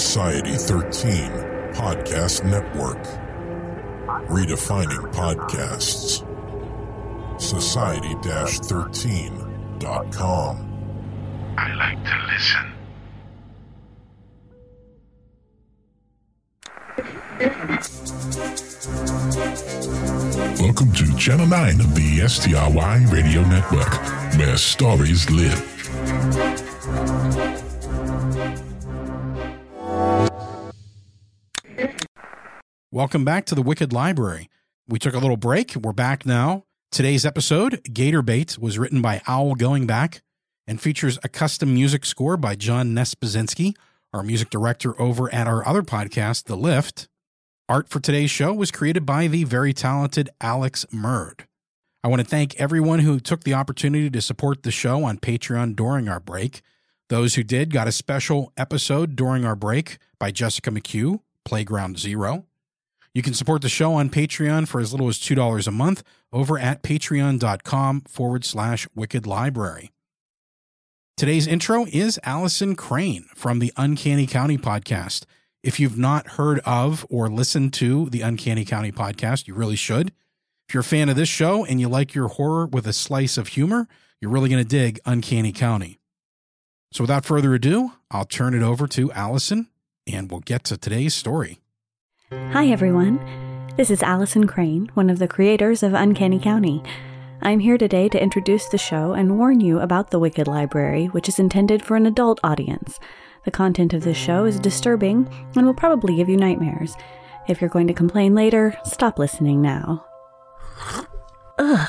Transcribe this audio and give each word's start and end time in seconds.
Society 0.00 0.56
13 0.56 1.30
Podcast 1.72 2.44
Network. 2.44 2.98
Redefining 4.28 5.12
podcasts. 5.14 6.24
Society 7.40 8.12
13.com. 8.16 10.56
I 11.56 11.74
like 11.74 12.02
to 12.02 12.16
listen. 12.26 12.72
Welcome 20.60 20.90
to 20.94 21.16
Channel 21.16 21.46
9 21.46 21.80
of 21.80 21.94
the 21.94 22.26
STRY 22.26 23.06
Radio 23.12 23.42
Network, 23.42 23.92
where 24.36 24.56
stories 24.56 25.30
live. 25.30 26.53
Welcome 32.94 33.24
back 33.24 33.44
to 33.46 33.56
the 33.56 33.62
Wicked 33.62 33.92
Library. 33.92 34.48
We 34.86 35.00
took 35.00 35.14
a 35.14 35.18
little 35.18 35.36
break. 35.36 35.74
We're 35.74 35.92
back 35.92 36.24
now. 36.24 36.62
Today's 36.92 37.26
episode, 37.26 37.82
Gator 37.92 38.22
Bait, 38.22 38.56
was 38.56 38.78
written 38.78 39.02
by 39.02 39.20
Owl 39.26 39.56
Goingback 39.56 40.20
and 40.68 40.80
features 40.80 41.18
a 41.24 41.28
custom 41.28 41.74
music 41.74 42.04
score 42.04 42.36
by 42.36 42.54
John 42.54 42.94
Nespazinski, 42.94 43.74
our 44.12 44.22
music 44.22 44.48
director 44.48 44.94
over 45.02 45.28
at 45.34 45.48
our 45.48 45.66
other 45.66 45.82
podcast, 45.82 46.44
The 46.44 46.56
Lift. 46.56 47.08
Art 47.68 47.88
for 47.88 47.98
today's 47.98 48.30
show 48.30 48.54
was 48.54 48.70
created 48.70 49.04
by 49.04 49.26
the 49.26 49.42
very 49.42 49.72
talented 49.72 50.30
Alex 50.40 50.86
Murd. 50.92 51.46
I 52.04 52.06
want 52.06 52.22
to 52.22 52.28
thank 52.28 52.54
everyone 52.60 53.00
who 53.00 53.18
took 53.18 53.42
the 53.42 53.54
opportunity 53.54 54.08
to 54.08 54.22
support 54.22 54.62
the 54.62 54.70
show 54.70 55.02
on 55.02 55.18
Patreon 55.18 55.74
during 55.74 56.08
our 56.08 56.20
break. 56.20 56.62
Those 57.08 57.34
who 57.34 57.42
did 57.42 57.72
got 57.72 57.88
a 57.88 57.92
special 57.92 58.52
episode 58.56 59.16
during 59.16 59.44
our 59.44 59.56
break 59.56 59.98
by 60.20 60.30
Jessica 60.30 60.70
McHugh, 60.70 61.18
Playground 61.44 61.98
Zero. 61.98 62.46
You 63.14 63.22
can 63.22 63.32
support 63.32 63.62
the 63.62 63.68
show 63.68 63.94
on 63.94 64.10
Patreon 64.10 64.66
for 64.66 64.80
as 64.80 64.92
little 64.92 65.08
as 65.08 65.18
$2 65.18 65.68
a 65.68 65.70
month 65.70 66.02
over 66.32 66.58
at 66.58 66.82
patreon.com 66.82 68.00
forward 68.08 68.44
slash 68.44 68.88
wicked 68.96 69.24
library. 69.24 69.92
Today's 71.16 71.46
intro 71.46 71.86
is 71.92 72.18
Allison 72.24 72.74
Crane 72.74 73.26
from 73.36 73.60
the 73.60 73.72
Uncanny 73.76 74.26
County 74.26 74.58
podcast. 74.58 75.26
If 75.62 75.78
you've 75.78 75.96
not 75.96 76.30
heard 76.30 76.58
of 76.66 77.06
or 77.08 77.28
listened 77.28 77.72
to 77.74 78.10
the 78.10 78.22
Uncanny 78.22 78.64
County 78.64 78.90
podcast, 78.90 79.46
you 79.46 79.54
really 79.54 79.76
should. 79.76 80.08
If 80.68 80.74
you're 80.74 80.80
a 80.80 80.84
fan 80.84 81.08
of 81.08 81.14
this 81.14 81.28
show 81.28 81.64
and 81.64 81.80
you 81.80 81.88
like 81.88 82.14
your 82.14 82.26
horror 82.26 82.66
with 82.66 82.84
a 82.84 82.92
slice 82.92 83.38
of 83.38 83.48
humor, 83.48 83.86
you're 84.20 84.32
really 84.32 84.48
going 84.48 84.62
to 84.62 84.68
dig 84.68 84.98
Uncanny 85.06 85.52
County. 85.52 86.00
So 86.90 87.04
without 87.04 87.24
further 87.24 87.54
ado, 87.54 87.92
I'll 88.10 88.24
turn 88.24 88.54
it 88.54 88.62
over 88.62 88.88
to 88.88 89.12
Allison 89.12 89.68
and 90.04 90.28
we'll 90.32 90.40
get 90.40 90.64
to 90.64 90.76
today's 90.76 91.14
story. 91.14 91.60
Hi, 92.52 92.68
everyone. 92.68 93.18
This 93.76 93.90
is 93.90 94.02
Allison 94.02 94.46
Crane, 94.46 94.90
one 94.94 95.10
of 95.10 95.18
the 95.18 95.28
creators 95.28 95.82
of 95.82 95.94
Uncanny 95.94 96.38
County. 96.38 96.82
I'm 97.42 97.60
here 97.60 97.76
today 97.76 98.08
to 98.08 98.22
introduce 98.22 98.68
the 98.68 98.78
show 98.78 99.12
and 99.12 99.38
warn 99.38 99.60
you 99.60 99.80
about 99.80 100.10
the 100.10 100.18
Wicked 100.18 100.46
Library, 100.46 101.06
which 101.06 101.28
is 101.28 101.38
intended 101.38 101.84
for 101.84 101.96
an 101.96 102.06
adult 102.06 102.40
audience. 102.42 102.98
The 103.44 103.50
content 103.50 103.92
of 103.92 104.02
this 104.02 104.16
show 104.16 104.44
is 104.44 104.58
disturbing 104.58 105.28
and 105.54 105.66
will 105.66 105.74
probably 105.74 106.16
give 106.16 106.28
you 106.28 106.36
nightmares. 106.36 106.96
If 107.48 107.60
you're 107.60 107.70
going 107.70 107.88
to 107.88 107.94
complain 107.94 108.34
later, 108.34 108.76
stop 108.84 109.18
listening 109.18 109.60
now. 109.60 110.04
Ugh. 111.58 111.88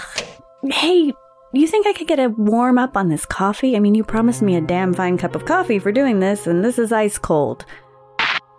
Hey, 0.64 1.14
you 1.54 1.68
think 1.68 1.88
I 1.88 1.94
could 1.94 2.08
get 2.08 2.20
a 2.20 2.30
warm 2.30 2.78
up 2.78 2.98
on 2.98 3.08
this 3.08 3.26
coffee? 3.26 3.78
I 3.78 3.80
mean, 3.80 3.96
you 3.96 4.04
promised 4.04 4.42
me 4.42 4.58
a 4.58 4.62
damn 4.62 4.94
fine 4.94 5.18
cup 5.18 5.36
of 5.36 5.46
coffee 5.46 5.80
for 5.80 5.92
doing 5.92 6.20
this, 6.20 6.48
and 6.48 6.66
this 6.66 6.78
is 6.78 6.92
ice 6.92 7.18
cold. 7.18 7.66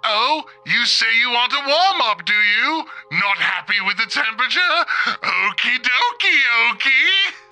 Oh, 0.09 0.43
you 0.67 0.87
say 0.87 1.07
you 1.21 1.31
want 1.31 1.53
a 1.53 1.59
warm 1.67 2.01
up, 2.03 2.25
do 2.25 2.33
you? 2.33 2.85
Not 3.11 3.39
happy 3.39 3.75
with 3.85 3.97
the 3.97 4.07
temperature? 4.07 4.61
Okie 5.21 5.81
dokie, 5.83 6.45
okie. 6.71 7.47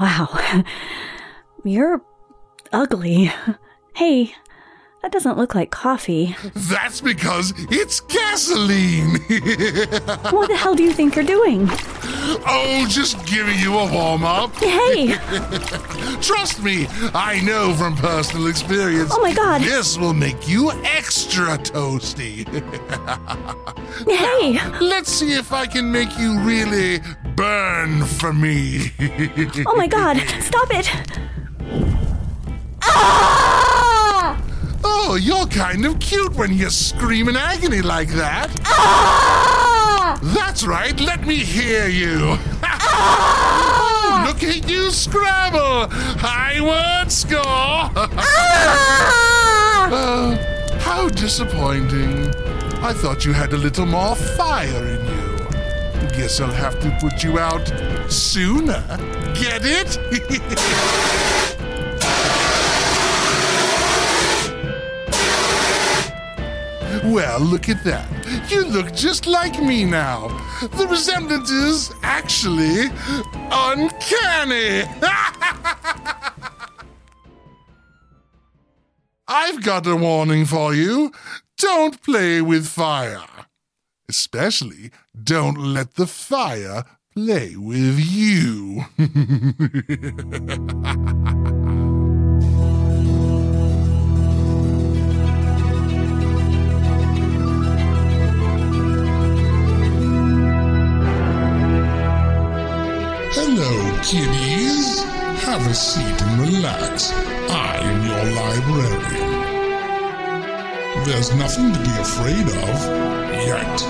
Wow. 0.00 0.64
You're 1.64 2.00
ugly. 2.72 3.30
Hey, 3.94 4.34
that 5.02 5.12
doesn't 5.12 5.36
look 5.36 5.54
like 5.54 5.70
coffee. 5.70 6.36
That's 6.54 7.00
because 7.00 7.52
it's 7.70 8.00
gasoline. 8.00 9.18
What 10.32 10.48
the 10.48 10.56
hell 10.56 10.74
do 10.74 10.82
you 10.82 10.92
think 10.92 11.16
you're 11.16 11.24
doing? 11.24 11.68
Oh, 12.46 12.86
just 12.88 13.24
giving 13.26 13.58
you 13.58 13.78
a 13.78 13.92
warm 13.92 14.24
up. 14.24 14.54
Hey! 14.56 15.08
Trust 16.20 16.62
me, 16.62 16.86
I 17.14 17.40
know 17.44 17.74
from 17.74 17.96
personal 17.96 18.48
experience. 18.48 19.10
Oh 19.12 19.20
my 19.20 19.32
god! 19.32 19.62
This 19.62 19.96
will 19.96 20.14
make 20.14 20.48
you 20.48 20.70
extra 20.84 21.58
toasty. 21.58 22.46
Hey! 24.06 24.60
Let's 24.80 25.10
see 25.10 25.32
if 25.32 25.52
I 25.52 25.66
can 25.66 25.90
make 25.90 26.16
you 26.18 26.38
really 26.40 27.00
burn 27.34 28.04
for 28.04 28.32
me. 28.32 28.92
Oh 29.66 29.74
my 29.76 29.86
god! 29.88 30.18
Stop 30.40 30.68
it! 30.70 30.88
Ah! 32.82 34.40
oh, 34.84 35.16
you're 35.20 35.46
kind 35.46 35.84
of 35.84 35.98
cute 35.98 36.34
when 36.36 36.52
you 36.52 36.70
scream 36.70 37.28
in 37.28 37.36
agony 37.36 37.82
like 37.82 38.08
that. 38.10 38.50
Ah! 38.66 39.77
That's 40.22 40.66
right, 40.66 40.98
let 41.00 41.26
me 41.26 41.36
hear 41.36 41.88
you. 41.88 42.36
Ah! 42.62 44.24
Look 44.28 44.42
at 44.42 44.68
you 44.68 44.90
scrabble! 44.90 45.88
High 46.18 46.60
word 46.60 47.10
score! 47.10 47.42
Ah! 47.44 49.24
Uh, 49.88 50.36
how 50.80 51.08
disappointing. 51.08 52.28
I 52.82 52.92
thought 52.92 53.24
you 53.24 53.32
had 53.32 53.54
a 53.54 53.56
little 53.56 53.86
more 53.86 54.14
fire 54.14 54.86
in 54.86 55.02
you. 55.06 56.08
Guess 56.14 56.40
I'll 56.40 56.52
have 56.52 56.78
to 56.80 56.90
put 57.00 57.24
you 57.24 57.38
out 57.38 57.66
sooner. 58.10 58.84
Get 59.34 59.62
it? 59.64 59.98
well, 67.04 67.40
look 67.40 67.68
at 67.68 67.84
that. 67.84 68.08
You 68.50 68.64
look 68.64 68.94
just 68.94 69.26
like 69.26 69.60
me 69.60 69.84
now. 69.84 70.28
The 70.60 70.86
resemblance 70.88 71.50
is 71.50 71.92
actually 72.02 72.86
uncanny. 73.50 74.84
I've 79.28 79.62
got 79.62 79.86
a 79.86 79.94
warning 79.96 80.46
for 80.46 80.74
you. 80.74 81.12
Don't 81.58 82.02
play 82.02 82.40
with 82.40 82.66
fire. 82.66 83.24
Especially, 84.08 84.90
don't 85.22 85.58
let 85.58 85.94
the 85.94 86.06
fire 86.06 86.84
play 87.14 87.56
with 87.56 87.98
you. 87.98 88.84
kiddies. 104.02 105.02
Have 105.44 105.66
a 105.66 105.74
seat 105.74 106.22
and 106.22 106.40
relax. 106.40 107.12
I 107.50 107.78
am 107.82 108.06
your 108.06 108.24
librarian. 108.34 109.48
There's 111.04 111.34
nothing 111.34 111.72
to 111.72 111.78
be 111.80 111.90
afraid 111.98 112.46
of 112.46 112.76
yet. 113.46 113.80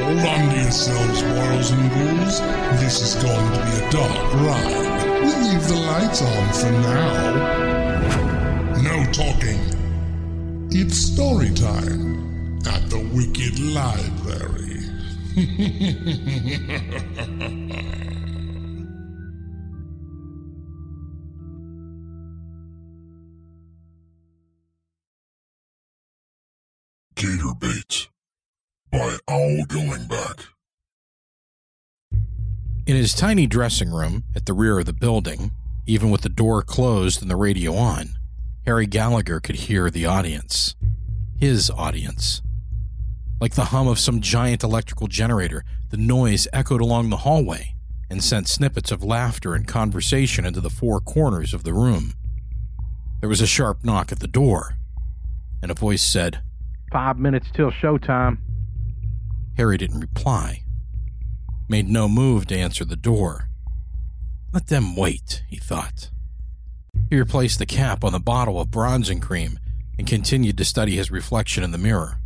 Hold 0.00 0.18
on 0.18 0.50
to 0.50 0.56
yourselves, 0.62 1.22
boils 1.22 1.70
and 1.70 1.90
ghouls. 1.90 2.40
This 2.80 3.00
is 3.02 3.14
going 3.22 3.52
to 3.52 3.58
be 3.66 3.72
a 3.82 3.90
dark 3.90 4.34
ride. 4.34 5.00
We'll 5.22 5.40
leave 5.48 5.68
the 5.68 5.76
lights 5.76 6.22
on 6.22 6.52
for 6.52 6.70
now. 6.70 7.18
No 8.82 9.04
talking. 9.12 9.60
It's 10.70 10.96
story 10.96 11.50
time 11.50 12.58
at 12.66 12.88
the 12.90 13.00
Wicked 13.12 13.58
Library. 13.58 14.80
by 29.26 29.32
Owl 29.32 29.64
Goingback. 29.66 30.46
In 32.86 32.96
his 32.96 33.14
tiny 33.14 33.46
dressing 33.46 33.90
room 33.90 34.24
at 34.34 34.46
the 34.46 34.52
rear 34.52 34.78
of 34.78 34.86
the 34.86 34.92
building, 34.92 35.52
even 35.86 36.10
with 36.10 36.22
the 36.22 36.28
door 36.28 36.62
closed 36.62 37.22
and 37.22 37.30
the 37.30 37.36
radio 37.36 37.74
on, 37.74 38.10
Harry 38.66 38.86
Gallagher 38.86 39.40
could 39.40 39.56
hear 39.56 39.90
the 39.90 40.06
audience. 40.06 40.74
His 41.38 41.70
audience. 41.70 42.42
Like 43.40 43.54
the 43.54 43.66
hum 43.66 43.88
of 43.88 43.98
some 43.98 44.20
giant 44.20 44.62
electrical 44.62 45.06
generator, 45.06 45.64
the 45.90 45.96
noise 45.96 46.46
echoed 46.52 46.80
along 46.80 47.08
the 47.08 47.18
hallway, 47.18 47.74
and 48.10 48.22
sent 48.22 48.48
snippets 48.48 48.90
of 48.90 49.02
laughter 49.02 49.54
and 49.54 49.66
conversation 49.66 50.44
into 50.44 50.60
the 50.60 50.70
four 50.70 51.00
corners 51.00 51.54
of 51.54 51.64
the 51.64 51.72
room. 51.72 52.12
There 53.20 53.28
was 53.28 53.40
a 53.40 53.46
sharp 53.46 53.84
knock 53.84 54.12
at 54.12 54.20
the 54.20 54.28
door, 54.28 54.76
and 55.62 55.70
a 55.70 55.74
voice 55.74 56.02
said, 56.02 56.42
Five 56.92 57.18
minutes 57.18 57.46
till 57.54 57.70
showtime. 57.70 58.38
Harry 59.60 59.76
didn't 59.76 60.00
reply, 60.00 60.62
made 61.68 61.86
no 61.86 62.08
move 62.08 62.46
to 62.46 62.56
answer 62.56 62.82
the 62.82 62.96
door. 62.96 63.50
Let 64.54 64.68
them 64.68 64.96
wait, 64.96 65.42
he 65.48 65.56
thought. 65.56 66.08
He 67.10 67.18
replaced 67.18 67.58
the 67.58 67.66
cap 67.66 68.02
on 68.02 68.12
the 68.12 68.20
bottle 68.20 68.58
of 68.58 68.70
bronzing 68.70 69.20
cream 69.20 69.58
and 69.98 70.06
continued 70.06 70.56
to 70.56 70.64
study 70.64 70.96
his 70.96 71.10
reflection 71.10 71.62
in 71.62 71.72
the 71.72 71.76
mirror. 71.76 72.20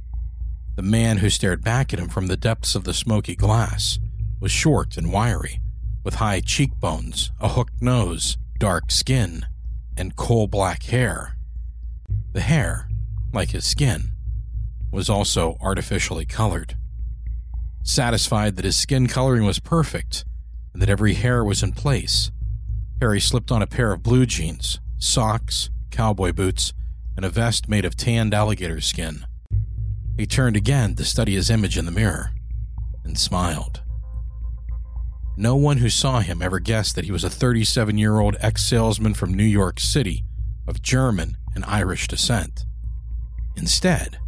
The 0.76 0.82
man 0.82 1.16
who 1.16 1.28
stared 1.28 1.64
back 1.64 1.92
at 1.92 1.98
him 1.98 2.08
from 2.08 2.28
the 2.28 2.36
depths 2.36 2.76
of 2.76 2.84
the 2.84 2.94
smoky 2.94 3.34
glass 3.34 3.98
was 4.38 4.52
short 4.52 4.96
and 4.96 5.12
wiry, 5.12 5.58
with 6.04 6.14
high 6.14 6.38
cheekbones, 6.38 7.32
a 7.40 7.48
hooked 7.48 7.82
nose, 7.82 8.38
dark 8.60 8.92
skin, 8.92 9.44
and 9.96 10.14
coal 10.14 10.46
black 10.46 10.84
hair. 10.84 11.34
The 12.32 12.42
hair, 12.42 12.88
like 13.32 13.50
his 13.50 13.64
skin, 13.64 14.12
was 14.92 15.10
also 15.10 15.56
artificially 15.60 16.26
colored. 16.26 16.76
Satisfied 17.84 18.56
that 18.56 18.64
his 18.64 18.76
skin 18.76 19.06
coloring 19.06 19.44
was 19.44 19.60
perfect 19.60 20.24
and 20.72 20.80
that 20.80 20.88
every 20.88 21.14
hair 21.14 21.44
was 21.44 21.62
in 21.62 21.72
place, 21.72 22.32
Harry 23.00 23.20
slipped 23.20 23.52
on 23.52 23.60
a 23.60 23.66
pair 23.66 23.92
of 23.92 24.02
blue 24.02 24.24
jeans, 24.24 24.80
socks, 24.96 25.68
cowboy 25.90 26.32
boots, 26.32 26.72
and 27.14 27.24
a 27.24 27.28
vest 27.28 27.68
made 27.68 27.84
of 27.84 27.94
tanned 27.94 28.32
alligator 28.32 28.80
skin. 28.80 29.26
He 30.16 30.26
turned 30.26 30.56
again 30.56 30.94
to 30.94 31.04
study 31.04 31.34
his 31.34 31.50
image 31.50 31.76
in 31.76 31.84
the 31.84 31.90
mirror 31.90 32.30
and 33.04 33.18
smiled. 33.18 33.82
No 35.36 35.54
one 35.54 35.76
who 35.76 35.90
saw 35.90 36.20
him 36.20 36.40
ever 36.40 36.60
guessed 36.60 36.94
that 36.94 37.04
he 37.04 37.12
was 37.12 37.24
a 37.24 37.30
37 37.30 37.98
year 37.98 38.18
old 38.18 38.36
ex 38.40 38.64
salesman 38.64 39.12
from 39.12 39.34
New 39.34 39.44
York 39.44 39.78
City 39.78 40.24
of 40.66 40.80
German 40.80 41.36
and 41.54 41.64
Irish 41.66 42.08
descent. 42.08 42.64
Instead, 43.56 44.18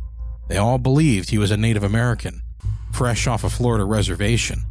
they 0.48 0.58
all 0.58 0.78
believed 0.78 1.30
he 1.30 1.38
was 1.38 1.50
a 1.50 1.56
Native 1.56 1.82
American, 1.82 2.42
fresh 2.96 3.26
off 3.26 3.44
a 3.44 3.50
Florida 3.50 3.84
reservation, 3.84 4.62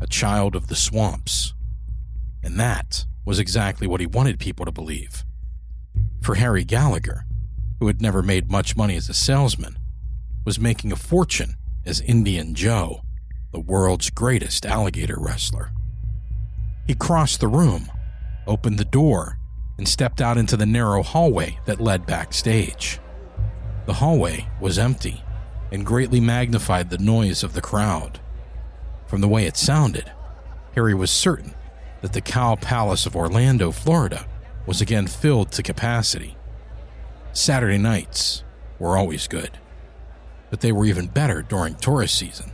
a 0.00 0.06
child 0.06 0.54
of 0.54 0.68
the 0.68 0.76
swamps. 0.76 1.54
And 2.40 2.58
that 2.60 3.04
was 3.24 3.40
exactly 3.40 3.88
what 3.88 3.98
he 3.98 4.06
wanted 4.06 4.38
people 4.38 4.64
to 4.64 4.70
believe. 4.70 5.24
For 6.22 6.36
Harry 6.36 6.62
Gallagher, 6.62 7.24
who 7.80 7.88
had 7.88 8.00
never 8.00 8.22
made 8.22 8.48
much 8.48 8.76
money 8.76 8.94
as 8.94 9.08
a 9.08 9.14
salesman, 9.14 9.76
was 10.44 10.60
making 10.60 10.92
a 10.92 10.96
fortune 10.96 11.56
as 11.84 12.00
Indian 12.00 12.54
Joe, 12.54 13.02
the 13.50 13.58
world's 13.58 14.10
greatest 14.10 14.64
alligator 14.64 15.16
wrestler. 15.18 15.72
He 16.86 16.94
crossed 16.94 17.40
the 17.40 17.48
room, 17.48 17.90
opened 18.46 18.78
the 18.78 18.84
door, 18.84 19.36
and 19.78 19.88
stepped 19.88 20.20
out 20.20 20.38
into 20.38 20.56
the 20.56 20.64
narrow 20.64 21.02
hallway 21.02 21.58
that 21.64 21.80
led 21.80 22.06
backstage. 22.06 23.00
The 23.86 23.94
hallway 23.94 24.46
was 24.60 24.78
empty 24.78 25.24
and 25.70 25.84
greatly 25.84 26.20
magnified 26.20 26.90
the 26.90 26.98
noise 26.98 27.42
of 27.42 27.52
the 27.52 27.60
crowd. 27.60 28.20
From 29.06 29.20
the 29.20 29.28
way 29.28 29.46
it 29.46 29.56
sounded, 29.56 30.12
Harry 30.74 30.94
was 30.94 31.10
certain 31.10 31.54
that 32.00 32.12
the 32.12 32.20
Cow 32.20 32.56
Palace 32.56 33.06
of 33.06 33.16
Orlando, 33.16 33.70
Florida, 33.70 34.26
was 34.66 34.80
again 34.80 35.06
filled 35.06 35.50
to 35.52 35.62
capacity. 35.62 36.36
Saturday 37.32 37.78
nights 37.78 38.44
were 38.78 38.96
always 38.96 39.26
good, 39.28 39.58
but 40.50 40.60
they 40.60 40.72
were 40.72 40.84
even 40.84 41.06
better 41.06 41.42
during 41.42 41.74
tourist 41.74 42.18
season. 42.18 42.52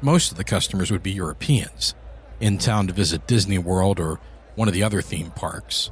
Most 0.00 0.30
of 0.30 0.36
the 0.36 0.44
customers 0.44 0.90
would 0.90 1.02
be 1.02 1.12
Europeans, 1.12 1.94
in 2.40 2.58
town 2.58 2.86
to 2.86 2.92
visit 2.92 3.26
Disney 3.26 3.58
World 3.58 4.00
or 4.00 4.18
one 4.54 4.68
of 4.68 4.74
the 4.74 4.82
other 4.82 5.00
theme 5.00 5.30
parks, 5.30 5.90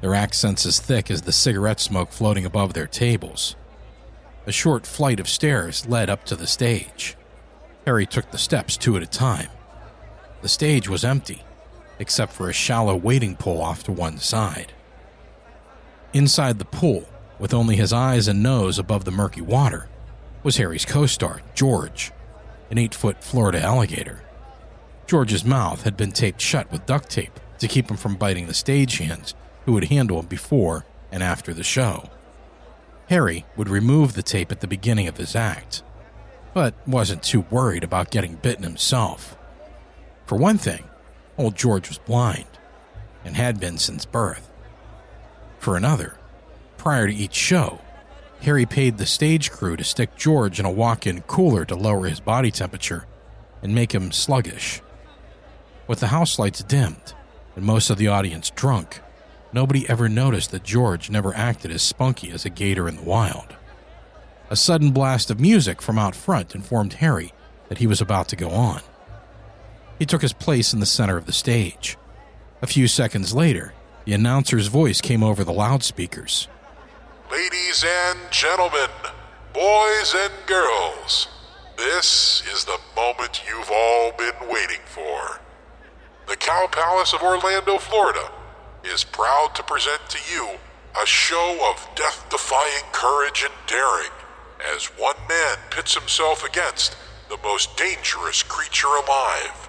their 0.00 0.14
accents 0.14 0.64
as 0.64 0.80
thick 0.80 1.10
as 1.10 1.22
the 1.22 1.32
cigarette 1.32 1.80
smoke 1.80 2.10
floating 2.10 2.44
above 2.44 2.72
their 2.72 2.86
tables. 2.86 3.56
A 4.46 4.52
short 4.52 4.86
flight 4.86 5.20
of 5.20 5.28
stairs 5.28 5.86
led 5.86 6.08
up 6.08 6.24
to 6.24 6.36
the 6.36 6.46
stage. 6.46 7.16
Harry 7.84 8.06
took 8.06 8.30
the 8.30 8.38
steps 8.38 8.76
two 8.76 8.96
at 8.96 9.02
a 9.02 9.06
time. 9.06 9.48
The 10.42 10.48
stage 10.48 10.88
was 10.88 11.04
empty, 11.04 11.42
except 11.98 12.32
for 12.32 12.48
a 12.48 12.54
shallow 12.54 12.96
waiting 12.96 13.36
pool 13.36 13.60
off 13.60 13.84
to 13.84 13.92
one 13.92 14.18
side. 14.18 14.72
Inside 16.14 16.58
the 16.58 16.64
pool, 16.64 17.06
with 17.38 17.52
only 17.52 17.76
his 17.76 17.92
eyes 17.92 18.28
and 18.28 18.42
nose 18.42 18.78
above 18.78 19.04
the 19.04 19.10
murky 19.10 19.42
water, 19.42 19.88
was 20.42 20.56
Harry's 20.56 20.86
co 20.86 21.06
star, 21.06 21.42
George, 21.54 22.10
an 22.70 22.78
eight 22.78 22.94
foot 22.94 23.22
Florida 23.22 23.60
alligator. 23.60 24.22
George's 25.06 25.44
mouth 25.44 25.82
had 25.82 25.96
been 25.96 26.12
taped 26.12 26.40
shut 26.40 26.70
with 26.72 26.86
duct 26.86 27.10
tape 27.10 27.38
to 27.58 27.68
keep 27.68 27.90
him 27.90 27.96
from 27.96 28.16
biting 28.16 28.46
the 28.46 28.52
stagehands 28.52 29.34
who 29.66 29.72
would 29.72 29.84
handle 29.84 30.18
him 30.20 30.26
before 30.26 30.86
and 31.12 31.22
after 31.22 31.52
the 31.52 31.62
show. 31.62 32.08
Harry 33.10 33.44
would 33.56 33.68
remove 33.68 34.12
the 34.12 34.22
tape 34.22 34.52
at 34.52 34.60
the 34.60 34.68
beginning 34.68 35.08
of 35.08 35.16
his 35.16 35.34
act, 35.34 35.82
but 36.54 36.76
wasn't 36.86 37.24
too 37.24 37.40
worried 37.50 37.82
about 37.82 38.12
getting 38.12 38.36
bitten 38.36 38.62
himself. 38.62 39.36
For 40.26 40.38
one 40.38 40.58
thing, 40.58 40.84
old 41.36 41.56
George 41.56 41.88
was 41.88 41.98
blind, 41.98 42.46
and 43.24 43.34
had 43.34 43.58
been 43.58 43.78
since 43.78 44.04
birth. 44.04 44.48
For 45.58 45.76
another, 45.76 46.18
prior 46.76 47.08
to 47.08 47.12
each 47.12 47.34
show, 47.34 47.80
Harry 48.42 48.64
paid 48.64 48.96
the 48.96 49.06
stage 49.06 49.50
crew 49.50 49.76
to 49.76 49.82
stick 49.82 50.14
George 50.14 50.60
in 50.60 50.64
a 50.64 50.70
walk 50.70 51.04
in 51.04 51.22
cooler 51.22 51.64
to 51.64 51.74
lower 51.74 52.06
his 52.06 52.20
body 52.20 52.52
temperature 52.52 53.06
and 53.60 53.74
make 53.74 53.92
him 53.92 54.12
sluggish. 54.12 54.82
With 55.88 55.98
the 55.98 56.06
house 56.06 56.38
lights 56.38 56.62
dimmed 56.62 57.14
and 57.56 57.64
most 57.64 57.90
of 57.90 57.98
the 57.98 58.06
audience 58.06 58.50
drunk, 58.50 59.00
nobody 59.52 59.88
ever 59.88 60.08
noticed 60.08 60.50
that 60.50 60.62
George 60.62 61.10
never 61.10 61.34
acted 61.34 61.70
as 61.70 61.82
spunky 61.82 62.30
as 62.30 62.44
a 62.44 62.50
gator 62.50 62.88
in 62.88 62.96
the 62.96 63.02
wild. 63.02 63.56
A 64.48 64.56
sudden 64.56 64.90
blast 64.90 65.30
of 65.30 65.40
music 65.40 65.80
from 65.80 65.98
out 65.98 66.14
front 66.14 66.54
informed 66.54 66.94
Harry 66.94 67.32
that 67.68 67.78
he 67.78 67.86
was 67.86 68.00
about 68.00 68.28
to 68.28 68.36
go 68.36 68.50
on. 68.50 68.80
He 69.98 70.06
took 70.06 70.22
his 70.22 70.32
place 70.32 70.72
in 70.72 70.80
the 70.80 70.86
center 70.86 71.16
of 71.16 71.26
the 71.26 71.32
stage. 71.32 71.96
A 72.62 72.66
few 72.66 72.88
seconds 72.88 73.32
later, 73.34 73.74
the 74.04 74.12
announcer's 74.12 74.66
voice 74.66 75.00
came 75.00 75.22
over 75.22 75.44
the 75.44 75.52
loudspeakers. 75.52 76.48
Ladies 77.30 77.84
and 77.86 78.18
gentlemen, 78.30 78.90
boys 79.52 80.14
and 80.16 80.32
girls, 80.46 81.28
this 81.76 82.42
is 82.52 82.64
the 82.64 82.78
moment 82.96 83.42
you've 83.48 83.70
all 83.72 84.12
been 84.18 84.48
waiting 84.48 84.80
for. 84.86 85.40
The 86.26 86.36
Cow 86.36 86.68
Palace 86.72 87.12
of 87.12 87.22
Orlando, 87.22 87.78
Florida 87.78 88.30
is 88.84 89.04
proud 89.04 89.50
to 89.54 89.62
present 89.62 90.00
to 90.08 90.18
you 90.32 90.58
a 91.00 91.06
show 91.06 91.58
of 91.70 91.86
death 91.94 92.26
defying 92.30 92.84
courage 92.92 93.44
and 93.44 93.54
daring 93.66 94.10
as 94.74 94.86
one 94.98 95.16
man 95.28 95.58
pits 95.70 95.94
himself 95.94 96.44
against 96.44 96.96
the 97.28 97.38
most 97.44 97.76
dangerous 97.76 98.42
creature 98.42 98.88
alive. 98.88 99.68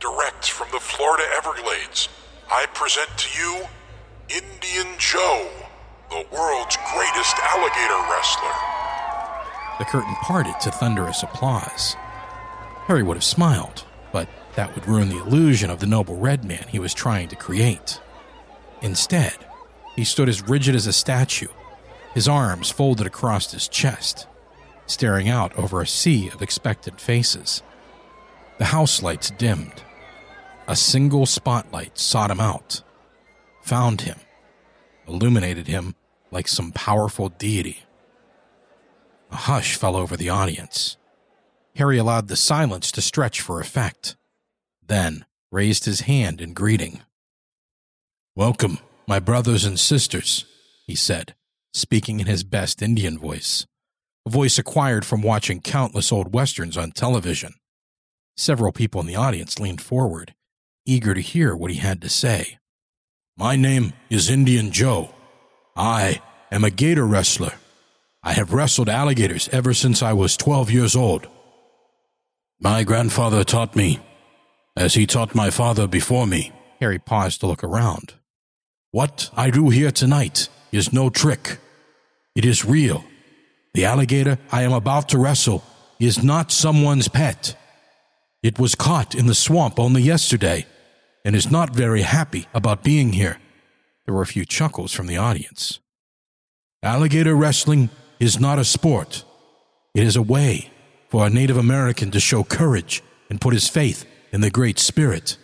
Direct 0.00 0.48
from 0.50 0.68
the 0.72 0.80
Florida 0.80 1.24
Everglades, 1.36 2.08
I 2.50 2.66
present 2.72 3.10
to 3.18 3.38
you 3.38 3.66
Indian 4.30 4.94
Joe, 4.98 5.50
the 6.10 6.24
world's 6.32 6.76
greatest 6.94 7.36
alligator 7.38 8.00
wrestler. 8.10 8.78
The 9.78 9.84
curtain 9.84 10.14
parted 10.22 10.58
to 10.60 10.70
thunderous 10.70 11.22
applause. 11.22 11.94
Harry 12.86 13.02
would 13.02 13.16
have 13.16 13.24
smiled, 13.24 13.84
that 14.58 14.74
would 14.74 14.88
ruin 14.88 15.08
the 15.08 15.22
illusion 15.22 15.70
of 15.70 15.78
the 15.78 15.86
noble 15.86 16.16
red 16.16 16.44
man 16.44 16.64
he 16.68 16.80
was 16.80 16.92
trying 16.92 17.28
to 17.28 17.36
create. 17.36 18.00
Instead, 18.82 19.36
he 19.94 20.02
stood 20.02 20.28
as 20.28 20.48
rigid 20.48 20.74
as 20.74 20.88
a 20.88 20.92
statue, 20.92 21.46
his 22.12 22.26
arms 22.26 22.68
folded 22.68 23.06
across 23.06 23.52
his 23.52 23.68
chest, 23.68 24.26
staring 24.86 25.28
out 25.28 25.56
over 25.56 25.80
a 25.80 25.86
sea 25.86 26.28
of 26.30 26.42
expectant 26.42 27.00
faces. 27.00 27.62
The 28.58 28.64
house 28.64 29.00
lights 29.00 29.30
dimmed. 29.30 29.84
A 30.66 30.74
single 30.74 31.24
spotlight 31.24 31.96
sought 31.96 32.32
him 32.32 32.40
out, 32.40 32.82
found 33.62 34.00
him, 34.00 34.18
illuminated 35.06 35.68
him 35.68 35.94
like 36.32 36.48
some 36.48 36.72
powerful 36.72 37.28
deity. 37.28 37.84
A 39.30 39.36
hush 39.36 39.76
fell 39.76 39.94
over 39.94 40.16
the 40.16 40.30
audience. 40.30 40.96
Harry 41.76 41.96
allowed 41.96 42.26
the 42.26 42.34
silence 42.34 42.90
to 42.90 43.00
stretch 43.00 43.40
for 43.40 43.60
effect 43.60 44.16
then 44.88 45.24
raised 45.50 45.84
his 45.84 46.00
hand 46.00 46.40
in 46.40 46.52
greeting. 46.52 47.00
Welcome, 48.34 48.78
my 49.06 49.18
brothers 49.18 49.64
and 49.64 49.78
sisters, 49.78 50.44
he 50.86 50.94
said, 50.94 51.34
speaking 51.72 52.20
in 52.20 52.26
his 52.26 52.44
best 52.44 52.82
Indian 52.82 53.18
voice, 53.18 53.66
a 54.26 54.30
voice 54.30 54.58
acquired 54.58 55.04
from 55.06 55.22
watching 55.22 55.60
countless 55.60 56.12
old 56.12 56.34
westerns 56.34 56.76
on 56.76 56.90
television. 56.92 57.54
Several 58.36 58.72
people 58.72 59.00
in 59.00 59.06
the 59.06 59.16
audience 59.16 59.58
leaned 59.58 59.80
forward, 59.80 60.34
eager 60.84 61.14
to 61.14 61.20
hear 61.20 61.56
what 61.56 61.70
he 61.70 61.78
had 61.78 62.00
to 62.02 62.08
say. 62.08 62.58
My 63.36 63.56
name 63.56 63.92
is 64.10 64.30
Indian 64.30 64.70
Joe. 64.70 65.14
I 65.76 66.20
am 66.50 66.64
a 66.64 66.70
gator 66.70 67.06
wrestler. 67.06 67.54
I 68.22 68.32
have 68.32 68.52
wrestled 68.52 68.88
alligators 68.88 69.48
ever 69.52 69.72
since 69.72 70.02
I 70.02 70.12
was 70.12 70.36
12 70.36 70.70
years 70.70 70.96
old. 70.96 71.28
My 72.60 72.82
grandfather 72.82 73.44
taught 73.44 73.76
me 73.76 74.00
as 74.78 74.94
he 74.94 75.06
taught 75.06 75.34
my 75.34 75.50
father 75.50 75.88
before 75.88 76.26
me. 76.26 76.52
Harry 76.80 77.00
paused 77.00 77.40
to 77.40 77.46
look 77.46 77.64
around. 77.64 78.14
What 78.92 79.28
I 79.36 79.50
do 79.50 79.70
here 79.70 79.90
tonight 79.90 80.48
is 80.70 80.92
no 80.92 81.10
trick. 81.10 81.58
It 82.36 82.44
is 82.44 82.64
real. 82.64 83.04
The 83.74 83.84
alligator 83.84 84.38
I 84.52 84.62
am 84.62 84.72
about 84.72 85.08
to 85.10 85.18
wrestle 85.18 85.64
is 85.98 86.22
not 86.22 86.52
someone's 86.52 87.08
pet. 87.08 87.56
It 88.42 88.60
was 88.60 88.76
caught 88.76 89.16
in 89.16 89.26
the 89.26 89.34
swamp 89.34 89.80
only 89.80 90.00
yesterday 90.00 90.64
and 91.24 91.34
is 91.34 91.50
not 91.50 91.74
very 91.74 92.02
happy 92.02 92.46
about 92.54 92.84
being 92.84 93.12
here. 93.12 93.38
There 94.06 94.14
were 94.14 94.22
a 94.22 94.26
few 94.26 94.44
chuckles 94.44 94.92
from 94.92 95.08
the 95.08 95.16
audience. 95.16 95.80
Alligator 96.84 97.34
wrestling 97.34 97.90
is 98.20 98.38
not 98.38 98.60
a 98.60 98.64
sport. 98.64 99.24
It 99.94 100.04
is 100.04 100.14
a 100.14 100.22
way 100.22 100.70
for 101.08 101.26
a 101.26 101.30
Native 101.30 101.56
American 101.56 102.12
to 102.12 102.20
show 102.20 102.44
courage 102.44 103.02
and 103.28 103.40
put 103.40 103.54
his 103.54 103.68
faith 103.68 104.06
in 104.32 104.40
the 104.40 104.50
Great 104.50 104.78
Spirit. 104.78 105.36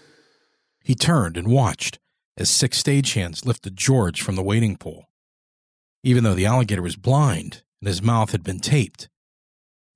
He 0.82 0.94
turned 0.94 1.36
and 1.36 1.48
watched 1.48 1.98
as 2.36 2.50
six 2.50 2.82
stagehands 2.82 3.46
lifted 3.46 3.76
George 3.76 4.20
from 4.20 4.36
the 4.36 4.42
waiting 4.42 4.76
pool. 4.76 5.08
Even 6.02 6.24
though 6.24 6.34
the 6.34 6.46
alligator 6.46 6.82
was 6.82 6.96
blind 6.96 7.62
and 7.80 7.88
his 7.88 8.02
mouth 8.02 8.32
had 8.32 8.42
been 8.42 8.60
taped, 8.60 9.08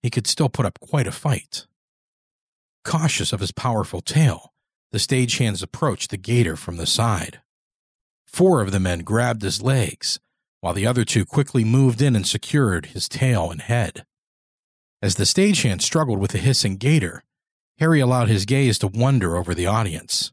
he 0.03 0.11
could 0.11 0.27
still 0.27 0.49
put 0.49 0.65
up 0.65 0.81
quite 0.81 1.07
a 1.07 1.13
fight. 1.13 1.67
Cautious 2.85 3.33
of 3.33 3.41
his 3.41 3.53
powerful 3.53 4.01
tail, 4.01 4.55
the 4.93 4.99
stagehands 4.99 5.63
approached 5.63 6.11
the 6.11 6.17
gator 6.17 6.57
from 6.57 6.77
the 6.77 6.87
side. 6.87 7.41
Four 8.27 8.63
of 8.63 8.73
the 8.73 8.81
men 8.81 9.01
grabbed 9.01 9.43
his 9.43 9.63
legs, 9.63 10.21
while 10.61 10.73
the 10.73 10.87
other 10.87 11.05
two 11.05 11.25
quickly 11.25 11.65
moved 11.65 12.01
in 12.01 12.17
and 12.17 12.27
secured 12.27 12.87
his 12.87 13.09
tail 13.09 13.51
and 13.51 13.61
head. 13.61 14.07
As 15.03 15.17
the 15.17 15.25
stagehand 15.25 15.83
struggled 15.83 16.19
with 16.19 16.33
the 16.33 16.39
hissing 16.39 16.77
gator, 16.77 17.23
Harry 17.79 18.01
allowed 18.01 18.29
his 18.29 18.45
gaze 18.45 18.79
to 18.79 18.89
wander 18.89 19.37
over 19.37 19.55
the 19.55 19.67
audience, 19.67 20.33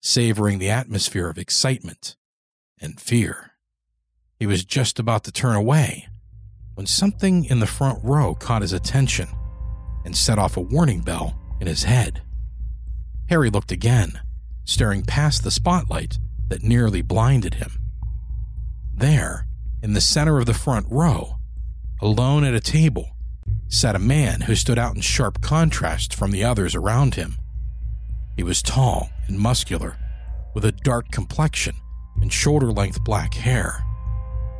savoring 0.00 0.58
the 0.58 0.70
atmosphere 0.70 1.28
of 1.28 1.36
excitement 1.36 2.16
and 2.80 3.00
fear. 3.00 3.52
He 4.38 4.46
was 4.46 4.64
just 4.64 4.98
about 4.98 5.24
to 5.24 5.32
turn 5.32 5.56
away 5.56 6.06
when 6.74 6.86
something 6.86 7.44
in 7.46 7.58
the 7.58 7.66
front 7.66 7.98
row 8.04 8.34
caught 8.34 8.62
his 8.62 8.72
attention 8.72 9.28
and 10.04 10.16
set 10.16 10.38
off 10.38 10.56
a 10.56 10.60
warning 10.60 11.00
bell 11.00 11.36
in 11.60 11.66
his 11.66 11.84
head. 11.84 12.22
Harry 13.28 13.50
looked 13.50 13.72
again, 13.72 14.20
staring 14.64 15.02
past 15.02 15.42
the 15.42 15.50
spotlight 15.50 16.18
that 16.48 16.62
nearly 16.62 17.02
blinded 17.02 17.54
him. 17.54 17.72
There, 18.94 19.48
in 19.82 19.94
the 19.94 20.00
center 20.00 20.38
of 20.38 20.46
the 20.46 20.54
front 20.54 20.86
row, 20.88 21.36
alone 22.00 22.44
at 22.44 22.54
a 22.54 22.60
table, 22.60 23.15
sat 23.68 23.96
a 23.96 24.00
man 24.00 24.42
who 24.42 24.54
stood 24.54 24.78
out 24.78 24.94
in 24.94 25.00
sharp 25.00 25.40
contrast 25.40 26.14
from 26.14 26.30
the 26.30 26.44
others 26.44 26.74
around 26.74 27.14
him. 27.14 27.36
He 28.36 28.42
was 28.42 28.62
tall 28.62 29.10
and 29.26 29.38
muscular, 29.38 29.96
with 30.54 30.64
a 30.64 30.72
dark 30.72 31.10
complexion 31.10 31.76
and 32.20 32.32
shoulder 32.32 32.72
length 32.72 33.04
black 33.04 33.34
hair. 33.34 33.84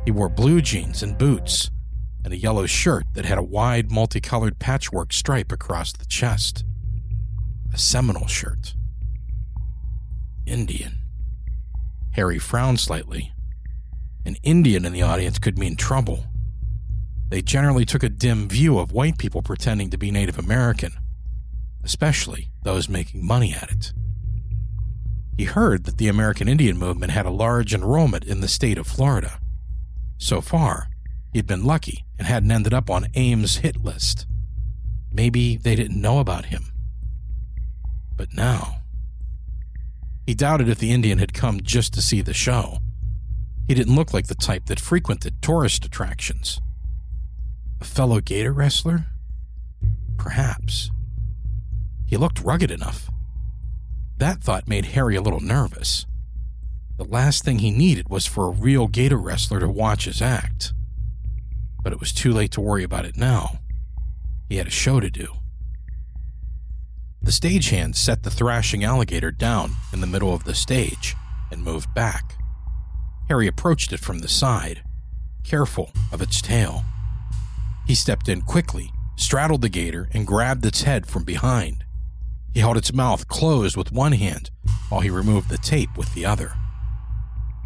He 0.05 0.11
wore 0.11 0.29
blue 0.29 0.61
jeans 0.61 1.03
and 1.03 1.17
boots, 1.17 1.69
and 2.23 2.33
a 2.33 2.37
yellow 2.37 2.65
shirt 2.65 3.05
that 3.13 3.25
had 3.25 3.37
a 3.37 3.43
wide 3.43 3.91
multicolored 3.91 4.59
patchwork 4.59 5.13
stripe 5.13 5.51
across 5.51 5.93
the 5.93 6.05
chest. 6.05 6.63
A 7.73 7.77
Seminole 7.77 8.27
shirt. 8.27 8.73
Indian. 10.45 10.97
Harry 12.11 12.39
frowned 12.39 12.79
slightly. 12.79 13.33
An 14.25 14.35
Indian 14.43 14.85
in 14.85 14.93
the 14.93 15.01
audience 15.01 15.39
could 15.39 15.57
mean 15.57 15.75
trouble. 15.75 16.25
They 17.29 17.41
generally 17.41 17.85
took 17.85 18.03
a 18.03 18.09
dim 18.09 18.47
view 18.47 18.79
of 18.79 18.91
white 18.91 19.17
people 19.17 19.41
pretending 19.41 19.89
to 19.89 19.97
be 19.97 20.11
Native 20.11 20.39
American, 20.39 20.93
especially 21.83 22.51
those 22.63 22.87
making 22.87 23.25
money 23.25 23.53
at 23.53 23.69
it. 23.69 23.93
He 25.37 25.43
heard 25.43 25.83
that 25.83 25.97
the 25.97 26.07
American 26.07 26.47
Indian 26.47 26.77
movement 26.77 27.11
had 27.11 27.25
a 27.25 27.31
large 27.31 27.73
enrollment 27.73 28.23
in 28.23 28.41
the 28.41 28.47
state 28.47 28.77
of 28.77 28.87
Florida. 28.87 29.39
So 30.17 30.41
far, 30.41 30.87
he'd 31.33 31.45
been 31.45 31.63
lucky 31.63 32.05
and 32.17 32.27
hadn't 32.27 32.51
ended 32.51 32.73
up 32.73 32.89
on 32.89 33.07
AIM's 33.13 33.57
hit 33.57 33.83
list. 33.83 34.25
Maybe 35.11 35.57
they 35.57 35.75
didn't 35.75 36.01
know 36.01 36.19
about 36.19 36.45
him. 36.45 36.71
But 38.15 38.33
now. 38.33 38.77
He 40.25 40.33
doubted 40.33 40.69
if 40.69 40.79
the 40.79 40.91
Indian 40.91 41.19
had 41.19 41.33
come 41.33 41.61
just 41.61 41.93
to 41.93 42.01
see 42.01 42.21
the 42.21 42.33
show. 42.33 42.79
He 43.67 43.75
didn't 43.75 43.95
look 43.95 44.13
like 44.13 44.27
the 44.27 44.35
type 44.35 44.65
that 44.65 44.79
frequented 44.79 45.41
tourist 45.41 45.85
attractions. 45.85 46.59
A 47.79 47.85
fellow 47.85 48.19
gator 48.19 48.51
wrestler? 48.51 49.05
Perhaps. 50.17 50.91
He 52.05 52.17
looked 52.17 52.41
rugged 52.41 52.71
enough. 52.71 53.09
That 54.17 54.41
thought 54.41 54.67
made 54.67 54.85
Harry 54.85 55.15
a 55.15 55.21
little 55.21 55.39
nervous. 55.39 56.05
The 56.97 57.03
last 57.03 57.43
thing 57.43 57.59
he 57.59 57.69
needed 57.69 58.09
was 58.09 58.25
for 58.25 58.47
a 58.47 58.51
real 58.51 58.87
gator 58.87 59.17
wrestler 59.17 59.59
to 59.59 59.69
watch 59.69 60.05
his 60.05 60.21
act. 60.21 60.73
But 61.83 61.93
it 61.93 61.99
was 61.99 62.11
too 62.11 62.33
late 62.33 62.51
to 62.53 62.61
worry 62.61 62.83
about 62.83 63.05
it 63.05 63.15
now. 63.15 63.59
He 64.49 64.57
had 64.57 64.67
a 64.67 64.71
show 64.71 64.99
to 64.99 65.09
do. 65.09 65.27
The 67.21 67.31
stagehand 67.31 67.95
set 67.95 68.23
the 68.23 68.31
thrashing 68.31 68.83
alligator 68.83 69.31
down 69.31 69.75
in 69.93 70.01
the 70.01 70.07
middle 70.07 70.33
of 70.33 70.45
the 70.45 70.55
stage 70.55 71.15
and 71.51 71.63
moved 71.63 71.93
back. 71.93 72.37
Harry 73.27 73.47
approached 73.47 73.91
it 73.91 73.99
from 73.99 74.19
the 74.19 74.27
side, 74.27 74.81
careful 75.43 75.91
of 76.11 76.21
its 76.21 76.41
tail. 76.41 76.83
He 77.87 77.95
stepped 77.95 78.27
in 78.27 78.41
quickly, 78.41 78.91
straddled 79.15 79.61
the 79.61 79.69
gator, 79.69 80.09
and 80.13 80.27
grabbed 80.27 80.65
its 80.65 80.83
head 80.83 81.07
from 81.07 81.23
behind. 81.23 81.85
He 82.53 82.59
held 82.59 82.75
its 82.75 82.93
mouth 82.93 83.27
closed 83.29 83.77
with 83.77 83.93
one 83.93 84.11
hand 84.11 84.51
while 84.89 85.01
he 85.01 85.09
removed 85.09 85.49
the 85.49 85.57
tape 85.57 85.97
with 85.97 86.13
the 86.13 86.25
other. 86.25 86.53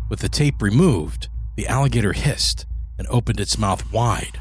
With 0.09 0.19
the 0.19 0.29
tape 0.29 0.61
removed, 0.61 1.27
the 1.55 1.67
alligator 1.67 2.13
hissed 2.13 2.65
and 2.99 3.07
opened 3.07 3.39
its 3.39 3.57
mouth 3.57 3.91
wide, 3.91 4.39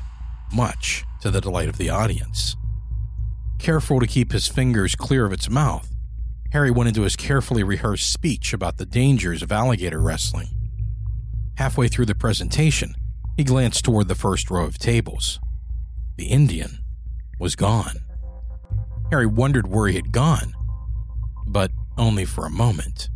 much 0.53 1.05
to 1.23 1.31
the 1.31 1.41
delight 1.41 1.69
of 1.69 1.79
the 1.79 1.89
audience. 1.89 2.57
Careful 3.59 4.01
to 4.01 4.07
keep 4.07 4.33
his 4.33 4.49
fingers 4.49 4.95
clear 4.95 5.25
of 5.25 5.33
its 5.33 5.49
mouth, 5.49 5.89
Harry 6.53 6.71
went 6.71 6.89
into 6.89 7.03
his 7.03 7.17
carefully 7.17 7.63
rehearsed 7.63 8.13
speech 8.13 8.53
about 8.53 8.77
the 8.77 8.87
dangers 8.87 9.43
of 9.43 9.53
alligator 9.53 10.01
wrestling. 10.01 10.49
Halfway 11.57 11.89
through 11.89 12.07
the 12.07 12.15
presentation, 12.15 12.97
he 13.37 13.45
glanced 13.45 13.85
toward 13.85 14.09
the 14.09 14.15
first 14.15 14.51
row 14.51 14.65
of 14.65 14.79
tables. 14.79 15.39
The 16.21 16.27
Indian 16.27 16.81
was 17.39 17.57
gone. 17.57 17.97
Harry 19.11 19.25
wondered 19.25 19.67
where 19.67 19.89
he 19.89 19.97
had 19.97 20.13
gone, 20.13 20.53
but 21.47 21.71
only 21.97 22.27
for 22.27 22.45
a 22.45 22.51
moment. 22.51 23.09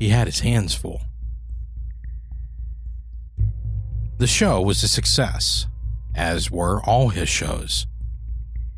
He 0.00 0.08
had 0.08 0.26
his 0.26 0.40
hands 0.40 0.74
full. 0.74 1.00
The 4.16 4.26
show 4.26 4.60
was 4.60 4.82
a 4.82 4.88
success, 4.88 5.66
as 6.12 6.50
were 6.50 6.82
all 6.82 7.10
his 7.10 7.28
shows. 7.28 7.86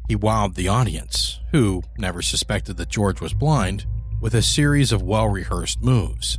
He 0.07 0.17
wowed 0.17 0.55
the 0.55 0.69
audience, 0.69 1.41
who 1.51 1.83
never 1.97 2.21
suspected 2.21 2.77
that 2.77 2.91
George 2.91 3.23
was 3.23 3.33
blind, 3.33 3.87
with 4.21 4.35
a 4.35 4.43
series 4.43 4.93
of 4.93 5.01
well 5.01 5.29
rehearsed 5.29 5.81
moves. 5.81 6.39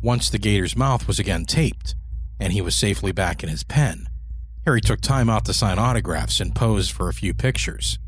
Once 0.00 0.30
the 0.30 0.38
gator's 0.38 0.76
mouth 0.76 1.08
was 1.08 1.18
again 1.18 1.46
taped, 1.46 1.96
and 2.38 2.52
he 2.52 2.62
was 2.62 2.76
safely 2.76 3.10
back 3.10 3.42
in 3.42 3.48
his 3.48 3.64
pen, 3.64 4.06
Harry 4.64 4.80
took 4.80 5.00
time 5.00 5.28
out 5.28 5.44
to 5.44 5.52
sign 5.52 5.78
autographs 5.78 6.40
and 6.40 6.54
pose 6.54 6.88
for 6.88 7.08
a 7.08 7.14
few 7.14 7.34
pictures. 7.34 7.98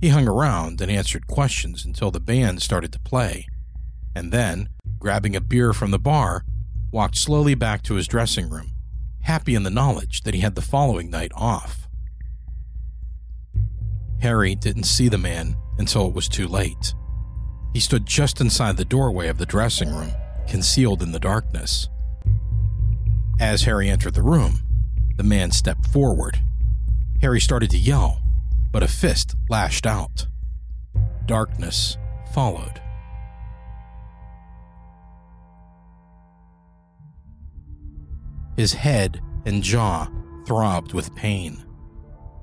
He 0.00 0.08
hung 0.08 0.26
around 0.26 0.80
and 0.80 0.90
answered 0.90 1.26
questions 1.26 1.84
until 1.84 2.10
the 2.10 2.20
band 2.20 2.62
started 2.62 2.92
to 2.92 3.00
play, 3.00 3.46
and 4.14 4.32
then, 4.32 4.68
grabbing 4.98 5.36
a 5.36 5.40
beer 5.40 5.72
from 5.72 5.90
the 5.90 5.98
bar, 5.98 6.44
walked 6.90 7.16
slowly 7.16 7.54
back 7.54 7.82
to 7.82 7.94
his 7.94 8.08
dressing 8.08 8.48
room, 8.48 8.72
happy 9.22 9.54
in 9.54 9.62
the 9.62 9.70
knowledge 9.70 10.22
that 10.22 10.34
he 10.34 10.40
had 10.40 10.54
the 10.54 10.62
following 10.62 11.10
night 11.10 11.32
off. 11.34 11.88
Harry 14.20 14.54
didn't 14.54 14.84
see 14.84 15.08
the 15.08 15.18
man 15.18 15.56
until 15.78 16.06
it 16.06 16.14
was 16.14 16.28
too 16.28 16.48
late. 16.48 16.94
He 17.72 17.80
stood 17.80 18.06
just 18.06 18.40
inside 18.40 18.76
the 18.76 18.84
doorway 18.84 19.28
of 19.28 19.38
the 19.38 19.46
dressing 19.46 19.94
room, 19.94 20.12
concealed 20.48 21.02
in 21.02 21.12
the 21.12 21.20
darkness. 21.20 21.88
As 23.40 23.62
Harry 23.62 23.88
entered 23.90 24.14
the 24.14 24.22
room, 24.22 24.60
the 25.22 25.28
man 25.28 25.52
stepped 25.52 25.86
forward. 25.86 26.42
Harry 27.20 27.40
started 27.40 27.70
to 27.70 27.78
yell, 27.78 28.20
but 28.72 28.82
a 28.82 28.88
fist 28.88 29.36
lashed 29.48 29.86
out. 29.86 30.26
Darkness 31.26 31.96
followed. 32.34 32.80
His 38.56 38.72
head 38.72 39.20
and 39.46 39.62
jaw 39.62 40.08
throbbed 40.44 40.92
with 40.92 41.14
pain, 41.14 41.64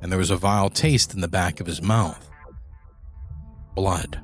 and 0.01 0.09
there 0.09 0.17
was 0.17 0.31
a 0.31 0.37
vile 0.37 0.69
taste 0.69 1.13
in 1.13 1.19
the 1.19 1.27
back 1.27 1.59
of 1.59 1.67
his 1.67 1.81
mouth. 1.81 2.29
Blood. 3.75 4.21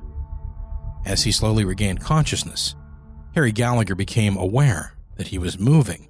As 1.04 1.24
he 1.24 1.30
slowly 1.30 1.66
regained 1.66 2.00
consciousness, 2.00 2.74
Harry 3.34 3.52
Gallagher 3.52 3.94
became 3.94 4.38
aware 4.38 4.94
that 5.16 5.28
he 5.28 5.36
was 5.36 5.58
moving 5.58 6.08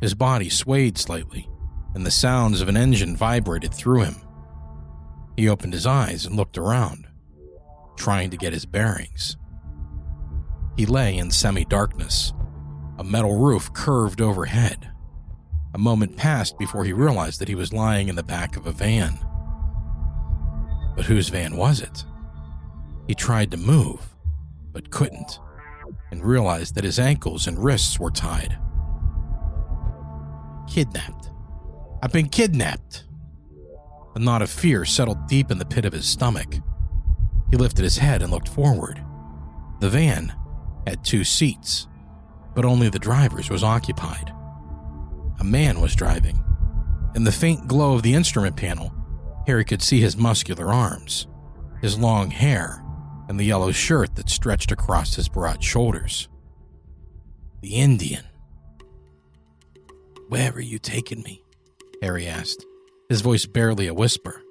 his 0.00 0.14
body 0.14 0.48
swayed 0.48 0.96
slightly, 0.98 1.48
and 1.94 2.06
the 2.06 2.10
sounds 2.10 2.60
of 2.60 2.68
an 2.68 2.76
engine 2.76 3.16
vibrated 3.16 3.74
through 3.74 4.02
him. 4.02 4.16
He 5.36 5.48
opened 5.48 5.72
his 5.72 5.86
eyes 5.86 6.26
and 6.26 6.36
looked 6.36 6.58
around. 6.58 7.06
trying 7.96 8.30
to 8.30 8.36
get 8.36 8.52
his 8.52 8.64
bearings. 8.64 9.36
He 10.76 10.86
lay 10.86 11.16
in 11.16 11.32
semi 11.32 11.64
darkness. 11.64 12.32
A 12.98 13.02
metal 13.02 13.36
roof 13.38 13.72
curved 13.72 14.20
overhead. 14.20 14.92
A 15.74 15.78
moment 15.78 16.16
passed 16.16 16.56
before 16.58 16.84
he 16.84 16.92
realized 16.92 17.40
that 17.40 17.48
he 17.48 17.56
was 17.56 17.72
lying 17.72 18.08
in 18.08 18.14
the 18.14 18.22
back 18.22 18.56
of 18.56 18.66
a 18.66 18.72
van. 18.72 19.18
But 20.94 21.06
whose 21.06 21.28
van 21.28 21.56
was 21.56 21.80
it? 21.80 22.04
He 23.08 23.14
tried 23.14 23.50
to 23.50 23.56
move, 23.56 24.14
but 24.72 24.90
couldn't, 24.90 25.40
and 26.12 26.24
realized 26.24 26.76
that 26.76 26.84
his 26.84 27.00
ankles 27.00 27.48
and 27.48 27.62
wrists 27.62 27.98
were 27.98 28.10
tied. 28.10 28.56
Kidnapped. 30.68 31.30
I've 32.02 32.12
been 32.12 32.28
kidnapped. 32.28 33.04
A 34.14 34.18
knot 34.18 34.42
of 34.42 34.50
fear 34.50 34.84
settled 34.84 35.26
deep 35.26 35.50
in 35.50 35.58
the 35.58 35.64
pit 35.64 35.84
of 35.84 35.92
his 35.92 36.06
stomach. 36.06 36.54
He 37.50 37.56
lifted 37.56 37.82
his 37.82 37.98
head 37.98 38.22
and 38.22 38.30
looked 38.30 38.48
forward. 38.48 39.02
The 39.80 39.88
van 39.90 40.34
had 40.86 41.04
two 41.04 41.24
seats, 41.24 41.86
but 42.54 42.64
only 42.64 42.88
the 42.88 42.98
driver's 42.98 43.50
was 43.50 43.62
occupied. 43.62 44.32
A 45.40 45.44
man 45.44 45.80
was 45.80 45.94
driving. 45.94 46.42
In 47.14 47.24
the 47.24 47.32
faint 47.32 47.68
glow 47.68 47.94
of 47.94 48.02
the 48.02 48.14
instrument 48.14 48.56
panel, 48.56 48.92
Harry 49.46 49.64
could 49.64 49.82
see 49.82 50.00
his 50.00 50.16
muscular 50.16 50.72
arms, 50.72 51.26
his 51.80 51.98
long 51.98 52.30
hair, 52.30 52.84
and 53.28 53.38
the 53.38 53.44
yellow 53.44 53.72
shirt 53.72 54.16
that 54.16 54.28
stretched 54.28 54.72
across 54.72 55.14
his 55.14 55.28
broad 55.28 55.62
shoulders. 55.62 56.28
The 57.62 57.74
Indian. 57.76 58.27
Where 60.28 60.52
are 60.52 60.60
you 60.60 60.78
taking 60.78 61.22
me? 61.22 61.42
Harry 62.02 62.26
asked, 62.26 62.66
his 63.08 63.22
voice 63.22 63.46
barely 63.46 63.86
a 63.86 63.94
whisper. 63.94 64.42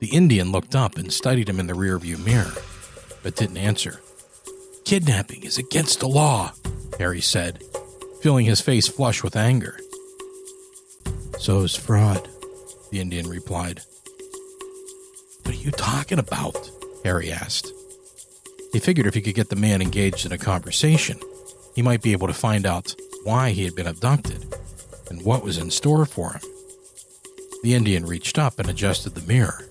The 0.00 0.08
Indian 0.08 0.50
looked 0.50 0.74
up 0.74 0.96
and 0.96 1.12
studied 1.12 1.46
him 1.46 1.60
in 1.60 1.66
the 1.66 1.74
rearview 1.74 2.24
mirror, 2.24 2.54
but 3.22 3.36
didn't 3.36 3.58
answer. 3.58 4.00
Kidnapping 4.86 5.42
is 5.42 5.58
against 5.58 6.00
the 6.00 6.08
law, 6.08 6.54
Harry 6.98 7.20
said, 7.20 7.62
feeling 8.22 8.46
his 8.46 8.62
face 8.62 8.88
flush 8.88 9.22
with 9.22 9.36
anger. 9.36 9.78
So 11.38 11.60
is 11.60 11.76
fraud, 11.76 12.26
the 12.90 13.00
Indian 13.00 13.28
replied. 13.28 13.82
What 15.42 15.54
are 15.54 15.58
you 15.58 15.70
talking 15.70 16.18
about? 16.18 16.70
Harry 17.04 17.30
asked. 17.30 17.70
He 18.72 18.78
figured 18.78 19.06
if 19.06 19.12
he 19.12 19.20
could 19.20 19.34
get 19.34 19.50
the 19.50 19.56
man 19.56 19.82
engaged 19.82 20.24
in 20.24 20.32
a 20.32 20.38
conversation, 20.38 21.20
he 21.74 21.82
might 21.82 22.00
be 22.00 22.12
able 22.12 22.28
to 22.28 22.32
find 22.32 22.64
out 22.64 22.94
why 23.24 23.50
he 23.50 23.64
had 23.64 23.74
been 23.74 23.86
abducted 23.86 24.46
and 25.08 25.24
what 25.24 25.44
was 25.44 25.58
in 25.58 25.70
store 25.70 26.06
for 26.06 26.32
him. 26.32 26.42
The 27.62 27.74
Indian 27.74 28.06
reached 28.06 28.38
up 28.38 28.58
and 28.58 28.68
adjusted 28.68 29.14
the 29.14 29.26
mirror. 29.26 29.64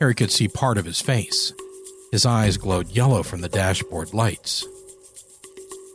Harry 0.00 0.14
could 0.14 0.30
see 0.30 0.48
part 0.48 0.78
of 0.78 0.84
his 0.84 1.00
face. 1.00 1.52
His 2.10 2.24
eyes 2.24 2.56
glowed 2.56 2.88
yellow 2.88 3.22
from 3.22 3.40
the 3.40 3.48
dashboard 3.48 4.14
lights. 4.14 4.66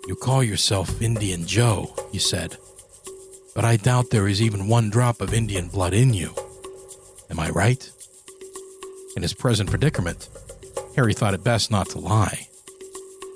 You 0.08 0.16
call 0.16 0.44
yourself 0.44 1.02
Indian 1.02 1.46
Joe, 1.46 1.94
he 2.12 2.20
said, 2.20 2.58
but 3.56 3.66
I 3.66 3.76
doubt 3.78 4.10
there 4.10 4.28
is 4.28 4.42
even 4.42 4.68
one 4.68 4.90
drop 4.90 5.22
of 5.22 5.34
Indian 5.34 5.68
blood 5.68 5.94
in 5.94 6.14
you. 6.14 6.34
Am 7.30 7.40
I 7.40 7.50
right? 7.50 7.92
In 9.16 9.22
his 9.22 9.34
present 9.34 9.70
predicament, 9.70 10.30
Harry 10.96 11.14
thought 11.14 11.34
it 11.34 11.44
best 11.44 11.70
not 11.70 11.90
to 11.90 12.00
lie. 12.00 12.48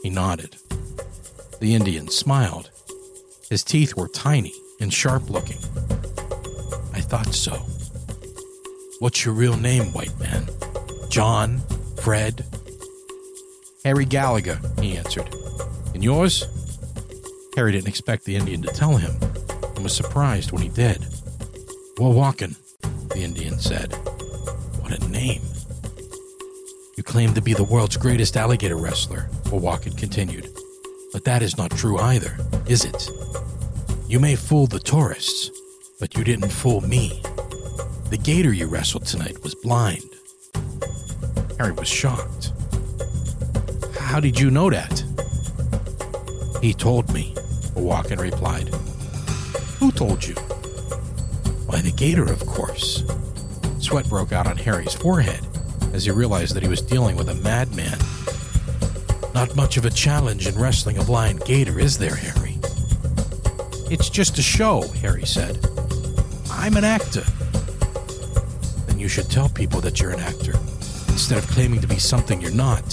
He 0.02 0.10
nodded. 0.10 0.56
The 1.60 1.76
Indian 1.76 2.08
smiled. 2.08 2.70
His 3.50 3.64
teeth 3.64 3.96
were 3.96 4.08
tiny 4.08 4.54
and 4.84 4.94
sharp 4.94 5.30
looking. 5.30 5.58
I 6.94 7.02
thought 7.02 7.34
so. 7.34 7.54
What's 9.00 9.26
your 9.26 9.34
real 9.34 9.58
name, 9.58 9.86
white 9.94 10.18
man? 10.20 10.48
John? 11.10 11.62
Fred? 12.02 12.46
Harry 13.86 14.06
Gallagher, 14.06 14.60
he 14.80 14.96
answered. 14.98 15.34
And 15.94 16.04
yours? 16.04 16.46
Harry 17.56 17.72
didn't 17.72 17.88
expect 17.88 18.26
the 18.26 18.36
Indian 18.36 18.62
to 18.62 18.68
tell 18.70 18.98
him 18.98 19.16
and 19.76 19.84
was 19.84 19.96
surprised 19.96 20.52
when 20.52 20.62
he 20.62 20.70
did. 20.70 21.00
"we 21.98 22.06
Wowakan, 22.06 22.56
the 23.10 23.22
Indian 23.22 23.60
said. 23.60 23.94
What 24.82 24.92
a 24.92 25.08
name. 25.10 25.42
You 26.98 27.04
claim 27.04 27.34
to 27.34 27.42
be 27.42 27.54
the 27.54 27.64
world's 27.64 27.98
greatest 27.98 28.36
alligator 28.36 28.78
wrestler, 28.78 29.30
Wowakan 29.46 29.98
continued. 29.98 30.50
But 31.14 31.24
that 31.24 31.42
is 31.42 31.58
not 31.58 31.72
true 31.72 32.00
either, 32.00 32.38
is 32.68 32.84
it? 32.86 33.10
You 34.14 34.20
may 34.20 34.36
fool 34.36 34.68
the 34.68 34.78
tourists, 34.78 35.50
but 36.00 36.16
you 36.16 36.24
didn't 36.24 36.52
fool 36.52 36.82
me. 36.82 37.20
The 38.12 38.20
gator 38.22 38.54
you 38.54 38.68
wrestled 38.68 39.08
tonight 39.08 39.42
was 39.42 39.56
blind. 39.56 40.04
Harry 41.58 41.72
was 41.72 41.88
shocked. 41.88 42.52
How 43.98 44.20
did 44.20 44.40
you 44.40 44.52
know 44.52 44.70
that? 44.70 45.04
He 46.62 46.76
told 46.76 47.12
me, 47.12 47.34
Wowakan 47.74 48.20
replied. 48.20 48.68
Who 49.80 49.92
told 49.92 50.24
you? 50.24 50.36
Why, 51.66 51.82
the 51.82 51.92
gator, 51.92 52.32
of 52.32 52.46
course. 52.46 53.02
Sweat 53.80 54.08
broke 54.10 54.32
out 54.32 54.46
on 54.46 54.58
Harry's 54.58 54.94
forehead 54.94 55.42
as 55.92 56.06
he 56.06 56.12
realized 56.12 56.54
that 56.54 56.62
he 56.62 56.70
was 56.70 56.84
dealing 56.84 57.16
with 57.16 57.30
a 57.30 57.42
madman. 57.42 57.98
Not 59.34 59.56
much 59.56 59.78
of 59.78 59.86
a 59.86 59.90
challenge 59.90 60.46
in 60.46 60.54
wrestling 60.54 61.00
a 61.00 61.04
blind 61.04 61.44
gator, 61.46 61.80
is 61.80 61.98
there, 61.98 62.16
Harry? 62.16 62.43
It's 63.94 64.10
just 64.10 64.40
a 64.40 64.42
show, 64.42 64.82
Harry 65.04 65.24
said. 65.24 65.60
I'm 66.50 66.78
an 66.78 66.84
actor. 66.84 67.22
Then 68.88 68.98
you 68.98 69.08
should 69.08 69.30
tell 69.30 69.50
people 69.50 69.82
that 69.82 70.02
you're 70.02 70.10
an 70.10 70.20
actor, 70.20 70.54
instead 71.10 71.38
of 71.38 71.48
claiming 71.48 71.80
to 71.82 71.88
be 71.88 72.00
something 72.00 72.42
you're 72.42 72.50
not. 72.50 72.84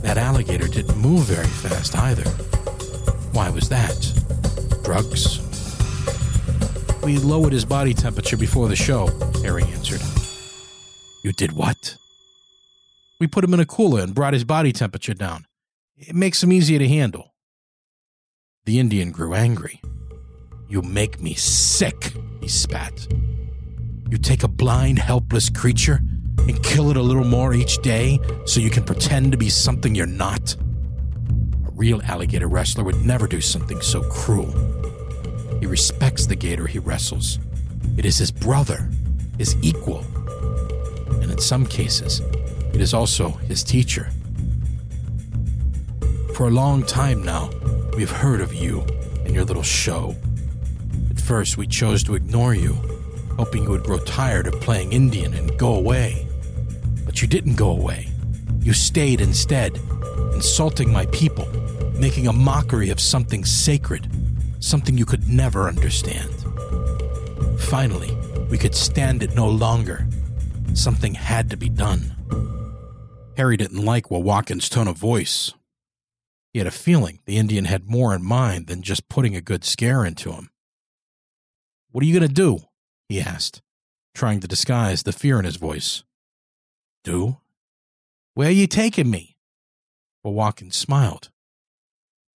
That 0.00 0.16
alligator 0.16 0.66
didn't 0.66 0.96
move 0.96 1.24
very 1.24 1.46
fast 1.46 1.94
either. 1.94 2.24
Why 3.32 3.50
was 3.50 3.68
that? 3.68 4.00
Drugs? 4.82 5.40
We 7.04 7.18
lowered 7.18 7.52
his 7.52 7.66
body 7.66 7.92
temperature 7.92 8.38
before 8.38 8.68
the 8.68 8.76
show, 8.76 9.08
Harry 9.42 9.64
answered. 9.64 10.00
You 11.22 11.32
did 11.32 11.52
what? 11.52 11.98
We 13.20 13.26
put 13.26 13.44
him 13.44 13.52
in 13.52 13.60
a 13.60 13.66
cooler 13.66 14.00
and 14.00 14.14
brought 14.14 14.32
his 14.32 14.44
body 14.44 14.72
temperature 14.72 15.12
down. 15.12 15.44
It 15.98 16.14
makes 16.14 16.42
him 16.42 16.50
easier 16.50 16.78
to 16.78 16.88
handle. 16.88 17.31
The 18.64 18.78
Indian 18.78 19.10
grew 19.10 19.34
angry. 19.34 19.80
You 20.68 20.82
make 20.82 21.20
me 21.20 21.34
sick, 21.34 22.12
he 22.40 22.46
spat. 22.46 23.08
You 24.08 24.18
take 24.18 24.44
a 24.44 24.48
blind, 24.48 25.00
helpless 25.00 25.50
creature 25.50 26.00
and 26.38 26.62
kill 26.62 26.88
it 26.88 26.96
a 26.96 27.02
little 27.02 27.24
more 27.24 27.54
each 27.54 27.82
day 27.82 28.20
so 28.46 28.60
you 28.60 28.70
can 28.70 28.84
pretend 28.84 29.32
to 29.32 29.38
be 29.38 29.48
something 29.48 29.96
you're 29.96 30.06
not? 30.06 30.54
A 30.54 31.72
real 31.72 32.02
alligator 32.02 32.46
wrestler 32.46 32.84
would 32.84 33.04
never 33.04 33.26
do 33.26 33.40
something 33.40 33.80
so 33.80 34.00
cruel. 34.02 34.52
He 35.58 35.66
respects 35.66 36.26
the 36.26 36.36
gator 36.36 36.68
he 36.68 36.78
wrestles. 36.78 37.40
It 37.96 38.04
is 38.04 38.16
his 38.16 38.30
brother, 38.30 38.88
his 39.38 39.56
equal, 39.60 40.04
and 41.20 41.32
in 41.32 41.38
some 41.38 41.66
cases, 41.66 42.20
it 42.72 42.80
is 42.80 42.94
also 42.94 43.30
his 43.30 43.64
teacher. 43.64 44.08
For 46.36 46.46
a 46.46 46.50
long 46.50 46.84
time 46.84 47.24
now, 47.24 47.50
we've 47.96 48.10
heard 48.10 48.40
of 48.40 48.54
you 48.54 48.80
and 49.24 49.34
your 49.34 49.44
little 49.44 49.62
show. 49.62 50.14
At 51.10 51.20
first, 51.20 51.56
we 51.56 51.66
chose 51.66 52.02
to 52.04 52.14
ignore 52.14 52.54
you, 52.54 52.74
hoping 53.36 53.64
you 53.64 53.70
would 53.70 53.84
grow 53.84 53.98
tired 53.98 54.46
of 54.46 54.60
playing 54.60 54.92
Indian 54.92 55.34
and 55.34 55.56
go 55.58 55.74
away. 55.74 56.26
But 57.04 57.22
you 57.22 57.28
didn't 57.28 57.56
go 57.56 57.70
away. 57.70 58.08
You 58.60 58.72
stayed 58.72 59.20
instead, 59.20 59.78
insulting 60.32 60.92
my 60.92 61.06
people, 61.06 61.46
making 61.98 62.26
a 62.26 62.32
mockery 62.32 62.90
of 62.90 63.00
something 63.00 63.44
sacred 63.44 64.08
something 64.62 64.96
you 64.96 65.04
could 65.04 65.28
never 65.28 65.68
understand. 65.68 66.30
Finally, 67.58 68.16
we 68.48 68.56
could 68.56 68.74
stand 68.74 69.22
it 69.22 69.34
no 69.34 69.48
longer. 69.48 70.06
Something 70.74 71.14
had 71.14 71.50
to 71.50 71.56
be 71.56 71.68
done. 71.68 72.14
Harry 73.36 73.56
didn't 73.56 73.84
like 73.84 74.06
Wowakan's 74.06 74.68
tone 74.68 74.88
of 74.88 74.96
voice. 74.96 75.52
He 76.52 76.58
had 76.58 76.68
a 76.68 76.72
feeling 76.72 77.20
the 77.24 77.38
Indian 77.38 77.64
had 77.64 77.88
more 77.88 78.14
in 78.14 78.22
mind 78.22 78.66
than 78.66 78.82
just 78.82 79.08
putting 79.08 79.34
a 79.34 79.40
good 79.40 79.64
scare 79.64 80.04
into 80.04 80.32
him. 80.32 80.50
What 81.90 82.04
are 82.04 82.06
you 82.06 82.18
going 82.18 82.28
to 82.28 82.34
do? 82.34 82.58
he 83.08 83.20
asked, 83.20 83.62
trying 84.14 84.40
to 84.40 84.48
disguise 84.48 85.02
the 85.02 85.12
fear 85.12 85.38
in 85.38 85.44
his 85.44 85.56
voice. 85.56 86.04
Do? 87.04 87.38
Where 88.34 88.48
are 88.48 88.52
you 88.52 88.66
taking 88.66 89.10
me? 89.10 89.36
Wowakan 90.24 90.72
smiled. 90.72 91.30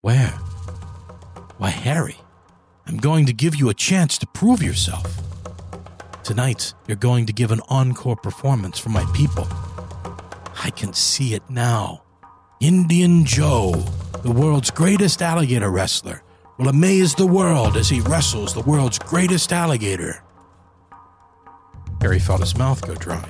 Where? 0.00 0.30
Why, 1.58 1.70
Harry, 1.70 2.16
I'm 2.86 2.96
going 2.96 3.26
to 3.26 3.32
give 3.32 3.56
you 3.56 3.68
a 3.68 3.74
chance 3.74 4.16
to 4.18 4.26
prove 4.26 4.62
yourself. 4.62 5.20
Tonight, 6.22 6.72
you're 6.86 6.96
going 6.96 7.26
to 7.26 7.32
give 7.32 7.50
an 7.50 7.60
encore 7.68 8.16
performance 8.16 8.78
for 8.78 8.90
my 8.90 9.04
people. 9.14 9.46
I 10.62 10.70
can 10.70 10.92
see 10.92 11.34
it 11.34 11.42
now. 11.50 12.03
Indian 12.60 13.24
Joe, 13.24 13.72
the 14.22 14.30
world's 14.30 14.70
greatest 14.70 15.20
alligator 15.22 15.70
wrestler, 15.70 16.22
will 16.58 16.68
amaze 16.68 17.14
the 17.14 17.26
world 17.26 17.76
as 17.76 17.88
he 17.88 18.00
wrestles 18.00 18.54
the 18.54 18.62
world's 18.62 18.98
greatest 18.98 19.52
alligator. 19.52 20.22
Harry 22.00 22.18
felt 22.18 22.40
his 22.40 22.56
mouth 22.56 22.86
go 22.86 22.94
dry. 22.94 23.28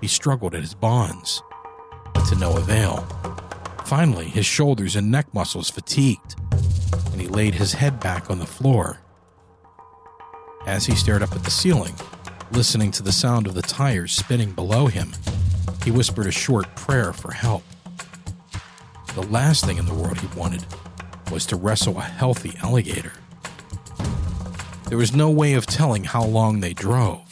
He 0.00 0.06
struggled 0.06 0.54
at 0.54 0.60
his 0.60 0.74
bonds. 0.74 1.42
but 2.14 2.24
to 2.26 2.36
no 2.36 2.56
avail. 2.56 3.06
Finally, 3.84 4.26
his 4.26 4.46
shoulders 4.46 4.96
and 4.96 5.10
neck 5.10 5.32
muscles 5.34 5.70
fatigued, 5.70 6.34
and 7.12 7.20
he 7.20 7.28
laid 7.28 7.54
his 7.54 7.74
head 7.74 8.00
back 8.00 8.30
on 8.30 8.38
the 8.38 8.46
floor. 8.46 9.00
As 10.66 10.86
he 10.86 10.94
stared 10.94 11.22
up 11.22 11.32
at 11.32 11.44
the 11.44 11.50
ceiling, 11.50 11.94
listening 12.52 12.90
to 12.92 13.02
the 13.02 13.12
sound 13.12 13.46
of 13.46 13.54
the 13.54 13.62
tires 13.62 14.12
spinning 14.12 14.52
below 14.52 14.86
him, 14.86 15.12
he 15.84 15.90
whispered 15.90 16.26
a 16.26 16.32
short 16.32 16.74
prayer 16.74 17.12
for 17.12 17.32
help. 17.32 17.62
The 19.16 19.22
last 19.28 19.64
thing 19.64 19.78
in 19.78 19.86
the 19.86 19.94
world 19.94 20.20
he 20.20 20.26
wanted 20.38 20.66
was 21.32 21.46
to 21.46 21.56
wrestle 21.56 21.96
a 21.96 22.02
healthy 22.02 22.52
alligator. 22.62 23.14
There 24.90 24.98
was 24.98 25.16
no 25.16 25.30
way 25.30 25.54
of 25.54 25.64
telling 25.64 26.04
how 26.04 26.22
long 26.22 26.60
they 26.60 26.74
drove, 26.74 27.24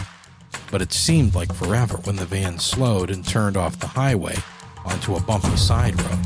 but 0.70 0.80
it 0.80 0.94
seemed 0.94 1.34
like 1.34 1.52
forever 1.52 1.98
when 1.98 2.16
the 2.16 2.24
van 2.24 2.58
slowed 2.58 3.10
and 3.10 3.22
turned 3.22 3.58
off 3.58 3.78
the 3.78 3.86
highway 3.86 4.34
onto 4.82 5.14
a 5.14 5.20
bumpy 5.20 5.54
side 5.58 6.00
road. 6.00 6.20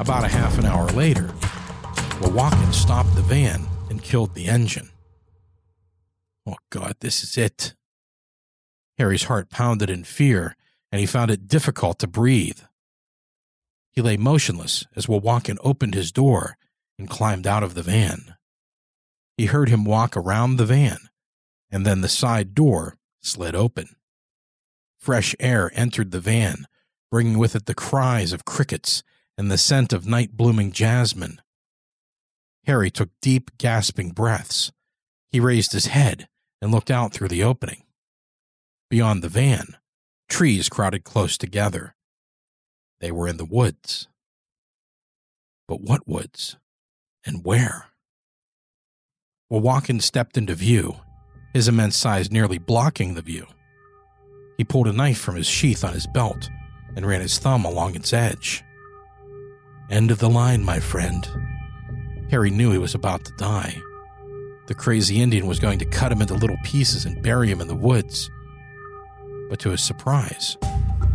About 0.00 0.24
a 0.24 0.28
half 0.28 0.58
an 0.58 0.64
hour 0.64 0.86
later, 0.88 1.26
Wowakan 2.22 2.72
stopped 2.72 3.14
the 3.14 3.20
van 3.20 3.66
and 3.90 4.02
killed 4.02 4.34
the 4.34 4.46
engine. 4.46 4.88
Oh 6.46 6.56
God, 6.70 6.94
this 7.00 7.22
is 7.22 7.36
it. 7.36 7.74
Harry's 8.96 9.24
heart 9.24 9.50
pounded 9.50 9.90
in 9.90 10.02
fear, 10.02 10.56
and 10.90 10.98
he 10.98 11.04
found 11.04 11.30
it 11.30 11.46
difficult 11.46 11.98
to 11.98 12.06
breathe. 12.06 12.60
He 13.96 14.02
lay 14.02 14.18
motionless 14.18 14.84
as 14.94 15.06
Wowakan 15.06 15.56
opened 15.64 15.94
his 15.94 16.12
door 16.12 16.58
and 16.98 17.08
climbed 17.08 17.46
out 17.46 17.62
of 17.62 17.72
the 17.72 17.82
van. 17.82 18.36
He 19.38 19.46
heard 19.46 19.70
him 19.70 19.86
walk 19.86 20.16
around 20.16 20.56
the 20.56 20.66
van, 20.66 20.98
and 21.70 21.86
then 21.86 22.02
the 22.02 22.08
side 22.08 22.54
door 22.54 22.98
slid 23.22 23.54
open. 23.54 23.96
Fresh 24.98 25.34
air 25.40 25.70
entered 25.74 26.10
the 26.10 26.20
van, 26.20 26.66
bringing 27.10 27.38
with 27.38 27.56
it 27.56 27.64
the 27.64 27.74
cries 27.74 28.34
of 28.34 28.44
crickets 28.44 29.02
and 29.38 29.50
the 29.50 29.58
scent 29.58 29.94
of 29.94 30.06
night 30.06 30.36
blooming 30.36 30.72
jasmine. 30.72 31.40
Harry 32.64 32.90
took 32.90 33.08
deep, 33.22 33.50
gasping 33.56 34.10
breaths. 34.10 34.72
He 35.30 35.40
raised 35.40 35.72
his 35.72 35.86
head 35.86 36.28
and 36.60 36.70
looked 36.70 36.90
out 36.90 37.14
through 37.14 37.28
the 37.28 37.42
opening. 37.44 37.84
Beyond 38.90 39.22
the 39.22 39.28
van, 39.30 39.76
trees 40.28 40.68
crowded 40.68 41.02
close 41.04 41.38
together. 41.38 41.95
They 43.00 43.10
were 43.10 43.28
in 43.28 43.36
the 43.36 43.44
woods. 43.44 44.08
But 45.68 45.80
what 45.80 46.08
woods? 46.08 46.56
And 47.24 47.44
where? 47.44 47.86
Wowakan 49.52 50.02
stepped 50.02 50.36
into 50.36 50.54
view, 50.54 50.96
his 51.52 51.68
immense 51.68 51.96
size 51.96 52.30
nearly 52.30 52.58
blocking 52.58 53.14
the 53.14 53.22
view. 53.22 53.46
He 54.58 54.64
pulled 54.64 54.88
a 54.88 54.92
knife 54.92 55.18
from 55.18 55.36
his 55.36 55.46
sheath 55.46 55.84
on 55.84 55.92
his 55.92 56.06
belt 56.06 56.48
and 56.96 57.06
ran 57.06 57.20
his 57.20 57.38
thumb 57.38 57.64
along 57.64 57.94
its 57.94 58.12
edge. 58.12 58.64
End 59.90 60.10
of 60.10 60.18
the 60.18 60.30
line, 60.30 60.64
my 60.64 60.80
friend. 60.80 61.28
Harry 62.30 62.50
knew 62.50 62.72
he 62.72 62.78
was 62.78 62.94
about 62.94 63.24
to 63.24 63.32
die. 63.36 63.80
The 64.66 64.74
crazy 64.74 65.20
Indian 65.20 65.46
was 65.46 65.60
going 65.60 65.78
to 65.78 65.84
cut 65.84 66.10
him 66.10 66.20
into 66.20 66.34
little 66.34 66.56
pieces 66.64 67.04
and 67.04 67.22
bury 67.22 67.48
him 67.48 67.60
in 67.60 67.68
the 67.68 67.74
woods. 67.74 68.30
But 69.48 69.60
to 69.60 69.70
his 69.70 69.82
surprise, 69.82 70.56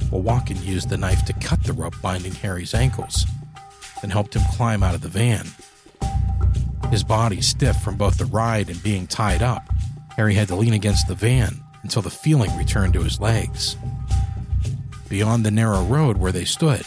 Wowakan 0.10 0.64
used 0.64 0.90
the 0.90 0.98
knife 0.98 1.26
to 1.26 1.34
cut 1.34 1.64
the 1.64 1.74
rope 1.74 1.96
binding 2.02 2.34
Harry's 2.34 2.74
ankles, 2.74 3.26
then 4.02 4.12
helped 4.12 4.36
him 4.36 4.44
climb 4.52 4.84
out 4.84 4.96
of 4.96 5.02
the 5.02 5.08
van. 5.08 5.48
His 6.90 7.04
body 7.04 7.42
stiff 7.42 7.78
from 7.82 7.98
both 7.98 8.18
the 8.18 8.26
ride 8.26 8.70
and 8.70 8.82
being 8.84 9.08
tied 9.08 9.42
up, 9.42 9.64
Harry 10.18 10.34
had 10.34 10.50
to 10.50 10.56
lean 10.56 10.74
against 10.74 11.08
the 11.08 11.16
van 11.16 11.62
until 11.84 12.02
the 12.02 12.10
feeling 12.10 12.56
returned 12.58 12.94
to 12.94 13.04
his 13.04 13.20
legs. 13.20 13.78
Beyond 15.10 15.46
the 15.46 15.52
narrow 15.52 15.84
road 15.84 16.18
where 16.18 16.32
they 16.32 16.46
stood, 16.46 16.86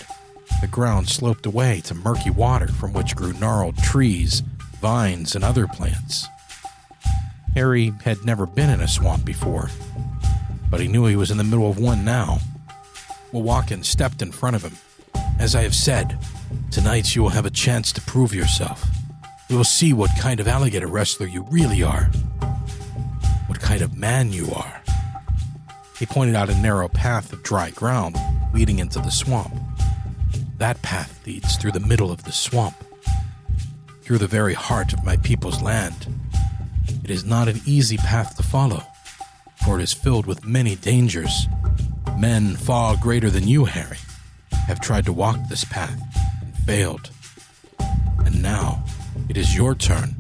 the 0.61 0.66
ground 0.66 1.09
sloped 1.09 1.46
away 1.46 1.80
to 1.83 1.94
murky 1.94 2.30
water 2.30 2.68
from 2.68 2.92
which 2.92 3.16
grew 3.16 3.33
gnarled 3.35 3.76
trees, 3.78 4.42
vines, 4.80 5.35
and 5.35 5.44
other 5.44 5.66
plants. 5.66 6.26
Harry 7.54 7.92
had 8.04 8.24
never 8.24 8.46
been 8.46 8.70
in 8.70 8.80
a 8.80 8.88
swamp 8.88 9.24
before, 9.24 9.70
but 10.74 10.80
he 10.80 10.88
knew 10.88 11.06
he 11.06 11.14
was 11.14 11.30
in 11.30 11.38
the 11.38 11.44
middle 11.44 11.70
of 11.70 11.78
one 11.78 12.04
now. 12.04 12.40
Wowakan 13.32 13.84
stepped 13.84 14.20
in 14.22 14.32
front 14.32 14.56
of 14.56 14.64
him. 14.64 14.76
As 15.38 15.54
I 15.54 15.62
have 15.62 15.72
said, 15.72 16.18
tonight 16.72 17.14
you 17.14 17.22
will 17.22 17.28
have 17.28 17.46
a 17.46 17.50
chance 17.50 17.92
to 17.92 18.00
prove 18.00 18.34
yourself. 18.34 18.84
You 19.48 19.56
will 19.56 19.62
see 19.62 19.92
what 19.92 20.10
kind 20.18 20.40
of 20.40 20.48
alligator 20.48 20.88
wrestler 20.88 21.28
you 21.28 21.46
really 21.48 21.84
are, 21.84 22.06
what 23.46 23.60
kind 23.60 23.82
of 23.82 23.96
man 23.96 24.32
you 24.32 24.50
are. 24.52 24.82
He 25.96 26.06
pointed 26.06 26.34
out 26.34 26.50
a 26.50 26.60
narrow 26.60 26.88
path 26.88 27.32
of 27.32 27.44
dry 27.44 27.70
ground 27.70 28.16
leading 28.52 28.80
into 28.80 28.98
the 28.98 29.10
swamp. 29.10 29.54
That 30.58 30.82
path 30.82 31.24
leads 31.24 31.54
through 31.56 31.70
the 31.70 31.78
middle 31.78 32.10
of 32.10 32.24
the 32.24 32.32
swamp, 32.32 32.74
through 34.02 34.18
the 34.18 34.26
very 34.26 34.54
heart 34.54 34.92
of 34.92 35.04
my 35.04 35.18
people's 35.18 35.62
land. 35.62 36.08
It 37.04 37.10
is 37.10 37.24
not 37.24 37.46
an 37.46 37.60
easy 37.64 37.96
path 37.96 38.37
to 38.38 38.42
follow, 38.42 38.82
for 39.64 39.81
it 39.81 39.83
is 39.83 39.92
filled 39.92 40.27
with 40.27 40.44
many 40.44 40.77
dangers. 40.77 41.46
Men 42.18 42.57
far 42.57 42.96
greater 42.96 43.31
than 43.31 43.48
you, 43.48 43.64
Harry, 43.64 43.98
have 44.66 44.81
tried 44.81 45.07
to 45.07 45.12
walk 45.12 45.38
this 45.48 45.64
path 45.64 46.00
and 46.42 46.55
failed. 46.66 47.11
And 48.24 48.42
now 48.42 48.85
it 49.29 49.37
is 49.37 49.57
your 49.57 49.74
turn. 49.74 50.16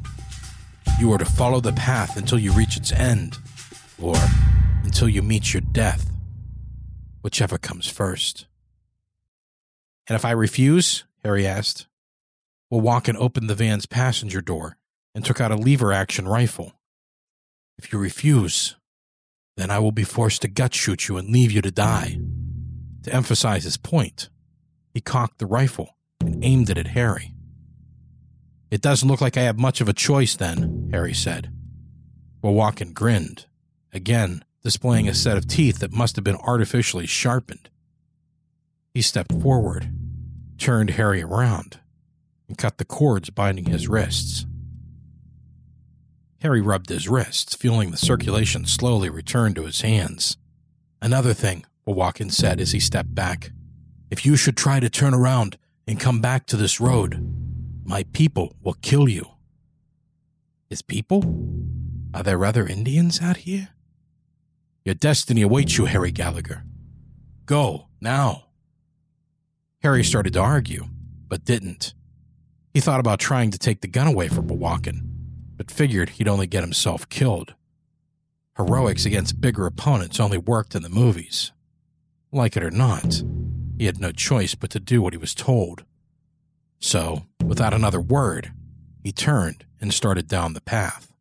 You 0.98 1.12
are 1.12 1.18
to 1.18 1.24
follow 1.24 1.60
the 1.60 1.72
path 1.72 2.16
until 2.16 2.38
you 2.38 2.52
reach 2.52 2.76
its 2.76 2.92
end, 2.92 3.38
or 4.00 4.16
until 4.82 5.08
you 5.08 5.22
meet 5.22 5.52
your 5.52 5.60
death, 5.60 6.10
whichever 7.22 7.58
comes 7.58 7.88
first. 7.88 8.46
And 10.06 10.16
if 10.16 10.24
I 10.24 10.30
refuse? 10.30 11.04
Harry 11.22 11.46
asked. 11.46 11.86
Wowakan 12.72 13.16
opened 13.18 13.48
the 13.48 13.54
van's 13.54 13.86
passenger 13.86 14.40
door 14.40 14.76
and 15.14 15.24
took 15.24 15.40
out 15.40 15.52
a 15.52 15.56
lever 15.56 15.92
action 15.92 16.28
rifle. 16.28 16.72
If 17.78 17.92
you 17.92 17.98
refuse, 17.98 18.76
then 19.56 19.70
I 19.70 19.78
will 19.78 19.92
be 19.92 20.04
forced 20.04 20.42
to 20.42 20.48
gut 20.48 20.74
shoot 20.74 21.08
you 21.08 21.16
and 21.16 21.28
leave 21.28 21.52
you 21.52 21.62
to 21.62 21.70
die. 21.70 22.18
To 23.04 23.14
emphasize 23.14 23.64
his 23.64 23.76
point, 23.76 24.28
he 24.92 25.00
cocked 25.00 25.38
the 25.38 25.46
rifle 25.46 25.96
and 26.20 26.44
aimed 26.44 26.70
it 26.70 26.78
at 26.78 26.88
Harry. 26.88 27.34
It 28.70 28.80
doesn't 28.80 29.08
look 29.08 29.20
like 29.20 29.36
I 29.36 29.42
have 29.42 29.58
much 29.58 29.80
of 29.80 29.88
a 29.88 29.92
choice 29.92 30.34
then, 30.34 30.88
Harry 30.92 31.14
said. 31.14 31.52
Wowakan 32.42 32.92
grinned, 32.94 33.46
again 33.92 34.44
displaying 34.64 35.06
a 35.06 35.14
set 35.14 35.36
of 35.36 35.46
teeth 35.46 35.78
that 35.80 35.92
must 35.92 36.16
have 36.16 36.24
been 36.24 36.36
artificially 36.36 37.06
sharpened. 37.06 37.68
He 38.94 39.02
stepped 39.02 39.32
forward, 39.42 39.92
turned 40.58 40.90
Harry 40.90 41.22
around, 41.22 41.80
and 42.48 42.56
cut 42.56 42.78
the 42.78 42.84
cords 42.86 43.28
binding 43.28 43.66
his 43.66 43.88
wrists. 43.88 44.46
Harry 46.44 46.60
rubbed 46.60 46.90
his 46.90 47.08
wrists, 47.08 47.54
feeling 47.54 47.90
the 47.90 47.96
circulation 47.96 48.66
slowly 48.66 49.08
return 49.08 49.54
to 49.54 49.64
his 49.64 49.80
hands. 49.80 50.36
Another 51.00 51.32
thing, 51.32 51.64
Wowakan 51.88 52.30
said 52.30 52.60
as 52.60 52.72
he 52.72 52.80
stepped 52.80 53.14
back. 53.14 53.50
If 54.10 54.26
you 54.26 54.36
should 54.36 54.54
try 54.54 54.78
to 54.78 54.90
turn 54.90 55.14
around 55.14 55.56
and 55.88 55.98
come 55.98 56.20
back 56.20 56.44
to 56.48 56.58
this 56.58 56.82
road, 56.82 57.18
my 57.82 58.02
people 58.12 58.54
will 58.62 58.76
kill 58.82 59.08
you. 59.08 59.26
His 60.68 60.82
people? 60.82 61.24
Are 62.12 62.22
there 62.22 62.44
other 62.44 62.66
Indians 62.66 63.22
out 63.22 63.38
here? 63.38 63.70
Your 64.84 64.94
destiny 64.94 65.40
awaits 65.40 65.78
you, 65.78 65.86
Harry 65.86 66.12
Gallagher. 66.12 66.62
Go, 67.46 67.88
now. 68.02 68.48
Harry 69.82 70.04
started 70.04 70.34
to 70.34 70.40
argue, 70.40 70.88
but 71.26 71.46
didn't. 71.46 71.94
He 72.74 72.80
thought 72.80 73.00
about 73.00 73.18
trying 73.18 73.50
to 73.50 73.58
take 73.58 73.80
the 73.80 73.88
gun 73.88 74.06
away 74.06 74.28
from 74.28 74.48
Wowakan, 74.48 75.13
but 75.56 75.70
figured 75.70 76.10
he'd 76.10 76.28
only 76.28 76.46
get 76.46 76.62
himself 76.62 77.08
killed. 77.08 77.54
Heroics 78.56 79.04
against 79.04 79.40
bigger 79.40 79.66
opponents 79.66 80.20
only 80.20 80.38
worked 80.38 80.74
in 80.74 80.82
the 80.82 80.88
movies. 80.88 81.52
Like 82.30 82.56
it 82.56 82.62
or 82.62 82.70
not, 82.70 83.22
he 83.78 83.86
had 83.86 84.00
no 84.00 84.12
choice 84.12 84.54
but 84.54 84.70
to 84.70 84.80
do 84.80 85.02
what 85.02 85.12
he 85.12 85.18
was 85.18 85.34
told. 85.34 85.84
So, 86.78 87.24
without 87.44 87.74
another 87.74 88.00
word, 88.00 88.52
he 89.02 89.12
turned 89.12 89.64
and 89.80 89.92
started 89.92 90.28
down 90.28 90.52
the 90.52 90.60
path. 90.60 91.12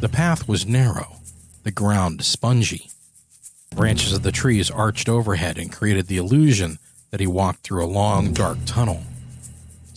The 0.00 0.08
path 0.08 0.48
was 0.48 0.66
narrow, 0.66 1.16
the 1.62 1.70
ground 1.70 2.24
spongy. 2.24 2.90
Branches 3.74 4.12
of 4.12 4.22
the 4.22 4.32
trees 4.32 4.70
arched 4.70 5.08
overhead 5.08 5.58
and 5.58 5.72
created 5.72 6.06
the 6.06 6.16
illusion 6.16 6.78
that 7.10 7.20
he 7.20 7.26
walked 7.26 7.60
through 7.60 7.84
a 7.84 7.86
long, 7.86 8.32
dark 8.32 8.58
tunnel. 8.66 9.02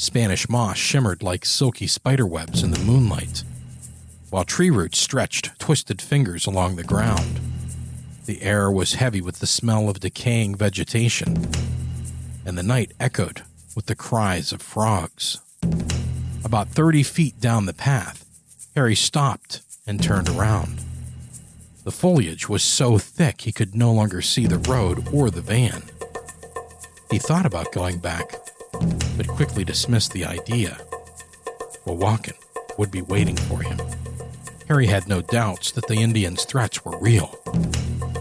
Spanish 0.04 0.50
moss 0.50 0.78
shimmered 0.78 1.24
like 1.24 1.46
silky 1.46 1.88
spiderwebs 1.88 2.62
in 2.62 2.72
the 2.72 2.80
moonlight, 2.80 3.46
while 4.32 4.44
tree 4.44 4.70
roots 4.70 5.00
stretched 5.00 5.58
twisted 5.60 6.02
fingers 6.02 6.46
along 6.46 6.76
the 6.76 6.84
ground. 6.84 7.40
The 8.26 8.42
air 8.42 8.70
was 8.70 8.96
heavy 8.96 9.22
with 9.22 9.40
the 9.40 9.48
smell 9.48 9.88
of 9.88 10.02
decaying 10.02 10.56
vegetation, 10.56 11.48
and 12.46 12.58
the 12.58 12.64
night 12.64 12.92
echoed 13.00 13.44
with 13.78 13.86
the 13.86 13.96
cries 13.96 14.52
of 14.52 14.62
frogs. 14.62 15.40
About 16.44 16.68
30 16.68 17.04
feet 17.04 17.40
down 17.40 17.66
the 17.66 17.74
path, 17.74 18.26
Harry 18.76 18.96
stopped 18.96 19.62
and 19.88 20.04
turned 20.04 20.28
around. 20.28 20.84
The 21.86 21.92
foliage 21.92 22.50
was 22.50 22.62
so 22.62 22.98
thick 22.98 23.42
he 23.42 23.54
could 23.54 23.74
no 23.74 23.94
longer 23.94 24.22
see 24.22 24.48
the 24.48 24.60
road 24.70 25.08
or 25.14 25.30
the 25.30 25.40
van. 25.40 25.84
He 27.10 27.20
thought 27.20 27.46
about 27.46 27.72
going 27.72 28.00
back, 28.00 28.43
but 29.18 29.28
quickly 29.28 29.64
dismissed 29.64 30.14
the 30.14 30.26
idea. 30.26 30.78
Wowakan 31.86 32.36
would 32.78 32.92
be 32.92 33.02
waiting 33.02 33.36
for 33.36 33.62
him. 33.62 33.78
Harry 34.68 34.88
had 34.88 35.08
no 35.08 35.22
doubts 35.22 35.72
that 35.72 35.88
the 35.88 35.96
Indians' 35.96 36.46
threats 36.46 36.84
were 36.86 36.98
real. 37.00 37.40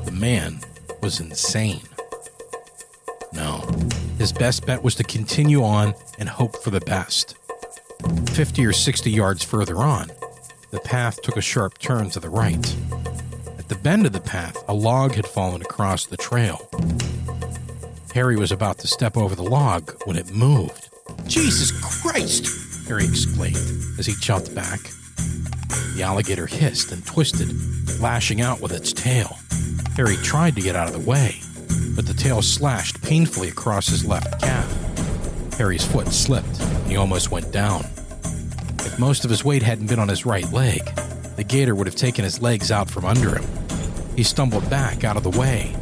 The 0.05 0.12
man 0.12 0.61
was 1.01 1.20
insane. 1.20 1.83
No, 3.33 3.66
his 4.18 4.33
best 4.33 4.66
bet 4.66 4.83
was 4.83 4.94
to 4.96 5.05
continue 5.05 5.64
on 5.64 5.94
and 6.18 6.29
hope 6.29 6.62
for 6.62 6.70
the 6.70 6.81
best. 6.81 7.37
50 8.31 8.66
or 8.66 8.72
60 8.72 9.11
yards 9.11 9.44
further 9.44 9.77
on, 9.77 10.11
the 10.70 10.81
path 10.81 11.22
took 11.22 11.37
a 11.37 11.40
sharp 11.40 11.79
turn 11.79 12.11
to 12.11 12.20
the 12.20 12.31
right. 12.31 12.77
At 13.59 13.68
the 13.68 13.75
bend 13.77 14.07
of 14.07 14.12
the 14.12 14.20
path, 14.20 14.62
a 14.68 14.75
log 14.75 15.12
had 15.12 15.27
fallen 15.27 15.62
across 15.62 16.07
the 16.07 16.16
trail. 16.16 16.68
Harry 18.14 18.37
was 18.37 18.53
about 18.53 18.79
to 18.79 18.87
step 18.87 19.16
over 19.16 19.35
the 19.35 19.42
log 19.42 19.90
when 20.05 20.16
it 20.16 20.31
moved. 20.35 20.90
Jesus 21.27 21.72
Christ! 22.03 22.87
Harry 22.87 23.05
exclaimed 23.05 23.57
as 23.98 24.05
he 24.05 24.12
jumped 24.20 24.55
back. 24.55 24.81
The 25.94 26.03
alligator 26.03 26.46
hissed 26.46 26.92
and 26.92 27.05
twisted, 27.07 27.48
lashing 28.01 28.42
out 28.42 28.61
with 28.61 28.72
its 28.72 28.92
tail. 28.92 29.38
Harry 29.96 30.16
tried 30.16 30.55
to 30.57 30.61
get 30.61 30.77
out 30.77 30.88
of 30.88 30.92
the 30.92 31.09
way, 31.09 31.40
but 31.96 32.07
the 32.07 32.12
tail 32.12 32.42
slashed 32.42 33.03
painfully 33.03 33.48
across 33.48 33.87
his 33.87 34.05
left 34.05 34.42
calf. 34.42 34.70
Harry's 35.57 35.87
foot 35.87 36.09
slipped, 36.09 36.61
and 36.61 36.87
he 36.87 36.96
almost 36.96 37.31
went 37.31 37.51
down. 37.51 37.81
If 38.81 38.98
most 38.98 39.25
of 39.25 39.31
his 39.31 39.42
weight 39.42 39.62
hadn't 39.62 39.87
been 39.87 39.98
on 39.98 40.09
his 40.09 40.27
right 40.27 40.51
leg, 40.53 40.85
the 41.37 41.44
gator 41.44 41.75
would 41.75 41.87
have 41.87 41.96
taken 41.96 42.25
his 42.25 42.42
legs 42.42 42.70
out 42.70 42.90
from 42.90 43.07
under 43.07 43.38
him. 43.38 43.44
He 44.16 44.22
stumbled 44.22 44.68
back 44.68 45.03
out 45.03 45.16
of 45.16 45.22
the 45.22 45.38
way 45.38 45.75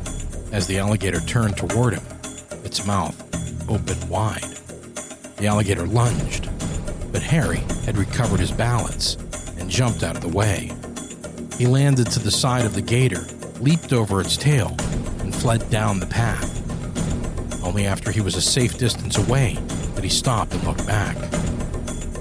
as 0.53 0.69
the 0.69 0.79
alligator 0.79 1.21
turned 1.21 1.57
toward 1.57 1.95
him, 1.95 2.03
its 2.71 2.87
mouth 2.87 3.21
open 3.69 4.09
wide. 4.09 4.45
The 5.39 5.49
alligator 5.49 5.89
lunged, 5.89 6.49
but 7.11 7.21
Harry 7.21 7.65
had 7.85 7.99
recovered 7.99 8.39
his 8.39 8.53
balance 8.53 9.17
and 9.59 9.69
jumped 9.69 10.05
out 10.05 10.15
of 10.15 10.23
the 10.23 10.29
way. 10.29 10.71
He 11.59 11.67
landed 11.67 12.07
to 12.13 12.21
the 12.21 12.31
side 12.31 12.65
of 12.65 12.75
the 12.75 12.81
gator, 12.81 13.23
leaped 13.59 13.93
over 13.93 14.21
its 14.21 14.37
tail, 14.37 14.77
and 15.19 15.35
fled 15.35 15.69
down 15.69 15.99
the 15.99 16.07
path. 16.07 16.47
Only 17.65 17.87
after 17.87 18.13
he 18.13 18.21
was 18.21 18.37
a 18.37 18.41
safe 18.41 18.79
distance 18.79 19.19
away 19.19 19.59
did 19.97 20.05
he 20.05 20.11
stop 20.11 20.53
and 20.53 20.63
look 20.63 20.79
back. 20.87 21.17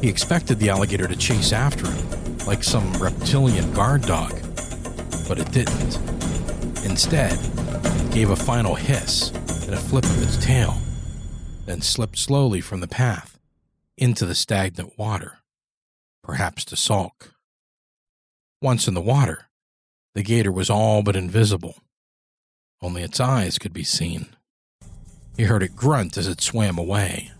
He 0.01 0.09
expected 0.09 0.57
the 0.57 0.69
alligator 0.69 1.07
to 1.07 1.15
chase 1.15 1.53
after 1.53 1.87
him, 1.87 2.37
like 2.47 2.63
some 2.63 2.91
reptilian 2.93 3.71
guard 3.71 4.01
dog, 4.01 4.31
but 5.27 5.37
it 5.37 5.51
didn't. 5.51 5.99
Instead, 6.85 7.33
it 7.33 8.11
gave 8.11 8.31
a 8.31 8.35
final 8.35 8.73
hiss 8.73 9.31
a 9.73 9.77
flip 9.77 10.05
of 10.05 10.23
its 10.23 10.37
tail, 10.37 10.79
then 11.65 11.81
slipped 11.81 12.17
slowly 12.17 12.61
from 12.61 12.79
the 12.79 12.87
path 12.87 13.37
into 13.97 14.25
the 14.25 14.35
stagnant 14.35 14.97
water, 14.97 15.39
perhaps 16.23 16.63
to 16.65 16.75
sulk. 16.75 17.33
Once 18.61 18.87
in 18.87 18.93
the 18.93 19.01
water, 19.01 19.47
the 20.15 20.23
gator 20.23 20.51
was 20.51 20.69
all 20.69 21.03
but 21.03 21.15
invisible. 21.15 21.75
Only 22.81 23.03
its 23.03 23.19
eyes 23.19 23.57
could 23.57 23.73
be 23.73 23.83
seen. 23.83 24.27
He 25.37 25.43
heard 25.43 25.63
it 25.63 25.75
grunt 25.75 26.17
as 26.17 26.27
it 26.27 26.41
swam 26.41 26.77
away. 26.77 27.31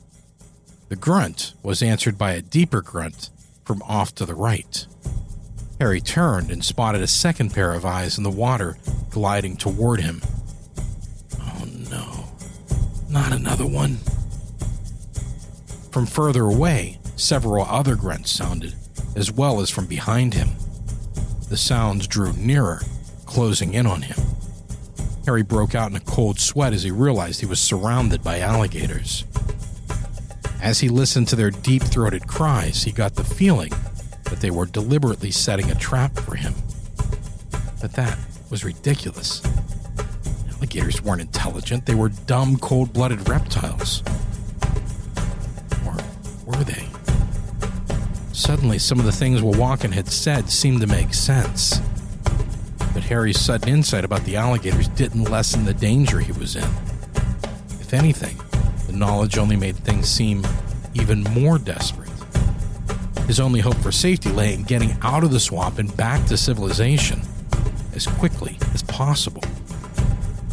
The 0.90 0.96
grunt 0.96 1.54
was 1.62 1.82
answered 1.82 2.18
by 2.18 2.32
a 2.32 2.42
deeper 2.42 2.82
grunt 2.82 3.30
from 3.64 3.82
off 3.84 4.16
to 4.16 4.26
the 4.26 4.36
right. 4.36 4.86
Harry 5.80 6.02
turned 6.02 6.52
and 6.52 6.64
spotted 6.64 7.02
a 7.02 7.08
second 7.08 7.54
pair 7.54 7.74
of 7.74 7.86
eyes 7.86 8.18
in 8.18 8.24
the 8.24 8.30
water 8.30 8.78
gliding 9.10 9.56
toward 9.56 10.02
him. 10.02 10.22
No, 13.10 13.20
not 13.20 13.32
another 13.34 13.66
one. 13.66 13.98
From 15.92 16.06
further 16.06 16.44
away, 16.44 17.00
several 17.16 17.66
other 17.66 17.96
grunts 17.96 18.32
sounded, 18.32 18.76
as 19.16 19.32
well 19.32 19.60
as 19.60 19.70
from 19.70 19.88
behind 19.88 20.36
him. 20.36 20.50
The 21.50 21.58
sounds 21.58 22.08
drew 22.08 22.34
nearer, 22.34 22.82
closing 23.26 23.74
in 23.74 23.88
on 23.88 24.04
him. 24.04 24.18
Harry 25.26 25.44
broke 25.44 25.76
out 25.76 25.90
in 25.90 25.98
a 25.98 26.02
cold 26.02 26.40
sweat 26.40 26.74
as 26.74 26.84
he 26.84 26.92
realized 26.92 27.40
he 27.40 27.46
was 27.46 27.60
surrounded 27.60 28.24
by 28.24 28.40
alligators. 28.40 29.26
As 30.62 30.80
he 30.80 30.90
listened 30.90 31.28
to 31.30 31.36
their 31.36 31.52
deep 31.52 31.84
throated 31.84 32.28
cries, 32.28 32.84
he 32.84 32.92
got 32.92 33.16
the 33.16 33.24
feeling 33.24 33.72
that 34.26 34.40
they 34.42 34.52
were 34.52 34.66
deliberately 34.66 35.32
setting 35.32 35.72
a 35.72 35.76
trap 35.76 36.16
for 36.16 36.36
him. 36.36 36.54
But 37.82 37.94
that 37.94 38.18
was 38.50 38.64
ridiculous. 38.64 39.42
Alligators 40.60 41.02
weren't 41.02 41.22
intelligent, 41.22 41.86
they 41.86 41.96
were 41.96 42.10
dumb, 42.10 42.58
cold 42.58 42.92
blooded 42.92 43.30
reptiles. 43.30 44.04
Or 45.86 45.96
were 46.46 46.66
they? 46.66 46.86
Suddenly, 48.34 48.80
some 48.80 49.00
of 49.00 49.06
the 49.06 49.12
things 49.14 49.40
Wowakan 49.40 49.94
had 49.94 50.10
said 50.10 50.50
seemed 50.50 50.82
to 50.82 50.88
make 50.88 51.14
sense. 51.14 51.80
But 52.94 53.04
Harry's 53.04 53.40
sudden 53.40 53.70
insight 53.70 54.04
about 54.04 54.26
the 54.26 54.36
alligators 54.36 54.90
didn't 54.90 55.24
lessen 55.24 55.64
the 55.64 55.74
danger 55.74 56.20
he 56.20 56.34
was 56.34 56.58
in. 56.58 56.70
If 57.80 57.94
anything, 57.94 58.38
the 58.88 58.98
knowledge 58.98 59.38
only 59.38 59.56
made 59.56 59.78
things 59.78 60.10
seem 60.10 60.46
even 60.94 61.24
more 61.24 61.58
desperate. 61.58 62.10
His 63.28 63.40
only 63.40 63.62
hope 63.62 63.78
for 63.78 63.94
safety 63.94 64.30
lay 64.30 64.54
in 64.54 64.64
getting 64.64 64.98
out 65.04 65.24
of 65.24 65.32
the 65.32 65.40
swamp 65.40 65.80
and 65.80 65.96
back 65.96 66.28
to 66.28 66.36
civilization 66.36 67.22
as 67.96 68.08
quickly 68.08 68.58
as 68.74 68.84
possible. 68.84 69.44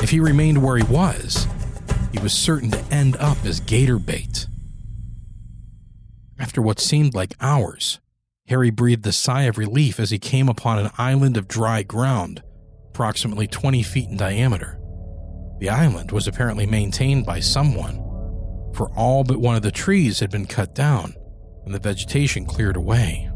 If 0.07 0.11
he 0.11 0.21
remained 0.21 0.63
where 0.63 0.77
he 0.77 0.85
was, 0.85 1.49
he 2.13 2.21
was 2.21 2.33
certain 2.33 2.71
to 2.71 2.95
end 2.95 3.17
up 3.17 3.45
as 3.45 3.59
gator 3.59 3.99
bait. 3.99 4.47
After 6.39 6.63
what 6.63 6.79
seemed 6.79 7.13
like 7.17 7.35
hours, 7.41 7.99
Harry 8.47 8.71
breathed 8.71 9.05
a 9.09 9.11
sigh 9.11 9.43
of 9.43 9.59
relief 9.59 9.99
as 9.99 10.11
he 10.11 10.21
came 10.21 10.49
upon 10.49 10.79
an 10.79 10.93
island 10.97 11.37
of 11.37 11.49
dry 11.49 11.83
ground, 11.83 12.41
approximately 12.91 13.49
20 13.49 13.83
feet 13.83 14.09
in 14.09 14.17
diameter. 14.17 14.79
The 15.59 15.71
island 15.71 16.13
was 16.13 16.29
apparently 16.29 16.67
maintained 16.67 17.27
by 17.27 17.41
someone, 17.41 17.97
for 18.75 18.89
all 18.95 19.25
but 19.25 19.41
one 19.41 19.57
of 19.57 19.63
the 19.63 19.73
trees 19.73 20.21
had 20.21 20.31
been 20.31 20.47
cut 20.47 20.73
down 20.73 21.17
and 21.65 21.75
the 21.75 21.81
vegetation 21.81 22.47
cleared 22.47 22.77
away. 22.77 23.29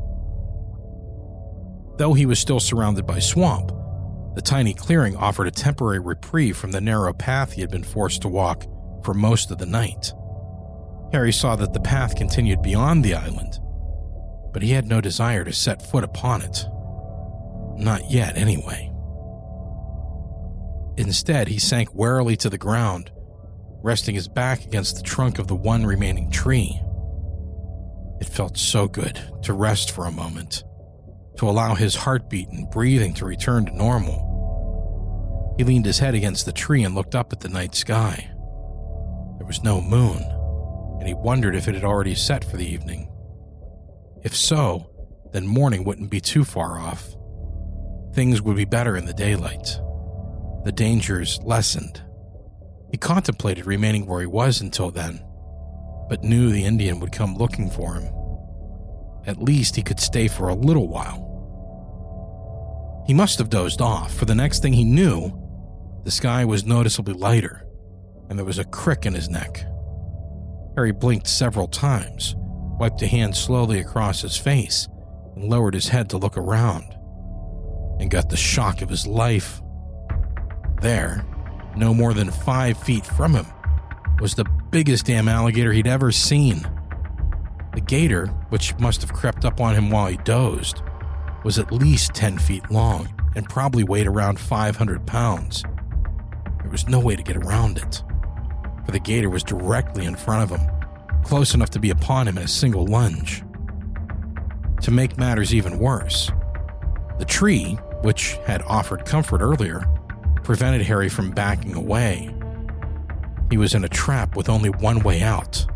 Though 1.97 2.15
he 2.15 2.27
was 2.27 2.39
still 2.39 2.61
surrounded 2.61 3.09
by 3.09 3.19
swamp, 3.19 3.73
the 4.35 4.43
tiny 4.43 4.75
clearing 4.75 5.17
offered 5.17 5.47
a 5.47 5.53
temporary 5.53 5.99
reprieve 5.99 6.57
from 6.57 6.73
the 6.73 6.81
narrow 6.81 7.13
path 7.13 7.53
he 7.53 7.61
had 7.61 7.71
been 7.71 7.83
forced 7.83 8.23
to 8.23 8.29
walk 8.29 8.65
for 9.05 9.15
most 9.15 9.51
of 9.51 9.59
the 9.59 9.67
night. 9.67 10.13
Harry 11.13 11.33
saw 11.33 11.57
that 11.57 11.73
the 11.73 11.81
path 11.81 12.15
continued 12.15 12.63
beyond 12.63 13.05
the 13.05 13.15
island, 13.15 13.59
but 14.53 14.63
he 14.63 14.71
had 14.71 14.87
no 14.87 15.01
desire 15.01 15.45
to 15.45 15.53
set 15.53 15.91
foot 15.91 16.05
upon 16.05 16.43
it. 16.43 16.65
Not 17.77 18.11
yet, 18.11 18.37
anyway. 18.37 18.93
Instead, 20.97 21.49
he 21.49 21.59
sank 21.59 21.95
warily 21.95 22.37
to 22.37 22.51
the 22.51 22.59
ground, 22.59 23.11
resting 23.83 24.15
his 24.15 24.29
back 24.29 24.65
against 24.65 24.97
the 24.97 25.03
trunk 25.03 25.39
of 25.39 25.49
the 25.49 25.57
one 25.57 25.87
remaining 25.87 26.31
tree. 26.31 26.81
It 28.21 28.29
felt 28.29 28.59
so 28.59 28.87
good 28.87 29.19
to 29.43 29.55
rest 29.55 29.91
for 29.91 30.05
a 30.05 30.13
moment, 30.13 30.63
to 31.41 31.49
allow 31.49 31.75
his 31.75 31.95
heartbeat 31.95 32.51
and 32.51 32.69
breathing 32.71 33.15
to 33.15 33.25
return 33.25 33.65
to 33.65 33.75
normal. 33.75 35.55
He 35.57 35.65
leaned 35.65 35.87
his 35.87 35.99
head 35.99 36.15
against 36.15 36.45
the 36.45 36.53
tree 36.53 36.85
and 36.85 36.95
looked 36.95 37.15
up 37.15 37.33
at 37.33 37.41
the 37.41 37.49
night 37.49 37.75
sky. 37.75 38.29
There 39.39 39.47
was 39.47 39.65
no 39.65 39.81
moon, 39.81 40.19
and 40.99 41.09
he 41.09 41.15
wondered 41.15 41.57
if 41.57 41.67
it 41.67 41.75
had 41.75 41.83
already 41.83 42.15
set 42.15 42.45
for 42.45 42.59
the 42.59 42.67
evening. 42.67 43.11
If 44.23 44.37
so, 44.37 44.91
then 45.33 45.47
morning 45.47 45.83
wouldn't 45.83 46.11
be 46.11 46.21
too 46.21 46.45
far 46.45 46.79
off. 46.79 47.17
Things 48.13 48.43
would 48.43 48.57
be 48.57 48.67
better 48.67 48.95
in 48.95 49.07
the 49.07 49.15
daylight. 49.15 49.81
The 50.65 50.73
dangers 50.73 51.41
lessened. 51.43 52.03
He 52.91 52.99
contemplated 52.99 53.65
remaining 53.65 54.05
where 54.05 54.21
he 54.21 54.27
was 54.27 54.61
until 54.61 54.91
then, 54.91 55.25
but 56.07 56.23
knew 56.23 56.51
the 56.51 56.67
Indian 56.67 57.01
would 57.01 57.13
come 57.13 57.35
looking 57.35 57.71
for 57.71 57.95
him. 57.95 58.13
At 59.27 59.41
least 59.41 59.75
he 59.75 59.83
could 59.83 60.01
stay 60.01 60.29
for 60.29 60.51
a 60.51 60.55
little 60.55 60.87
while. 60.87 61.29
He 63.11 63.15
must 63.15 63.41
have 63.41 63.51
dozed 63.51 63.83
off, 63.83 64.15
for 64.15 64.25
the 64.25 64.37
next 64.37 64.63
thing 64.63 64.73
he 64.73 64.85
knew, 64.85 65.33
the 66.05 66.13
sky 66.13 66.45
was 66.45 66.65
noticeably 66.65 67.13
lighter, 67.13 67.67
and 68.29 68.39
there 68.39 68.47
was 68.47 68.61
a 68.61 68.65
crick 68.65 69.05
in 69.05 69.15
his 69.15 69.29
neck. 69.29 69.65
Harry 70.77 70.93
blinked 70.93 71.27
several 71.27 71.67
times, 71.67 72.37
wiped 72.79 73.03
a 73.03 73.09
hand 73.09 73.37
slowly 73.37 73.81
across 73.81 74.23
his 74.23 74.37
face, 74.37 74.87
and 75.35 75.51
lowered 75.51 75.75
his 75.75 75.89
head 75.89 76.09
to 76.11 76.19
look 76.19 76.37
around, 76.37 76.85
and 77.99 78.13
got 78.13 78.31
the 78.31 78.37
shock 78.37 78.81
of 78.81 78.89
his 78.89 79.09
life. 79.09 79.61
There, 80.81 81.27
no 81.75 81.93
more 81.93 82.15
than 82.15 82.31
five 82.31 82.79
feet 82.79 83.05
from 83.05 83.35
him, 83.35 83.47
was 84.21 84.37
the 84.37 84.47
biggest 84.71 85.07
damn 85.07 85.27
alligator 85.27 85.73
he'd 85.73 85.89
ever 85.89 86.13
seen. 86.13 86.61
The 87.75 87.81
gator, 87.81 88.27
which 88.51 88.79
must 88.79 89.01
have 89.01 89.13
crept 89.13 89.45
up 89.45 89.61
on 89.61 89.75
him 89.75 89.91
while 89.91 90.07
he 90.07 90.17
dozed, 90.19 90.83
was 91.45 91.59
at 91.59 91.73
least 91.73 92.15
10 92.15 92.39
feet 92.39 92.71
long 92.71 93.09
and 93.35 93.49
probably 93.49 93.85
weighed 93.85 94.07
around 94.07 94.39
500 94.39 95.07
pounds. 95.07 95.63
There 96.63 96.71
was 96.71 96.89
no 96.89 97.01
way 97.01 97.17
to 97.17 97.23
get 97.23 97.37
around 97.37 97.79
it. 97.79 98.03
For 98.85 98.93
the 98.93 99.01
gator 99.01 99.31
was 99.31 99.43
directly 99.43 100.05
in 100.05 100.17
front 100.17 100.43
of 100.43 100.59
him, 100.59 100.71
close 101.23 101.55
enough 101.55 101.71
to 101.71 101.81
be 101.81 101.91
upon 101.91 102.29
him 102.29 102.39
in 102.39 102.45
a 102.45 102.49
single 102.49 102.87
lunge. 102.87 103.43
To 104.83 104.91
make 104.91 105.19
matters 105.19 105.55
even 105.55 105.79
worse, 105.79 106.31
the 107.19 107.25
tree, 107.25 107.75
which 108.03 108.39
had 108.47 108.63
offered 108.63 109.05
comfort 109.05 109.41
earlier, 109.41 109.85
prevented 110.43 110.83
Harry 110.83 111.09
from 111.09 111.31
backing 111.31 111.75
away. 111.75 112.35
He 113.51 113.59
was 113.59 113.75
in 113.75 113.85
a 113.85 113.89
trap 113.89 114.37
with 114.37 114.49
only 114.49 114.71
one 114.71 115.01
way 115.01 115.23
out 115.23 115.67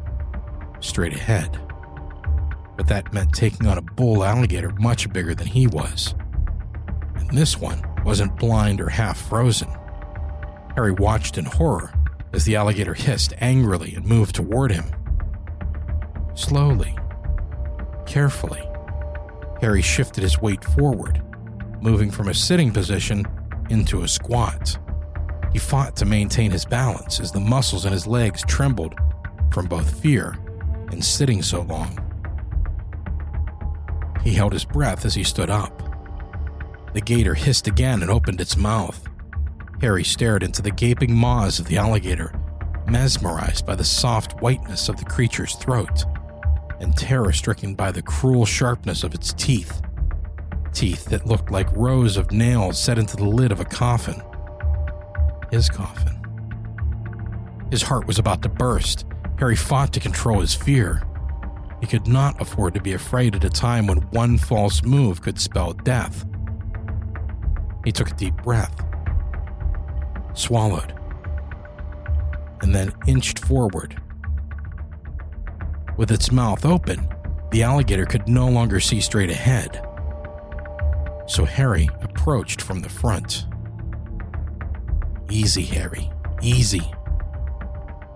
straight 0.80 1.14
ahead. 1.14 1.58
But 2.76 2.88
that 2.88 3.12
meant 3.12 3.32
taking 3.32 3.66
on 3.66 3.78
a 3.78 3.82
bull 3.82 4.24
alligator 4.24 4.70
much 4.78 5.12
bigger 5.12 5.34
than 5.34 5.46
he 5.46 5.66
was. 5.66 6.14
And 7.16 7.30
this 7.30 7.58
one 7.58 7.82
wasn't 8.04 8.36
blind 8.36 8.80
or 8.80 8.88
half 8.88 9.18
frozen. 9.28 9.68
Harry 10.74 10.92
watched 10.92 11.38
in 11.38 11.44
horror 11.44 11.92
as 12.32 12.44
the 12.44 12.56
alligator 12.56 12.94
hissed 12.94 13.32
angrily 13.38 13.94
and 13.94 14.04
moved 14.04 14.34
toward 14.34 14.72
him. 14.72 14.84
Slowly, 16.34 16.96
carefully, 18.06 18.62
Harry 19.60 19.82
shifted 19.82 20.22
his 20.22 20.40
weight 20.40 20.64
forward, 20.64 21.22
moving 21.80 22.10
from 22.10 22.28
a 22.28 22.34
sitting 22.34 22.72
position 22.72 23.24
into 23.70 24.02
a 24.02 24.08
squat. 24.08 24.76
He 25.52 25.60
fought 25.60 25.94
to 25.96 26.04
maintain 26.04 26.50
his 26.50 26.64
balance 26.64 27.20
as 27.20 27.30
the 27.30 27.40
muscles 27.40 27.86
in 27.86 27.92
his 27.92 28.06
legs 28.06 28.42
trembled 28.48 28.94
from 29.52 29.66
both 29.66 30.02
fear 30.02 30.36
and 30.90 31.02
sitting 31.04 31.40
so 31.40 31.62
long. 31.62 31.96
He 34.24 34.32
held 34.32 34.54
his 34.54 34.64
breath 34.64 35.04
as 35.04 35.14
he 35.14 35.22
stood 35.22 35.50
up. 35.50 35.82
The 36.94 37.00
gator 37.02 37.34
hissed 37.34 37.66
again 37.66 38.02
and 38.02 38.10
opened 38.10 38.40
its 38.40 38.56
mouth. 38.56 39.06
Harry 39.80 40.02
stared 40.02 40.42
into 40.42 40.62
the 40.62 40.70
gaping 40.70 41.14
maws 41.14 41.58
of 41.58 41.66
the 41.66 41.76
alligator, 41.76 42.32
mesmerized 42.86 43.66
by 43.66 43.74
the 43.74 43.84
soft 43.84 44.40
whiteness 44.40 44.88
of 44.88 44.96
the 44.96 45.04
creature's 45.04 45.56
throat, 45.56 46.04
and 46.80 46.96
terror 46.96 47.32
stricken 47.32 47.74
by 47.74 47.92
the 47.92 48.02
cruel 48.02 48.46
sharpness 48.46 49.04
of 49.04 49.14
its 49.14 49.34
teeth. 49.34 49.82
Teeth 50.72 51.04
that 51.06 51.26
looked 51.26 51.50
like 51.50 51.76
rows 51.76 52.16
of 52.16 52.32
nails 52.32 52.82
set 52.82 52.98
into 52.98 53.16
the 53.16 53.28
lid 53.28 53.52
of 53.52 53.60
a 53.60 53.64
coffin. 53.64 54.22
His 55.50 55.68
coffin. 55.68 56.20
His 57.70 57.82
heart 57.82 58.06
was 58.06 58.18
about 58.18 58.42
to 58.42 58.48
burst. 58.48 59.04
Harry 59.38 59.56
fought 59.56 59.92
to 59.92 60.00
control 60.00 60.40
his 60.40 60.54
fear. 60.54 61.02
He 61.84 61.90
could 61.90 62.08
not 62.08 62.40
afford 62.40 62.72
to 62.72 62.80
be 62.80 62.94
afraid 62.94 63.36
at 63.36 63.44
a 63.44 63.50
time 63.50 63.86
when 63.86 63.98
one 64.10 64.38
false 64.38 64.82
move 64.82 65.20
could 65.20 65.38
spell 65.38 65.74
death. 65.74 66.24
He 67.84 67.92
took 67.92 68.10
a 68.10 68.14
deep 68.14 68.34
breath 68.42 68.74
swallowed, 70.32 70.94
and 72.62 72.74
then 72.74 72.90
inched 73.06 73.38
forward. 73.38 74.00
With 75.98 76.10
its 76.10 76.32
mouth 76.32 76.64
open, 76.64 77.06
the 77.50 77.62
alligator 77.62 78.06
could 78.06 78.26
no 78.28 78.48
longer 78.48 78.80
see 78.80 79.02
straight 79.02 79.28
ahead. 79.28 79.86
So 81.26 81.44
Harry 81.44 81.90
approached 82.00 82.62
from 82.62 82.80
the 82.80 82.88
front. 82.88 83.44
Easy, 85.28 85.64
Harry, 85.66 86.10
easy. 86.40 86.90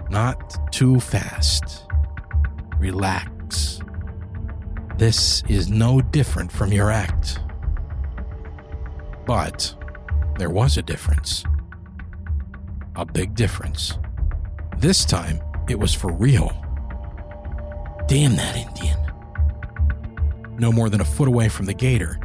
Not 0.09 0.73
too 0.73 1.01
fast. 1.01 1.85
Relax. 2.79 3.38
This 4.97 5.43
is 5.49 5.69
no 5.69 6.01
different 6.01 6.51
from 6.51 6.73
your 6.73 6.91
act. 6.91 7.41
But 9.27 9.75
there 10.39 10.51
was 10.51 10.77
a 10.77 10.83
difference 10.83 11.45
a 12.99 13.05
big 13.05 13.37
difference. 13.37 13.97
This 14.79 15.05
time, 15.05 15.41
it 15.69 15.79
was 15.79 15.95
for 15.95 16.13
real. 16.13 16.51
Damn 18.09 18.35
that 18.35 18.57
Indian. 18.57 18.99
No 20.59 20.73
more 20.73 20.91
than 20.91 21.01
a 21.01 21.05
foot 21.05 21.29
away 21.29 21.49
from 21.49 21.67
the 21.67 21.75
gator, 21.75 22.19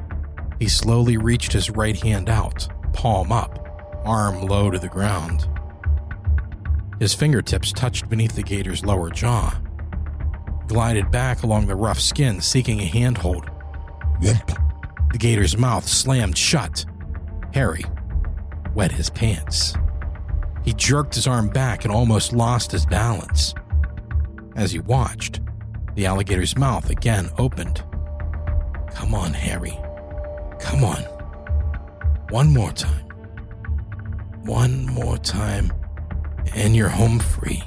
he 0.57 0.67
slowly 0.67 1.17
reached 1.17 1.53
his 1.53 1.69
right 1.69 1.95
hand 1.95 2.27
out, 2.27 2.67
palm 2.91 3.31
up, 3.31 4.01
arm 4.03 4.47
low 4.47 4.71
to 4.71 4.79
the 4.79 4.88
ground. 4.88 5.47
His 6.99 7.13
fingertips 7.13 7.71
touched 7.71 8.09
beneath 8.09 8.36
the 8.36 8.41
gator's 8.41 8.83
lower 8.83 9.12
jaw, 9.12 9.55
glided 10.67 11.12
back 11.12 11.43
along 11.43 11.67
the 11.67 11.76
rough 11.76 11.99
skin, 11.99 12.41
seeking 12.41 12.80
a 12.80 12.86
handhold. 12.86 13.49
The 14.21 15.17
gator's 15.17 15.58
mouth 15.58 15.88
slammed 15.88 16.38
shut. 16.38 16.86
Harry 17.54 17.84
wet 18.73 18.91
his 18.91 19.10
pants. 19.10 19.76
He 20.63 20.73
jerked 20.73 21.15
his 21.15 21.28
arm 21.28 21.49
back 21.49 21.84
and 21.84 21.93
almost 21.93 22.34
lost 22.34 22.71
his 22.71 22.86
balance. 22.86 23.54
As 24.56 24.71
he 24.71 24.80
watched, 24.80 25.41
the 25.95 26.06
alligator's 26.06 26.58
mouth 26.58 26.89
again 26.89 27.30
opened. 27.38 27.84
Come 28.93 29.13
on, 29.13 29.34
Harry. 29.34 29.78
Come 30.60 30.84
on. 30.84 31.04
One 32.30 32.54
more 32.54 32.71
time. 32.71 33.06
One 34.43 34.86
more 34.86 35.17
time, 35.17 35.71
and 36.54 36.76
you're 36.76 36.89
home 36.89 37.19
free. 37.19 37.63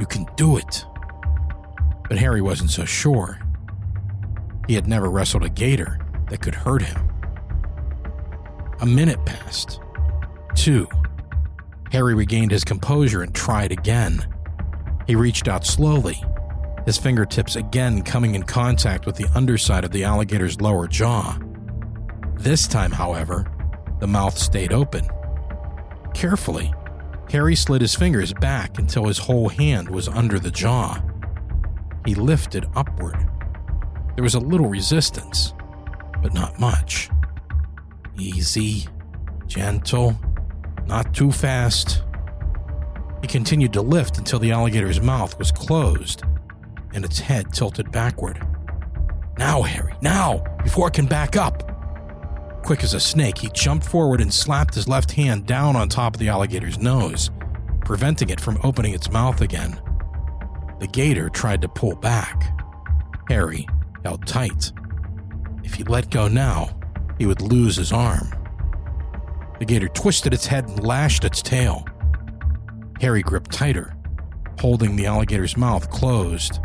You 0.00 0.06
can 0.06 0.26
do 0.36 0.56
it. 0.56 0.84
But 2.08 2.18
Harry 2.18 2.40
wasn't 2.40 2.70
so 2.70 2.84
sure. 2.84 3.38
He 4.66 4.74
had 4.74 4.86
never 4.86 5.10
wrestled 5.10 5.44
a 5.44 5.48
gator 5.48 5.98
that 6.30 6.40
could 6.40 6.54
hurt 6.54 6.82
him. 6.82 7.10
A 8.80 8.86
minute 8.86 9.24
passed. 9.24 9.80
Two. 10.54 10.88
Harry 11.92 12.14
regained 12.14 12.50
his 12.50 12.64
composure 12.64 13.22
and 13.22 13.34
tried 13.34 13.72
again. 13.72 14.26
He 15.06 15.14
reached 15.14 15.48
out 15.48 15.64
slowly, 15.64 16.22
his 16.84 16.98
fingertips 16.98 17.56
again 17.56 18.02
coming 18.02 18.34
in 18.34 18.42
contact 18.42 19.06
with 19.06 19.16
the 19.16 19.28
underside 19.34 19.84
of 19.84 19.92
the 19.92 20.04
alligator's 20.04 20.60
lower 20.60 20.88
jaw. 20.88 21.38
This 22.34 22.66
time, 22.66 22.92
however, 22.92 23.46
the 24.00 24.06
mouth 24.06 24.36
stayed 24.36 24.72
open. 24.72 25.06
Carefully, 26.12 26.72
Harry 27.30 27.56
slid 27.56 27.80
his 27.80 27.94
fingers 27.94 28.32
back 28.34 28.78
until 28.78 29.06
his 29.06 29.18
whole 29.18 29.48
hand 29.48 29.88
was 29.88 30.08
under 30.08 30.38
the 30.38 30.50
jaw. 30.50 31.00
He 32.06 32.14
lifted 32.14 32.66
upward. 32.76 33.18
There 34.14 34.22
was 34.22 34.34
a 34.34 34.40
little 34.40 34.68
resistance, 34.68 35.52
but 36.22 36.32
not 36.32 36.58
much. 36.58 37.10
Easy, 38.16 38.86
gentle, 39.46 40.16
not 40.86 41.12
too 41.12 41.32
fast. 41.32 42.04
He 43.20 43.26
continued 43.26 43.72
to 43.74 43.82
lift 43.82 44.18
until 44.18 44.38
the 44.38 44.52
alligator's 44.52 45.00
mouth 45.00 45.38
was 45.38 45.50
closed 45.50 46.22
and 46.94 47.04
its 47.04 47.18
head 47.18 47.52
tilted 47.52 47.90
backward. 47.90 48.46
Now, 49.38 49.62
Harry, 49.62 49.94
now, 50.00 50.38
before 50.62 50.88
it 50.88 50.94
can 50.94 51.06
back 51.06 51.36
up. 51.36 51.62
Quick 52.62 52.82
as 52.82 52.94
a 52.94 53.00
snake, 53.00 53.38
he 53.38 53.50
jumped 53.50 53.84
forward 53.84 54.20
and 54.20 54.32
slapped 54.32 54.74
his 54.74 54.88
left 54.88 55.12
hand 55.12 55.46
down 55.46 55.76
on 55.76 55.88
top 55.88 56.14
of 56.14 56.20
the 56.20 56.28
alligator's 56.28 56.78
nose, 56.78 57.30
preventing 57.84 58.30
it 58.30 58.40
from 58.40 58.58
opening 58.64 58.94
its 58.94 59.10
mouth 59.10 59.40
again. 59.40 59.78
The 60.78 60.86
gator 60.86 61.28
tried 61.28 61.62
to 61.62 61.68
pull 61.68 61.96
back. 61.96 62.60
Harry 63.28 63.66
held 64.04 64.26
tight. 64.26 64.72
If 65.64 65.74
he 65.74 65.84
let 65.84 66.10
go 66.10 66.28
now, 66.28 66.78
he 67.18 67.26
would 67.26 67.40
lose 67.40 67.76
his 67.76 67.92
arm. 67.92 68.30
The 69.58 69.64
gator 69.64 69.88
twisted 69.88 70.34
its 70.34 70.46
head 70.46 70.68
and 70.68 70.84
lashed 70.84 71.24
its 71.24 71.40
tail. 71.40 71.86
Harry 73.00 73.22
gripped 73.22 73.52
tighter, 73.52 73.94
holding 74.60 74.96
the 74.96 75.06
alligator's 75.06 75.56
mouth 75.56 75.90
closed. 75.90 76.60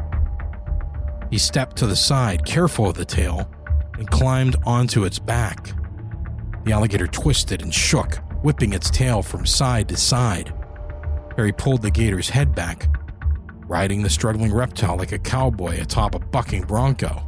He 1.29 1.37
stepped 1.37 1.77
to 1.77 1.87
the 1.87 1.95
side, 1.95 2.45
careful 2.45 2.89
of 2.89 2.95
the 2.95 3.05
tail, 3.05 3.49
and 3.97 4.09
climbed 4.09 4.57
onto 4.65 5.05
its 5.05 5.19
back. 5.19 5.71
The 6.65 6.73
alligator 6.73 7.07
twisted 7.07 7.61
and 7.61 7.73
shook, 7.73 8.15
whipping 8.43 8.73
its 8.73 8.89
tail 8.89 9.21
from 9.23 9.45
side 9.45 9.87
to 9.89 9.97
side. 9.97 10.53
Harry 11.37 11.53
pulled 11.53 11.81
the 11.81 11.91
gator's 11.91 12.29
head 12.29 12.53
back, 12.53 12.87
riding 13.71 14.03
the 14.03 14.09
struggling 14.09 14.53
reptile 14.53 14.97
like 14.97 15.13
a 15.13 15.17
cowboy 15.17 15.79
atop 15.79 16.13
a 16.13 16.19
bucking 16.19 16.63
bronco. 16.63 17.25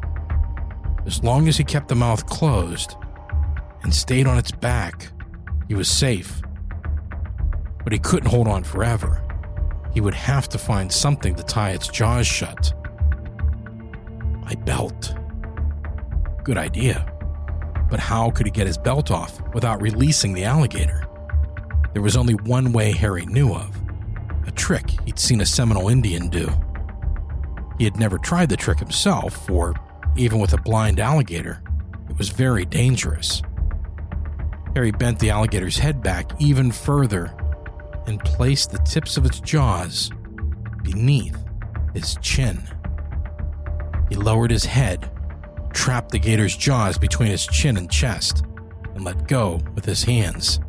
As 1.06 1.24
long 1.24 1.48
as 1.48 1.56
he 1.56 1.64
kept 1.64 1.88
the 1.88 1.96
mouth 1.96 2.26
closed 2.26 2.98
and 3.84 3.94
stayed 3.94 4.28
on 4.28 4.38
its 4.38 4.52
back, 4.52 5.08
he 5.70 5.74
was 5.74 5.88
safe. 5.88 6.42
But 7.86 7.94
he 7.94 8.00
couldn't 8.00 8.30
hold 8.30 8.50
on 8.50 8.66
forever. 8.66 9.24
He 9.94 10.02
would 10.02 10.14
have 10.14 10.50
to 10.50 10.58
find 10.58 10.92
something 10.92 11.34
to 11.36 11.44
tie 11.44 11.70
its 11.70 11.88
jaws 11.88 12.28
shut. 12.28 12.74
My 14.42 14.56
belt. 14.66 15.16
Good 16.44 16.58
idea. 16.58 17.10
But 17.90 18.02
how 18.02 18.32
could 18.32 18.48
he 18.48 18.52
get 18.52 18.68
his 18.68 18.78
belt 18.78 19.12
off 19.12 19.42
without 19.54 19.82
releasing 19.82 20.34
the 20.34 20.44
alligator? 20.44 21.08
There 21.94 22.02
was 22.02 22.18
only 22.18 22.34
one 22.34 22.74
way 22.74 22.92
Harry 22.92 23.26
knew 23.28 23.54
of 23.54 23.83
trick 24.56 24.90
he'd 25.06 25.20
seen 25.20 25.42
a 25.42 25.46
Seminole 25.46 25.90
Indian 25.90 26.30
do. 26.30 26.50
He 27.78 27.84
had 27.84 27.98
never 27.98 28.18
tried 28.18 28.50
the 28.50 28.58
trick 28.58 28.80
himself, 28.80 29.46
for 29.48 29.76
even 30.16 30.40
with 30.40 30.54
a 30.54 30.62
blind 30.62 31.00
alligator, 31.00 31.62
it 32.10 32.18
was 32.18 32.30
very 32.30 32.66
dangerous. 32.66 33.42
Harry 34.76 34.92
bent 34.92 35.20
the 35.20 35.30
alligator's 35.30 35.78
head 35.78 36.02
back 36.02 36.32
even 36.40 36.72
further 36.72 37.36
and 38.08 38.20
placed 38.24 38.72
the 38.72 38.80
tips 38.80 39.18
of 39.18 39.26
its 39.26 39.40
jaws 39.40 40.12
beneath 40.84 41.38
his 41.94 42.18
chin. 42.22 42.62
He 44.10 44.16
lowered 44.16 44.52
his 44.52 44.66
head, 44.66 45.10
trapped 45.74 46.12
the 46.12 46.20
gator's 46.20 46.56
jaws 46.56 46.98
between 46.98 47.30
his 47.30 47.48
chin 47.48 47.78
and 47.78 47.90
chest, 47.90 48.44
and 48.94 49.04
let 49.04 49.28
go 49.28 49.60
with 49.76 49.86
his 49.86 50.04
hands. 50.04 50.60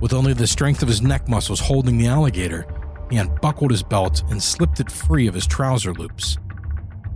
With 0.00 0.12
only 0.12 0.32
the 0.32 0.46
strength 0.46 0.82
of 0.82 0.88
his 0.88 1.00
neck 1.00 1.28
muscles 1.28 1.60
holding 1.60 1.96
the 1.96 2.08
alligator, 2.08 2.66
he 3.12 3.18
unbuckled 3.18 3.70
his 3.70 3.82
belt 3.82 4.22
and 4.30 4.42
slipped 4.42 4.80
it 4.80 4.90
free 4.90 5.26
of 5.26 5.34
his 5.34 5.46
trouser 5.46 5.92
loops. 5.92 6.38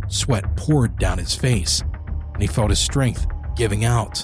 Sweat 0.08 0.54
poured 0.54 0.98
down 0.98 1.16
his 1.16 1.34
face, 1.34 1.82
and 2.34 2.42
he 2.42 2.46
felt 2.46 2.68
his 2.68 2.78
strength 2.78 3.26
giving 3.56 3.86
out 3.86 4.22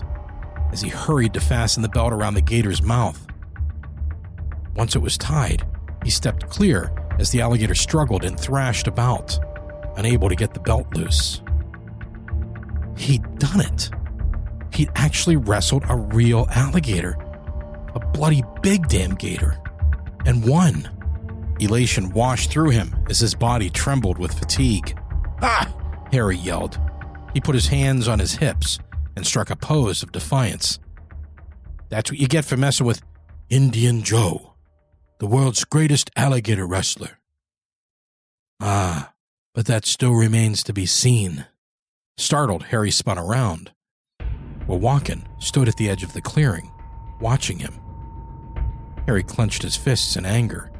as 0.70 0.82
he 0.82 0.90
hurried 0.90 1.32
to 1.32 1.40
fasten 1.40 1.82
the 1.82 1.88
belt 1.88 2.12
around 2.12 2.34
the 2.34 2.42
gator's 2.42 2.82
mouth. 2.82 3.26
Once 4.76 4.94
it 4.94 4.98
was 4.98 5.16
tied, 5.16 5.66
he 6.04 6.10
stepped 6.10 6.46
clear 6.50 6.92
as 7.18 7.30
the 7.30 7.40
alligator 7.40 7.74
struggled 7.74 8.22
and 8.22 8.38
thrashed 8.38 8.86
about, 8.86 9.38
unable 9.96 10.28
to 10.28 10.36
get 10.36 10.52
the 10.52 10.60
belt 10.60 10.86
loose. 10.94 11.40
He'd 12.98 13.38
done 13.38 13.62
it. 13.62 13.88
He'd 14.74 14.90
actually 14.94 15.36
wrestled 15.36 15.84
a 15.88 15.96
real 15.96 16.46
alligator, 16.50 17.16
a 17.94 17.98
bloody 17.98 18.42
big 18.60 18.88
damn 18.88 19.14
gator, 19.14 19.58
and 20.26 20.46
won. 20.46 20.90
Elation 21.64 22.10
washed 22.10 22.50
through 22.50 22.70
him 22.70 22.94
as 23.08 23.20
his 23.20 23.34
body 23.34 23.70
trembled 23.70 24.18
with 24.18 24.38
fatigue. 24.38 24.98
Ah! 25.40 25.72
Harry 26.12 26.36
yelled. 26.36 26.78
He 27.34 27.40
put 27.40 27.54
his 27.54 27.68
hands 27.68 28.08
on 28.08 28.18
his 28.18 28.34
hips 28.34 28.78
and 29.16 29.26
struck 29.26 29.50
a 29.50 29.56
pose 29.56 30.02
of 30.02 30.12
defiance. 30.12 30.78
That's 31.88 32.10
what 32.10 32.18
you 32.18 32.26
get 32.26 32.44
for 32.44 32.56
messing 32.56 32.86
with 32.86 33.02
Indian 33.50 34.02
Joe, 34.02 34.54
the 35.20 35.26
world's 35.26 35.64
greatest 35.64 36.10
alligator 36.16 36.66
wrestler. 36.66 37.18
Ah, 38.60 39.12
but 39.54 39.66
that 39.66 39.84
still 39.84 40.14
remains 40.14 40.62
to 40.64 40.72
be 40.72 40.86
seen. 40.86 41.46
Startled, 42.16 42.64
Harry 42.64 42.90
spun 42.90 43.18
around. 43.18 43.72
Wowakan 44.66 45.26
stood 45.38 45.68
at 45.68 45.76
the 45.76 45.90
edge 45.90 46.02
of 46.02 46.14
the 46.14 46.22
clearing, 46.22 46.72
watching 47.20 47.58
him. 47.58 47.78
Harry 49.06 49.22
clenched 49.22 49.62
his 49.62 49.76
fists 49.76 50.16
in 50.16 50.24
anger. 50.24 50.71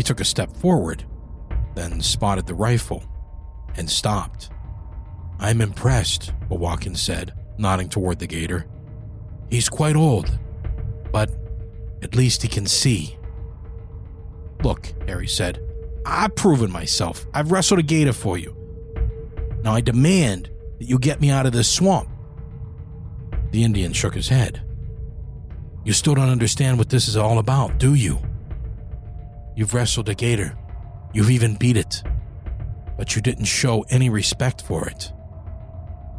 He 0.00 0.02
took 0.02 0.20
a 0.20 0.24
step 0.24 0.56
forward, 0.56 1.04
then 1.74 2.00
spotted 2.00 2.46
the 2.46 2.54
rifle 2.54 3.04
and 3.76 3.90
stopped. 3.90 4.48
I'm 5.38 5.60
impressed, 5.60 6.32
Wowakan 6.48 6.96
said, 6.96 7.34
nodding 7.58 7.90
toward 7.90 8.18
the 8.18 8.26
gator. 8.26 8.64
He's 9.50 9.68
quite 9.68 9.96
old, 9.96 10.38
but 11.12 11.30
at 12.00 12.14
least 12.14 12.40
he 12.40 12.48
can 12.48 12.64
see. 12.64 13.18
Look, 14.64 14.94
Harry 15.06 15.28
said, 15.28 15.60
I've 16.06 16.34
proven 16.34 16.70
myself. 16.72 17.26
I've 17.34 17.52
wrestled 17.52 17.80
a 17.80 17.82
gator 17.82 18.14
for 18.14 18.38
you. 18.38 18.56
Now 19.62 19.74
I 19.74 19.82
demand 19.82 20.48
that 20.78 20.88
you 20.88 20.98
get 20.98 21.20
me 21.20 21.28
out 21.28 21.44
of 21.44 21.52
this 21.52 21.68
swamp. 21.68 22.08
The 23.50 23.64
Indian 23.64 23.92
shook 23.92 24.14
his 24.14 24.30
head. 24.30 24.62
You 25.84 25.92
still 25.92 26.14
don't 26.14 26.30
understand 26.30 26.78
what 26.78 26.88
this 26.88 27.06
is 27.06 27.18
all 27.18 27.38
about, 27.38 27.76
do 27.76 27.92
you? 27.92 28.18
You've 29.60 29.74
wrestled 29.74 30.08
a 30.08 30.14
gator. 30.14 30.56
You've 31.12 31.30
even 31.30 31.54
beat 31.54 31.76
it. 31.76 32.02
But 32.96 33.14
you 33.14 33.20
didn't 33.20 33.44
show 33.44 33.84
any 33.90 34.08
respect 34.08 34.62
for 34.62 34.88
it. 34.88 35.12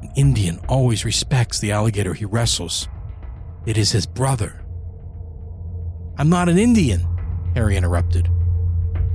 An 0.04 0.12
Indian 0.16 0.60
always 0.70 1.06
respects 1.06 1.60
the 1.60 1.72
alligator 1.72 2.14
he 2.14 2.24
wrestles. 2.24 2.88
It 3.66 3.80
is 3.80 3.92
his 3.92 4.06
brother. 4.06 4.64
I'm 6.20 6.30
not 6.30 6.50
an 6.50 6.60
Indian, 6.60 7.02
Harry 7.56 7.78
interrupted. 7.78 8.30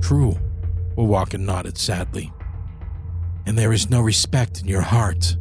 True, 0.01 0.37
Wowakan 0.97 1.45
nodded 1.45 1.77
sadly. 1.77 2.29
And 3.45 3.57
there 3.57 3.71
is 3.71 3.89
no 3.89 4.01
respect 4.01 4.59
in 4.59 4.67
your 4.67 4.81
heart. 4.81 5.37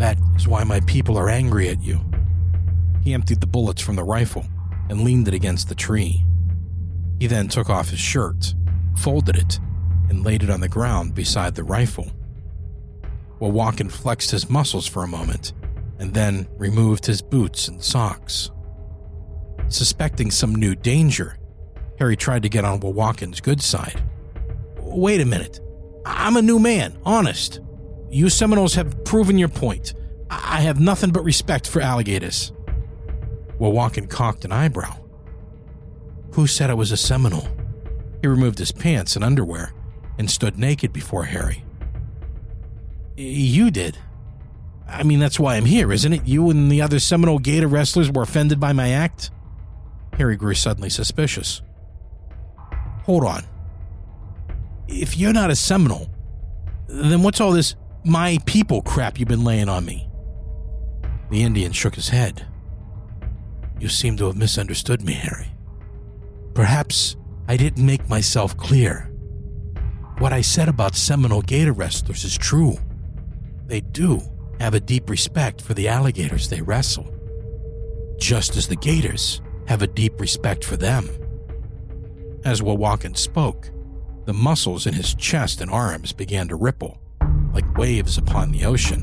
That 0.00 0.18
is 0.34 0.48
why 0.48 0.64
my 0.64 0.80
people 0.80 1.16
are 1.16 1.28
angry 1.28 1.68
at 1.68 1.84
you. 1.84 2.00
He 3.04 3.14
emptied 3.14 3.40
the 3.40 3.46
bullets 3.46 3.80
from 3.80 3.94
the 3.94 4.02
rifle 4.02 4.44
and 4.90 5.02
leaned 5.02 5.28
it 5.28 5.34
against 5.34 5.68
the 5.68 5.76
tree. 5.76 6.24
He 7.18 7.26
then 7.26 7.48
took 7.48 7.70
off 7.70 7.90
his 7.90 7.98
shirt, 7.98 8.54
folded 8.96 9.36
it, 9.36 9.58
and 10.08 10.24
laid 10.24 10.42
it 10.42 10.50
on 10.50 10.60
the 10.60 10.68
ground 10.68 11.14
beside 11.14 11.54
the 11.54 11.64
rifle. 11.64 12.10
Wowakan 13.40 13.90
flexed 13.90 14.30
his 14.30 14.48
muscles 14.48 14.86
for 14.86 15.02
a 15.02 15.08
moment 15.08 15.52
and 15.98 16.12
then 16.14 16.46
removed 16.56 17.06
his 17.06 17.22
boots 17.22 17.68
and 17.68 17.82
socks. 17.82 18.50
Suspecting 19.68 20.30
some 20.30 20.54
new 20.54 20.74
danger, 20.74 21.38
Harry 21.98 22.16
tried 22.16 22.42
to 22.42 22.48
get 22.48 22.64
on 22.64 22.80
Wowakan's 22.80 23.40
good 23.40 23.62
side. 23.62 24.02
Wait 24.78 25.20
a 25.20 25.26
minute. 25.26 25.60
I'm 26.04 26.36
a 26.36 26.42
new 26.42 26.58
man, 26.58 26.96
honest. 27.04 27.60
You 28.10 28.28
Seminoles 28.28 28.74
have 28.74 29.04
proven 29.04 29.38
your 29.38 29.48
point. 29.48 29.94
I 30.30 30.60
have 30.60 30.78
nothing 30.78 31.10
but 31.10 31.24
respect 31.24 31.66
for 31.68 31.80
alligators. 31.80 32.52
Wowakan 33.58 34.08
cocked 34.08 34.44
an 34.44 34.52
eyebrow. 34.52 34.96
Who 36.32 36.46
said 36.46 36.70
I 36.70 36.74
was 36.74 36.92
a 36.92 36.96
Seminole? 36.96 37.48
He 38.20 38.28
removed 38.28 38.58
his 38.58 38.72
pants 38.72 39.16
and 39.16 39.24
underwear 39.24 39.72
and 40.18 40.30
stood 40.30 40.58
naked 40.58 40.92
before 40.92 41.24
Harry. 41.24 41.64
You 43.16 43.70
did. 43.70 43.98
I 44.88 45.02
mean, 45.02 45.18
that's 45.18 45.40
why 45.40 45.56
I'm 45.56 45.64
here, 45.64 45.92
isn't 45.92 46.12
it? 46.12 46.26
You 46.26 46.50
and 46.50 46.70
the 46.70 46.82
other 46.82 46.98
Seminole 46.98 47.38
Gator 47.38 47.68
wrestlers 47.68 48.10
were 48.10 48.22
offended 48.22 48.60
by 48.60 48.72
my 48.72 48.90
act? 48.90 49.30
Harry 50.14 50.36
grew 50.36 50.54
suddenly 50.54 50.90
suspicious. 50.90 51.62
Hold 53.04 53.24
on. 53.24 53.44
If 54.88 55.16
you're 55.16 55.32
not 55.32 55.50
a 55.50 55.56
Seminole, 55.56 56.08
then 56.88 57.22
what's 57.22 57.40
all 57.40 57.52
this 57.52 57.74
my 58.04 58.38
people 58.46 58.82
crap 58.82 59.18
you've 59.18 59.28
been 59.28 59.44
laying 59.44 59.68
on 59.68 59.84
me? 59.84 60.08
The 61.30 61.42
Indian 61.42 61.72
shook 61.72 61.96
his 61.96 62.10
head. 62.10 62.46
You 63.80 63.88
seem 63.88 64.16
to 64.18 64.26
have 64.26 64.36
misunderstood 64.36 65.02
me, 65.02 65.14
Harry. 65.14 65.48
Perhaps 66.56 67.16
I 67.48 67.58
didn't 67.58 67.84
make 67.84 68.08
myself 68.08 68.56
clear. 68.56 69.12
What 70.18 70.32
I 70.32 70.40
said 70.40 70.70
about 70.70 70.96
Seminole 70.96 71.42
Gator 71.42 71.74
wrestlers 71.74 72.24
is 72.24 72.38
true. 72.38 72.78
They 73.66 73.82
do 73.82 74.22
have 74.58 74.72
a 74.72 74.80
deep 74.80 75.10
respect 75.10 75.60
for 75.60 75.74
the 75.74 75.86
alligators 75.86 76.48
they 76.48 76.62
wrestle, 76.62 77.12
just 78.18 78.56
as 78.56 78.68
the 78.68 78.76
gators 78.76 79.42
have 79.68 79.82
a 79.82 79.86
deep 79.86 80.18
respect 80.18 80.64
for 80.64 80.78
them. 80.78 81.10
As 82.42 82.62
Wowakan 82.62 83.18
spoke, 83.18 83.68
the 84.24 84.32
muscles 84.32 84.86
in 84.86 84.94
his 84.94 85.14
chest 85.14 85.60
and 85.60 85.70
arms 85.70 86.14
began 86.14 86.48
to 86.48 86.56
ripple 86.56 86.98
like 87.52 87.76
waves 87.76 88.16
upon 88.16 88.50
the 88.50 88.64
ocean. 88.64 89.02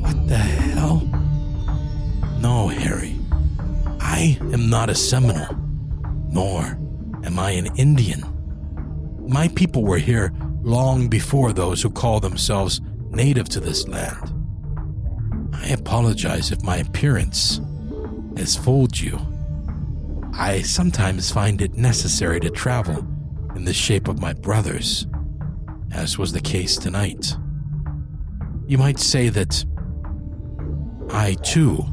What 0.00 0.28
the 0.28 0.36
hell? 0.36 1.00
No, 2.38 2.68
Harry. 2.68 3.18
I 3.98 4.38
am 4.52 4.68
not 4.68 4.90
a 4.90 4.94
Seminole, 4.94 5.56
nor 6.32 6.78
am 7.24 7.38
I 7.38 7.52
an 7.52 7.68
Indian. 7.76 8.24
My 9.28 9.48
people 9.48 9.84
were 9.84 9.98
here 9.98 10.32
long 10.62 11.08
before 11.08 11.52
those 11.52 11.82
who 11.82 11.90
call 11.90 12.18
themselves 12.20 12.80
native 13.10 13.48
to 13.50 13.60
this 13.60 13.86
land. 13.86 14.32
I 15.52 15.68
apologize 15.68 16.50
if 16.50 16.64
my 16.64 16.78
appearance 16.78 17.60
has 18.36 18.56
fooled 18.56 18.98
you. 18.98 19.20
I 20.34 20.62
sometimes 20.62 21.30
find 21.30 21.60
it 21.60 21.74
necessary 21.74 22.40
to 22.40 22.50
travel 22.50 23.06
in 23.54 23.64
the 23.64 23.74
shape 23.74 24.08
of 24.08 24.20
my 24.20 24.32
brothers, 24.32 25.06
as 25.92 26.18
was 26.18 26.32
the 26.32 26.40
case 26.40 26.76
tonight. 26.76 27.36
You 28.66 28.78
might 28.78 28.98
say 28.98 29.28
that 29.28 29.64
I, 31.10 31.34
too, 31.42 31.84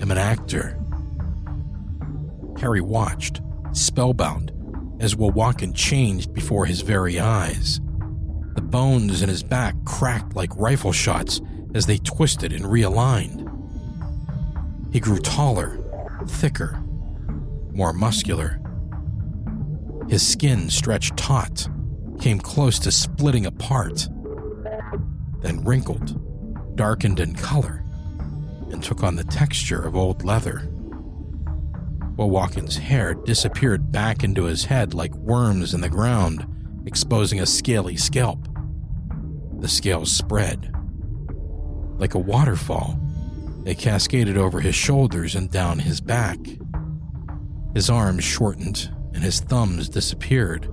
am 0.00 0.10
an 0.10 0.18
actor. 0.18 0.77
Harry 2.58 2.80
watched, 2.80 3.40
spellbound, 3.72 4.52
as 5.00 5.14
Wowakan 5.14 5.74
changed 5.74 6.34
before 6.34 6.66
his 6.66 6.80
very 6.80 7.20
eyes. 7.20 7.80
The 8.54 8.62
bones 8.62 9.22
in 9.22 9.28
his 9.28 9.44
back 9.44 9.76
cracked 9.84 10.34
like 10.34 10.50
rifle 10.56 10.92
shots 10.92 11.40
as 11.74 11.86
they 11.86 11.98
twisted 11.98 12.52
and 12.52 12.64
realigned. 12.64 13.44
He 14.92 14.98
grew 14.98 15.18
taller, 15.18 15.78
thicker, 16.26 16.82
more 17.72 17.92
muscular. 17.92 18.60
His 20.08 20.26
skin 20.26 20.68
stretched 20.70 21.16
taut, 21.16 21.68
came 22.20 22.40
close 22.40 22.80
to 22.80 22.90
splitting 22.90 23.46
apart, 23.46 24.08
then 25.42 25.62
wrinkled, 25.62 26.76
darkened 26.76 27.20
in 27.20 27.34
color, 27.34 27.84
and 28.72 28.82
took 28.82 29.04
on 29.04 29.14
the 29.14 29.24
texture 29.24 29.80
of 29.80 29.94
old 29.94 30.24
leather. 30.24 30.68
Wowakan's 32.18 32.76
hair 32.76 33.14
disappeared 33.14 33.92
back 33.92 34.24
into 34.24 34.44
his 34.44 34.64
head 34.64 34.92
like 34.92 35.14
worms 35.14 35.72
in 35.72 35.80
the 35.80 35.88
ground, 35.88 36.44
exposing 36.84 37.38
a 37.38 37.46
scaly 37.46 37.96
scalp. 37.96 38.48
The 39.60 39.68
scales 39.68 40.10
spread. 40.10 40.74
Like 41.96 42.14
a 42.14 42.18
waterfall, 42.18 42.98
they 43.62 43.76
cascaded 43.76 44.36
over 44.36 44.60
his 44.60 44.74
shoulders 44.74 45.36
and 45.36 45.48
down 45.48 45.78
his 45.78 46.00
back. 46.00 46.38
His 47.74 47.88
arms 47.88 48.24
shortened 48.24 48.92
and 49.14 49.22
his 49.22 49.38
thumbs 49.38 49.88
disappeared. 49.88 50.68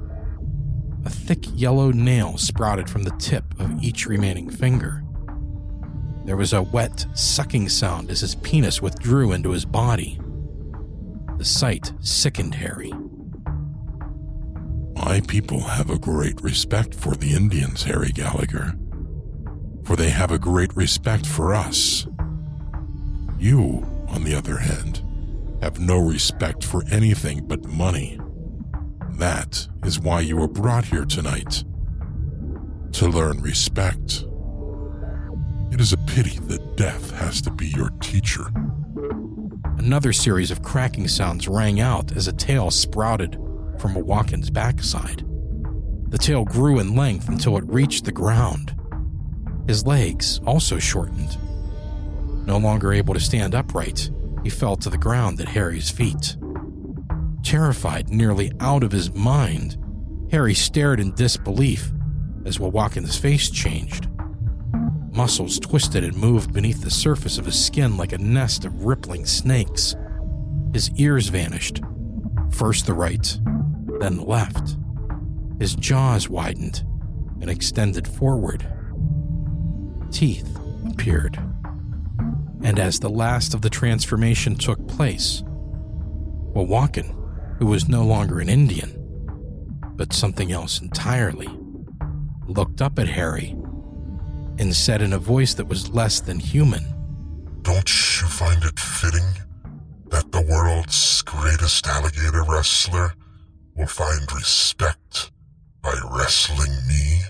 A 1.05 1.09
thick 1.11 1.45
yellow 1.53 1.91
nail 1.91 2.37
sprouted 2.37 2.89
from 2.89 3.03
the 3.03 3.15
tip 3.19 3.43
of 3.59 3.83
each 3.83 4.07
remaining 4.07 4.49
finger. 4.49 5.03
There 6.25 6.37
was 6.37 6.53
a 6.53 6.63
wet, 6.63 7.05
sucking 7.13 7.69
sound 7.69 8.09
as 8.09 8.21
his 8.21 8.33
penis 8.33 8.81
withdrew 8.81 9.31
into 9.31 9.51
his 9.51 9.65
body. 9.65 10.19
The 11.38 11.45
sight 11.45 11.91
sickened 11.99 12.55
Harry. 12.55 12.93
My 14.95 15.21
people 15.27 15.59
have 15.59 15.89
a 15.89 15.99
great 15.99 16.41
respect 16.41 16.95
for 16.95 17.15
the 17.15 17.33
Indians, 17.33 17.83
Harry 17.83 18.09
Gallager, 18.09 18.77
for 19.86 19.95
they 19.95 20.09
have 20.09 20.31
a 20.31 20.39
great 20.39 20.75
respect 20.75 21.25
for 21.25 21.53
us. 21.53 22.07
You, 23.38 23.86
on 24.07 24.23
the 24.23 24.33
other 24.33 24.57
hand, 24.57 25.01
have 25.61 25.79
no 25.79 25.97
respect 25.97 26.63
for 26.63 26.83
anything 26.89 27.45
but 27.45 27.65
money. 27.65 28.19
That 29.11 29.67
is 29.83 29.99
why 29.99 30.21
you 30.21 30.38
were 30.38 30.47
brought 30.47 30.86
here 30.86 31.05
tonight. 31.05 31.63
To 32.93 33.07
learn 33.07 33.41
respect. 33.41 34.25
It 35.71 35.81
is 35.81 35.91
a 35.91 35.97
pity 35.97 36.39
that 36.47 36.77
death 36.77 37.11
has 37.11 37.41
to 37.41 37.51
be 37.51 37.67
your 37.67 37.89
teacher. 37.99 38.45
Another 39.86 40.13
series 40.13 40.49
of 40.49 40.63
cracking 40.63 41.07
sounds 41.07 41.47
rang 41.47 41.79
out 41.79 42.11
as 42.17 42.27
a 42.27 42.33
tail 42.33 42.71
sprouted 42.71 43.36
from 43.77 43.93
Wowakan's 43.93 44.49
backside. 44.49 45.23
The 46.07 46.17
tail 46.17 46.43
grew 46.43 46.79
in 46.79 46.95
length 46.95 47.29
until 47.29 47.55
it 47.55 47.63
reached 47.67 48.03
the 48.03 48.11
ground. 48.11 48.75
His 49.67 49.86
legs 49.86 50.41
also 50.43 50.79
shortened. 50.79 51.38
No 52.47 52.57
longer 52.57 52.93
able 52.93 53.13
to 53.13 53.19
stand 53.19 53.53
upright, 53.53 54.09
he 54.41 54.49
fell 54.49 54.75
to 54.77 54.89
the 54.89 54.97
ground 54.97 55.39
at 55.39 55.49
Harry's 55.49 55.91
feet. 55.91 56.36
Terrified 57.43 58.09
nearly 58.09 58.51
out 58.61 58.81
of 58.81 58.91
his 58.91 59.13
mind, 59.13 59.77
Harry 60.31 60.55
stared 60.55 60.99
in 60.99 61.13
disbelief 61.13 61.91
as 62.43 62.57
Wowakan's 62.57 63.19
face 63.19 63.51
changed. 63.51 64.07
Muscles 65.16 65.59
twisted 65.59 66.03
and 66.03 66.18
moved 66.18 66.53
beneath 66.53 66.82
the 66.82 66.91
surface 66.91 67.38
of 67.38 67.45
his 67.45 67.63
skin 67.63 67.95
like 67.95 68.11
a 68.11 68.18
nest 68.18 68.66
of 68.66 68.84
rippling 68.84 69.26
snakes. 69.26 69.95
His 70.74 70.91
ears 70.97 71.30
vanished, 71.30 71.82
first 72.51 72.86
the 72.86 72.93
right, 72.93 73.39
then 74.01 74.18
the 74.18 74.26
left. 74.26 74.76
His 75.57 75.74
jaws 75.76 76.28
widened 76.28 76.84
and 77.39 77.49
extended 77.49 78.05
forward. 78.05 78.68
Teeth 80.11 80.59
appeared. 80.89 81.39
And 82.61 82.78
as 82.78 82.99
the 82.99 83.09
last 83.09 83.53
of 83.53 83.61
the 83.61 83.70
transformation 83.70 84.57
took 84.57 84.86
place, 84.86 85.43
Wowakan, 86.53 87.57
who 87.59 87.68
was 87.68 87.88
no 87.88 88.03
longer 88.03 88.41
an 88.41 88.49
Indian, 88.49 88.91
but 89.95 90.11
something 90.11 90.51
else 90.51 90.82
entirely, 90.82 91.49
looked 92.47 92.82
up 92.82 92.99
at 92.99 93.07
Harry 93.07 93.55
and 94.60 94.76
said 94.76 95.01
in 95.01 95.14
a 95.14 95.18
voice 95.18 95.53
that 95.56 95.68
was 95.68 95.89
less 95.89 96.20
than 96.20 96.39
human, 96.39 96.84
Don't 97.62 97.89
you 98.22 98.28
find 98.28 98.64
it 98.64 98.80
fitting 98.80 99.28
that 100.08 100.32
the 100.32 100.41
world's 100.41 101.22
greatest 101.24 101.86
alligator 101.88 102.43
wrestler 102.47 103.14
will 103.76 103.88
find 103.88 104.32
respect 104.34 105.32
by 105.82 105.93
wrestling 106.12 106.72
me, 106.88 107.22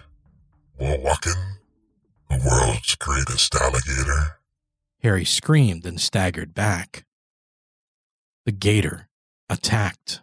Wowakan, 0.79 1.57
the 2.29 2.41
world's 2.45 2.95
greatest 2.95 3.55
alligator? 3.55 4.39
Harry 5.01 5.25
screamed 5.25 5.85
and 5.85 5.99
staggered 5.99 6.53
back. 6.53 7.05
The 8.45 8.51
gator 8.51 9.07
attacked. 9.49 10.21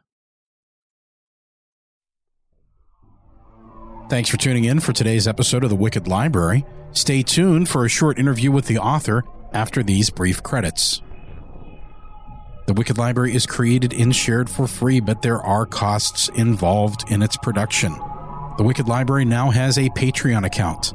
Thanks 4.13 4.29
for 4.29 4.37
tuning 4.37 4.65
in 4.65 4.79
for 4.79 4.93
today's 4.93 5.27
episode 5.27 5.65
of 5.65 5.71
The 5.71 5.77
Wicked 5.77 6.07
Library. 6.07 6.67
Stay 6.91 7.23
tuned 7.23 7.71
for 7.71 7.87
a 7.87 7.89
short 7.89 8.19
interview 8.19 8.53
with 8.53 8.67
the 8.67 8.77
author 8.77 9.25
after 9.55 9.83
these 9.83 10.11
brief 10.11 10.43
credits. 10.43 11.01
The 12.67 12.75
Wicked 12.75 12.99
Library 12.99 13.35
is 13.35 13.47
created 13.47 13.95
and 13.95 14.15
shared 14.15 14.51
for 14.51 14.67
free, 14.67 15.01
but 15.01 15.23
there 15.23 15.41
are 15.41 15.65
costs 15.65 16.29
involved 16.35 17.11
in 17.11 17.23
its 17.23 17.39
production. 17.39 17.95
The 18.59 18.65
Wicked 18.65 18.87
Library 18.87 19.25
now 19.25 19.49
has 19.49 19.79
a 19.79 19.89
Patreon 19.89 20.45
account. 20.45 20.93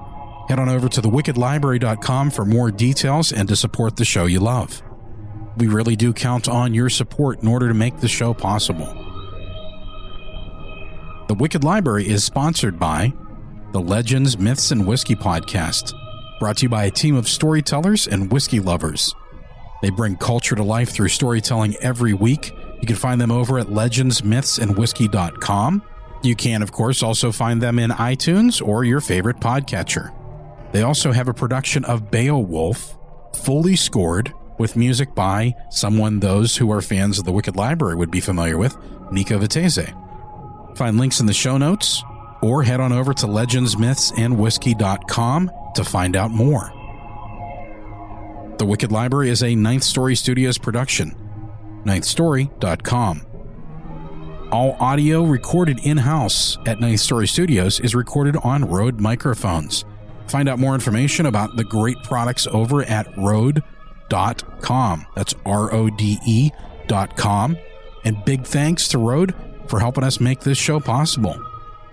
Head 0.47 0.59
on 0.59 0.70
over 0.70 0.88
to 0.88 1.01
thewickedlibrary.com 1.01 2.30
for 2.30 2.45
more 2.45 2.70
details 2.70 3.32
and 3.32 3.49
to 3.49 3.55
support 3.55 3.95
the 3.95 4.05
show 4.05 4.28
you 4.28 4.41
love. 4.41 4.84
We 5.57 5.65
really 5.65 5.95
do 5.95 6.13
count 6.13 6.47
on 6.47 6.76
your 6.76 6.91
support 6.91 7.41
in 7.41 7.47
order 7.47 7.68
to 7.68 7.74
make 7.74 7.97
the 7.97 8.07
show 8.07 8.36
possible. 8.36 9.07
The 11.28 11.36
Wicked 11.36 11.63
Library 11.65 12.07
is 12.07 12.23
sponsored 12.23 12.80
by 12.80 13.11
the 13.73 13.82
Legends, 13.82 14.39
Myths, 14.39 14.71
and 14.71 14.88
Whiskey 14.88 15.13
podcast, 15.13 15.91
brought 16.39 16.55
to 16.57 16.63
you 16.63 16.69
by 16.69 16.86
a 16.86 16.91
team 16.91 17.17
of 17.17 17.28
storytellers 17.28 18.07
and 18.07 18.32
whiskey 18.32 18.61
lovers. 18.61 19.13
They 19.82 19.89
bring 19.89 20.15
culture 20.15 20.55
to 20.55 20.63
life 20.63 20.91
through 20.91 21.09
storytelling 21.09 21.75
every 21.82 22.13
week. 22.13 22.53
You 22.80 22.88
can 22.88 22.95
find 22.95 23.19
them 23.19 23.32
over 23.32 23.59
at 23.59 23.67
legendsmythsandwhiskey.com. 23.67 25.84
You 26.23 26.36
can, 26.36 26.61
of 26.61 26.71
course, 26.71 27.03
also 27.03 27.34
find 27.34 27.61
them 27.61 27.78
in 27.78 27.91
iTunes 27.91 28.65
or 28.65 28.86
your 28.86 29.01
favorite 29.01 29.41
podcatcher. 29.41 30.13
They 30.71 30.84
also 30.84 31.11
have 31.11 31.28
a 31.28 31.34
production 31.34 31.84
of 31.84 32.09
Beowulf, 32.09 32.97
fully 33.36 33.75
scored, 33.75 34.32
with 34.57 34.78
music 34.78 35.13
by 35.13 35.55
someone 35.71 36.21
those 36.21 36.55
who 36.55 36.71
are 36.71 36.82
fans 36.82 37.19
of 37.19 37.25
the 37.25 37.34
Wicked 37.34 37.57
Library 37.57 37.95
would 37.95 38.11
be 38.11 38.21
familiar 38.21 38.57
with, 38.57 38.78
Nico 39.11 39.38
Vettese. 39.38 39.93
Find 40.78 40.97
links 40.99 41.19
in 41.19 41.25
the 41.25 41.34
show 41.34 41.57
notes 41.57 42.03
or 42.43 42.61
head 42.61 42.80
on 42.80 42.93
over 42.93 43.11
to 43.11 43.25
legendsmythsandwhiskey.com 43.25 45.51
to 45.73 45.84
find 45.84 46.15
out 46.15 46.30
more. 46.30 46.71
The 48.59 48.65
Wicked 48.65 48.91
Library 48.91 49.30
is 49.30 49.41
a 49.41 49.55
Ninth 49.55 49.84
Story 49.84 50.15
Studios 50.15 50.59
production. 50.59 51.15
NinthStory.com. 51.84 53.25
All 54.51 54.78
audio 54.80 55.23
recorded 55.23 55.80
in 55.84 55.97
house 55.97 56.59
at 56.67 56.80
Ninth 56.80 56.99
Story 56.99 57.28
Studios 57.28 57.80
is 57.80 57.95
recorded 57.95 58.38
on 58.38 58.65
Rode 58.65 58.99
microphones. 58.99 59.84
Find 60.28 60.47
out 60.47 60.59
more 60.59 60.75
information 60.75 61.25
about 61.25 61.55
the 61.55 61.63
great 61.63 61.97
products 62.03 62.45
over 62.45 62.84
at 62.84 63.07
Rode.com. 63.17 65.07
That's 65.15 65.34
R 65.43 65.73
O 65.73 65.89
D 65.89 66.19
E.com. 66.25 67.57
And 68.05 68.23
big 68.25 68.45
thanks 68.45 68.88
to 68.89 68.99
Rode 68.99 69.34
for 69.70 69.80
helping 69.80 70.03
us 70.03 70.20
make 70.20 70.41
this 70.41 70.57
show 70.57 70.80
possible. 70.80 71.41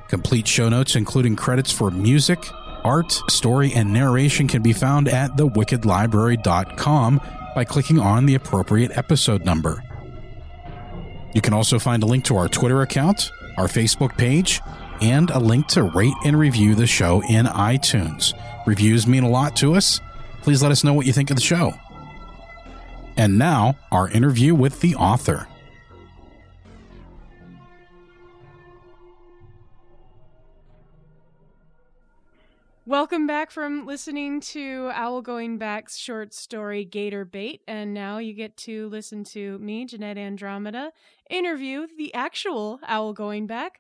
Complete 0.09 0.47
show 0.47 0.69
notes, 0.69 0.97
including 0.97 1.37
credits 1.37 1.73
for 1.73 1.91
music, 1.91 2.39
art, 2.85 3.13
story, 3.29 3.73
and 3.75 3.93
narration, 3.93 4.47
can 4.47 4.63
be 4.63 4.73
found 4.73 5.09
at 5.09 5.31
thewickedlibrary.com 5.33 7.21
by 7.55 7.65
clicking 7.65 7.99
on 7.99 8.27
the 8.27 8.35
appropriate 8.35 8.97
episode 8.97 9.45
number. 9.45 9.83
You 11.35 11.41
can 11.41 11.53
also 11.53 11.79
find 11.79 12.03
a 12.03 12.07
link 12.07 12.25
to 12.27 12.37
our 12.37 12.49
Twitter 12.49 12.83
account, 12.83 13.31
our 13.57 13.67
Facebook 13.67 14.17
page, 14.17 14.61
and 15.01 15.31
a 15.31 15.39
link 15.39 15.67
to 15.69 15.83
rate 15.83 16.15
and 16.25 16.39
review 16.39 16.75
the 16.75 16.87
show 16.87 17.23
in 17.29 17.47
iTunes. 17.47 18.33
Reviews 18.67 19.07
mean 19.07 19.25
a 19.25 19.29
lot 19.29 19.57
to 19.57 19.75
us. 19.75 20.01
Please 20.43 20.63
let 20.63 20.71
us 20.71 20.85
know 20.85 20.93
what 20.93 21.07
you 21.07 21.13
think 21.13 21.31
of 21.31 21.37
the 21.37 21.43
show. 21.43 21.73
And 23.17 23.39
now, 23.39 23.77
our 23.91 24.09
interview 24.09 24.55
with 24.55 24.81
the 24.81 24.95
author. 24.97 25.47
Welcome 32.87 33.27
back 33.27 33.51
from 33.51 33.87
listening 33.87 34.43
to 34.43 34.91
Owl 34.93 35.23
Goingback's 35.23 35.97
short 35.97 36.35
story 36.35 36.85
Gator 36.85 37.25
Bait, 37.25 37.63
and 37.67 37.95
now 37.95 38.19
you 38.19 38.35
get 38.35 38.59
to 38.59 38.91
listen 38.91 39.25
to 39.25 39.59
me, 39.59 39.87
Jeanette 39.87 40.19
Andromeda, 40.19 40.93
interview 41.31 41.87
the 41.97 42.13
actual 42.13 42.81
Owl 42.87 43.15
Goingback. 43.15 43.77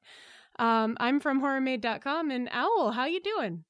Um, 0.58 0.96
I'm 1.00 1.20
from 1.20 1.42
HorrorMade.com, 1.42 2.30
and 2.30 2.48
Owl, 2.50 2.92
how 2.92 3.04
you 3.04 3.20
doing? 3.20 3.64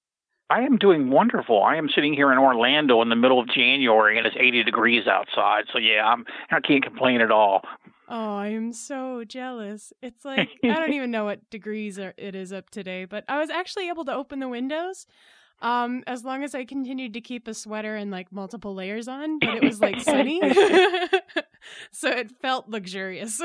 I 0.50 0.60
am 0.60 0.76
doing 0.76 1.10
wonderful. 1.10 1.64
I 1.64 1.78
am 1.78 1.88
sitting 1.92 2.14
here 2.14 2.30
in 2.30 2.38
Orlando 2.38 3.02
in 3.02 3.08
the 3.08 3.16
middle 3.16 3.40
of 3.40 3.48
January, 3.48 4.18
and 4.18 4.28
it's 4.28 4.36
80 4.38 4.62
degrees 4.62 5.08
outside. 5.08 5.64
So 5.72 5.80
yeah, 5.80 6.06
I'm 6.06 6.24
I 6.52 6.60
can't 6.60 6.84
complain 6.84 7.20
at 7.20 7.32
all. 7.32 7.62
Oh, 8.08 8.36
I 8.36 8.48
am 8.48 8.72
so 8.72 9.24
jealous. 9.24 9.92
It's 10.02 10.24
like 10.24 10.48
I 10.62 10.74
don't 10.74 10.92
even 10.92 11.10
know 11.10 11.24
what 11.24 11.48
degrees 11.50 11.98
are, 11.98 12.14
it 12.16 12.34
is 12.34 12.52
up 12.52 12.70
today, 12.70 13.04
but 13.04 13.24
I 13.28 13.38
was 13.38 13.50
actually 13.50 13.88
able 13.88 14.04
to 14.06 14.14
open 14.14 14.40
the 14.40 14.48
windows 14.48 15.06
um 15.62 16.02
as 16.08 16.24
long 16.24 16.42
as 16.42 16.52
I 16.52 16.64
continued 16.64 17.12
to 17.14 17.20
keep 17.20 17.46
a 17.46 17.54
sweater 17.54 17.94
and 17.94 18.10
like 18.10 18.32
multiple 18.32 18.74
layers 18.74 19.06
on, 19.08 19.38
but 19.38 19.54
it 19.54 19.62
was 19.62 19.80
like 19.80 20.00
sunny. 20.00 20.40
so 21.90 22.08
it 22.10 22.30
felt 22.42 22.68
luxurious. 22.68 23.40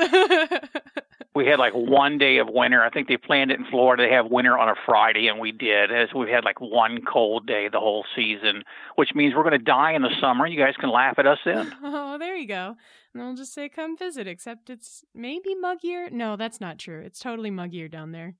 we 1.34 1.46
had 1.46 1.58
like 1.58 1.72
one 1.72 2.18
day 2.18 2.38
of 2.38 2.48
winter. 2.48 2.82
I 2.82 2.90
think 2.90 3.08
they 3.08 3.16
planned 3.16 3.50
it 3.50 3.58
in 3.58 3.66
Florida. 3.66 4.02
They 4.02 4.14
have 4.14 4.26
winter 4.26 4.58
on 4.58 4.68
a 4.68 4.74
Friday, 4.86 5.28
and 5.28 5.38
we 5.38 5.52
did. 5.52 5.92
As 5.92 6.08
we've 6.14 6.28
had 6.28 6.44
like 6.44 6.60
one 6.60 7.00
cold 7.04 7.46
day 7.46 7.68
the 7.68 7.80
whole 7.80 8.04
season, 8.16 8.64
which 8.96 9.14
means 9.14 9.34
we're 9.34 9.44
going 9.44 9.58
to 9.58 9.64
die 9.64 9.92
in 9.92 10.02
the 10.02 10.14
summer. 10.20 10.46
You 10.46 10.58
guys 10.58 10.74
can 10.78 10.90
laugh 10.90 11.18
at 11.18 11.26
us 11.26 11.38
then. 11.44 11.74
oh, 11.82 12.18
there 12.18 12.36
you 12.36 12.46
go. 12.46 12.76
And 13.14 13.22
they'll 13.22 13.34
just 13.34 13.52
say, 13.54 13.68
"Come 13.68 13.96
visit." 13.96 14.26
Except 14.26 14.70
it's 14.70 15.04
maybe 15.14 15.54
muggier. 15.54 16.10
No, 16.10 16.36
that's 16.36 16.60
not 16.60 16.78
true. 16.78 17.00
It's 17.04 17.18
totally 17.20 17.50
muggier 17.50 17.90
down 17.90 18.12
there. 18.12 18.34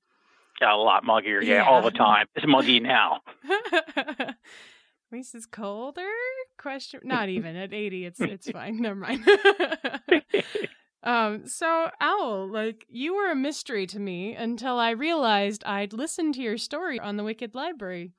Yeah, 0.61 0.75
a 0.75 0.77
lot 0.77 1.03
muggier. 1.03 1.41
Yeah, 1.43 1.55
Yeah. 1.55 1.65
all 1.69 1.81
the 1.81 1.91
time. 2.07 2.27
It's 2.35 2.45
muggy 2.47 2.79
now. 2.79 3.21
At 3.97 4.35
least 5.11 5.35
it's 5.35 5.45
colder. 5.45 6.07
Question. 6.57 7.01
Not 7.05 7.27
even 7.29 7.55
at 7.57 7.73
eighty. 7.73 8.05
It's 8.05 8.21
it's 8.21 8.49
fine. 8.49 8.77
Never 8.81 8.95
mind. 8.99 9.27
um. 11.03 11.47
So 11.47 11.89
Owl, 11.99 12.47
like 12.49 12.85
you 12.87 13.15
were 13.15 13.29
a 13.31 13.35
mystery 13.35 13.85
to 13.87 13.99
me 13.99 14.35
until 14.35 14.77
I 14.79 14.91
realized 14.91 15.63
I'd 15.65 15.91
listened 15.93 16.35
to 16.35 16.41
your 16.41 16.57
story 16.57 16.99
on 16.99 17.17
the 17.17 17.23
Wicked 17.23 17.55
Library. 17.55 18.13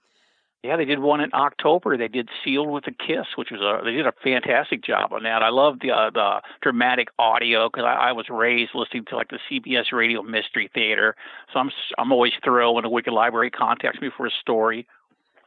Yeah, 0.63 0.77
they 0.77 0.85
did 0.85 1.01
one 1.01 1.21
in 1.21 1.31
October. 1.35 1.97
They 1.97 2.07
did 2.07 2.29
"Sealed 2.45 2.71
with 2.71 2.87
a 2.87 2.93
Kiss," 2.93 3.27
which 3.37 3.51
was 3.51 3.61
a 3.61 3.85
they 3.85 3.91
did 3.91 4.07
a 4.07 4.13
fantastic 4.23 4.85
job 4.85 5.13
on 5.13 5.25
that. 5.25 5.43
I 5.43 5.49
love 5.49 5.81
the 5.81 5.91
uh, 5.91 6.11
the 6.11 6.41
dramatic 6.61 7.09
audio 7.19 7.69
because 7.69 7.85
I, 7.85 8.11
I 8.11 8.13
was 8.13 8.27
raised 8.31 8.71
listening 8.73 9.05
to 9.07 9.17
like 9.17 9.29
the 9.29 9.41
CBS 9.51 9.91
Radio 9.93 10.23
Mystery 10.23 10.71
Theater, 10.73 11.17
so 11.53 11.59
I'm 11.59 11.71
I'm 11.99 12.13
always 12.13 12.33
thrilled 12.45 12.77
when 12.77 12.85
the 12.85 12.91
Wicked 12.91 13.13
Library 13.13 13.51
contacts 13.51 14.01
me 14.01 14.11
for 14.17 14.27
a 14.27 14.31
story. 14.41 14.87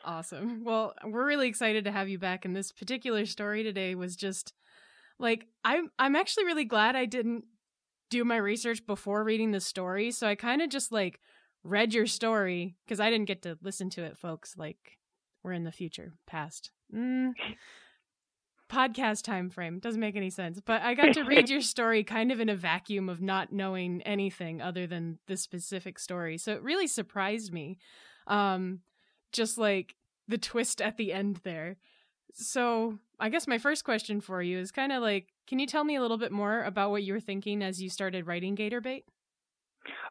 Awesome. 0.04 0.64
Well, 0.64 0.94
we're 1.04 1.26
really 1.26 1.48
excited 1.48 1.86
to 1.86 1.92
have 1.92 2.10
you 2.10 2.20
back. 2.20 2.46
And 2.46 2.56
this 2.56 2.72
particular 2.72 3.26
story 3.26 3.64
today 3.64 3.96
was 3.96 4.18
just 4.18 4.54
like 5.18 5.48
I'm 5.64 5.92
I'm 5.98 6.18
actually 6.18 6.46
really 6.46 6.66
glad 6.66 6.98
I 6.98 7.06
didn't 7.06 7.46
do 8.10 8.26
my 8.26 8.38
research 8.38 8.86
before 8.86 9.24
reading 9.24 9.52
the 9.52 9.62
story. 9.62 10.12
So 10.12 10.28
I 10.28 10.36
kind 10.36 10.62
of 10.62 10.70
just 10.70 10.92
like 10.92 11.22
read 11.64 11.94
your 11.94 12.06
story 12.06 12.76
because 12.86 13.00
I 13.00 13.10
didn't 13.10 13.28
get 13.28 13.42
to 13.44 13.58
listen 13.64 13.90
to 13.92 14.04
it, 14.04 14.18
folks. 14.18 14.56
Like 14.58 14.98
we're 15.46 15.54
in 15.54 15.64
the 15.64 15.72
future, 15.72 16.14
past. 16.26 16.72
Mm. 16.94 17.34
Podcast 18.70 19.22
time 19.22 19.50
frame 19.50 19.78
doesn't 19.80 20.02
make 20.02 20.16
any 20.16 20.32
sense, 20.32 20.60
but 20.60 20.82
I 20.82 20.96
got 20.96 21.14
to 21.14 21.24
read 21.24 21.50
your 21.52 21.62
story 21.62 22.04
kind 22.04 22.32
of 22.32 22.40
in 22.40 22.50
a 22.50 22.56
vacuum 22.56 23.08
of 23.10 23.22
not 23.22 23.54
knowing 23.54 24.02
anything 24.02 24.60
other 24.60 24.88
than 24.88 25.20
this 25.28 25.42
specific 25.42 26.00
story. 26.00 26.40
So 26.40 26.54
it 26.54 26.64
really 26.64 26.88
surprised 26.88 27.54
me. 27.54 27.78
Um, 28.28 28.80
just 29.32 29.58
like 29.58 29.96
the 30.28 30.38
twist 30.38 30.82
at 30.82 30.98
the 30.98 31.14
end 31.14 31.42
there. 31.44 31.78
So, 32.34 32.98
I 33.20 33.30
guess 33.30 33.48
my 33.48 33.60
first 33.60 33.84
question 33.86 34.20
for 34.20 34.42
you 34.42 34.60
is 34.60 34.72
kind 34.72 34.92
of 34.92 35.02
like, 35.02 35.28
can 35.48 35.60
you 35.60 35.68
tell 35.68 35.84
me 35.84 35.96
a 35.96 36.02
little 36.02 36.18
bit 36.18 36.32
more 36.32 36.64
about 36.64 36.92
what 36.92 37.04
you 37.04 37.14
were 37.14 37.20
thinking 37.20 37.64
as 37.64 37.82
you 37.82 37.90
started 37.90 38.28
writing 38.28 38.56
Gator 38.56 38.82
Bait? 38.82 39.06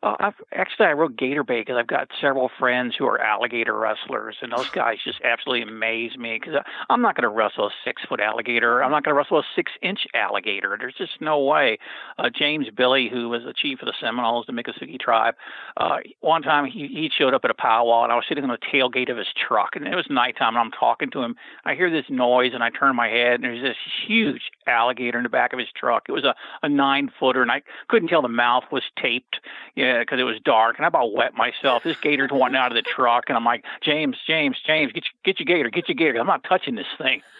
Uh, 0.04 0.16
I've, 0.20 0.34
actually, 0.52 0.86
I 0.86 0.92
wrote 0.92 1.16
Gator 1.16 1.42
Bait 1.42 1.62
because 1.62 1.76
I've 1.78 1.86
got 1.86 2.08
several 2.20 2.50
friends 2.58 2.94
who 2.96 3.06
are 3.06 3.18
alligator 3.18 3.74
wrestlers, 3.78 4.36
and 4.42 4.52
those 4.52 4.68
guys 4.68 4.98
just 5.02 5.18
absolutely 5.22 5.62
amaze 5.62 6.18
me. 6.18 6.38
Because 6.38 6.60
I'm 6.90 7.00
not 7.00 7.16
going 7.16 7.22
to 7.22 7.30
wrestle 7.30 7.68
a 7.68 7.70
six 7.84 8.02
foot 8.06 8.20
alligator. 8.20 8.84
I'm 8.84 8.90
not 8.90 9.02
going 9.02 9.14
to 9.14 9.18
wrestle 9.18 9.38
a 9.38 9.44
six 9.56 9.72
inch 9.80 10.00
alligator. 10.14 10.76
There's 10.78 10.94
just 10.94 11.22
no 11.22 11.40
way. 11.40 11.78
Uh, 12.18 12.28
James 12.28 12.66
Billie, 12.76 13.08
who 13.10 13.30
was 13.30 13.44
the 13.44 13.54
chief 13.54 13.80
of 13.80 13.86
the 13.86 13.94
Seminoles, 13.98 14.44
the 14.46 14.52
Miccosukee 14.52 15.00
tribe, 15.00 15.36
uh, 15.78 15.96
one 16.20 16.42
time 16.42 16.66
he, 16.66 16.86
he 16.88 17.10
showed 17.16 17.32
up 17.32 17.44
at 17.44 17.50
a 17.50 17.54
powwow, 17.54 18.04
and 18.04 18.12
I 18.12 18.16
was 18.16 18.26
sitting 18.28 18.44
on 18.44 18.50
the 18.50 18.58
tailgate 18.58 19.10
of 19.10 19.16
his 19.16 19.28
truck, 19.48 19.70
and 19.74 19.86
it 19.86 19.96
was 19.96 20.06
nighttime, 20.10 20.48
and 20.54 20.58
I'm 20.58 20.70
talking 20.70 21.10
to 21.12 21.22
him. 21.22 21.34
I 21.64 21.74
hear 21.74 21.90
this 21.90 22.04
noise, 22.10 22.50
and 22.52 22.62
I 22.62 22.68
turn 22.68 22.94
my 22.94 23.08
head, 23.08 23.34
and 23.36 23.44
there's 23.44 23.62
this 23.62 23.76
huge 24.06 24.42
alligator 24.66 25.18
in 25.18 25.22
the 25.22 25.30
back 25.30 25.54
of 25.54 25.58
his 25.58 25.68
truck. 25.74 26.04
It 26.08 26.12
was 26.12 26.24
a, 26.24 26.34
a 26.62 26.68
nine 26.68 27.10
footer, 27.18 27.40
and 27.40 27.50
I 27.50 27.62
couldn't 27.88 28.08
tell 28.08 28.20
the 28.20 28.28
mouth 28.28 28.64
was 28.70 28.82
taped. 29.00 29.40
Yeah, 29.74 29.93
because 30.00 30.20
it 30.20 30.24
was 30.24 30.38
dark, 30.44 30.76
and 30.76 30.84
I 30.84 30.88
about 30.88 31.12
wet 31.12 31.34
myself. 31.34 31.82
This 31.82 31.96
gator's 32.02 32.30
wanting 32.32 32.56
out 32.56 32.72
of 32.72 32.76
the 32.76 32.82
truck, 32.82 33.24
and 33.28 33.36
I'm 33.36 33.44
like, 33.44 33.64
James, 33.82 34.16
James, 34.26 34.56
James, 34.64 34.92
get 34.92 35.04
your, 35.04 35.34
get 35.34 35.40
your 35.40 35.56
gator, 35.56 35.70
get 35.70 35.88
your 35.88 35.96
gator. 35.96 36.20
I'm 36.20 36.26
not 36.26 36.44
touching 36.44 36.74
this 36.74 36.86
thing. 36.98 37.22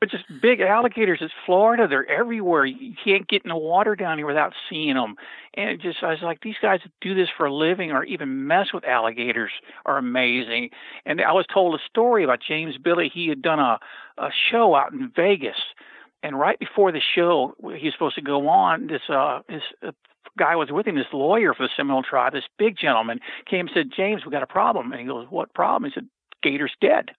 But 0.00 0.10
just 0.10 0.24
big 0.40 0.60
alligators. 0.62 1.18
It's 1.20 1.32
Florida. 1.44 1.86
They're 1.86 2.10
everywhere. 2.10 2.64
You 2.64 2.94
can't 3.04 3.28
get 3.28 3.42
in 3.44 3.50
the 3.50 3.56
water 3.56 3.94
down 3.94 4.16
here 4.16 4.26
without 4.26 4.54
seeing 4.68 4.94
them. 4.94 5.16
And 5.52 5.68
it 5.68 5.82
just, 5.82 6.02
I 6.02 6.12
was 6.12 6.22
like, 6.22 6.40
these 6.40 6.56
guys 6.60 6.80
that 6.84 6.92
do 7.02 7.14
this 7.14 7.28
for 7.36 7.44
a 7.44 7.52
living 7.52 7.92
or 7.92 8.02
even 8.04 8.46
mess 8.46 8.72
with 8.72 8.82
alligators 8.86 9.50
are 9.84 9.98
amazing. 9.98 10.70
And 11.04 11.20
I 11.20 11.32
was 11.32 11.44
told 11.52 11.74
a 11.74 11.82
story 11.86 12.24
about 12.24 12.40
James 12.40 12.78
Billie. 12.78 13.10
He 13.12 13.28
had 13.28 13.42
done 13.42 13.58
a, 13.58 13.78
a 14.16 14.30
show 14.50 14.74
out 14.74 14.92
in 14.92 15.12
Vegas. 15.14 15.58
And 16.22 16.38
right 16.38 16.58
before 16.58 16.92
the 16.92 17.02
show, 17.14 17.54
he 17.60 17.84
was 17.84 17.92
supposed 17.92 18.14
to 18.14 18.22
go 18.22 18.48
on. 18.48 18.86
This 18.86 19.02
uh, 19.10 19.40
this 19.48 19.62
uh, 19.86 19.92
guy 20.38 20.56
was 20.56 20.70
with 20.70 20.86
him, 20.86 20.96
this 20.96 21.06
lawyer 21.12 21.54
for 21.54 21.64
the 21.64 21.70
Seminole 21.76 22.02
tribe, 22.02 22.32
this 22.32 22.44
big 22.58 22.76
gentleman, 22.76 23.20
came 23.46 23.66
and 23.66 23.70
said, 23.74 23.90
James, 23.94 24.24
we 24.24 24.30
got 24.30 24.42
a 24.42 24.46
problem. 24.46 24.92
And 24.92 25.00
he 25.00 25.06
goes, 25.06 25.26
What 25.30 25.54
problem? 25.54 25.90
He 25.90 25.94
said, 25.94 26.08
Gator's 26.42 26.74
dead. 26.80 27.10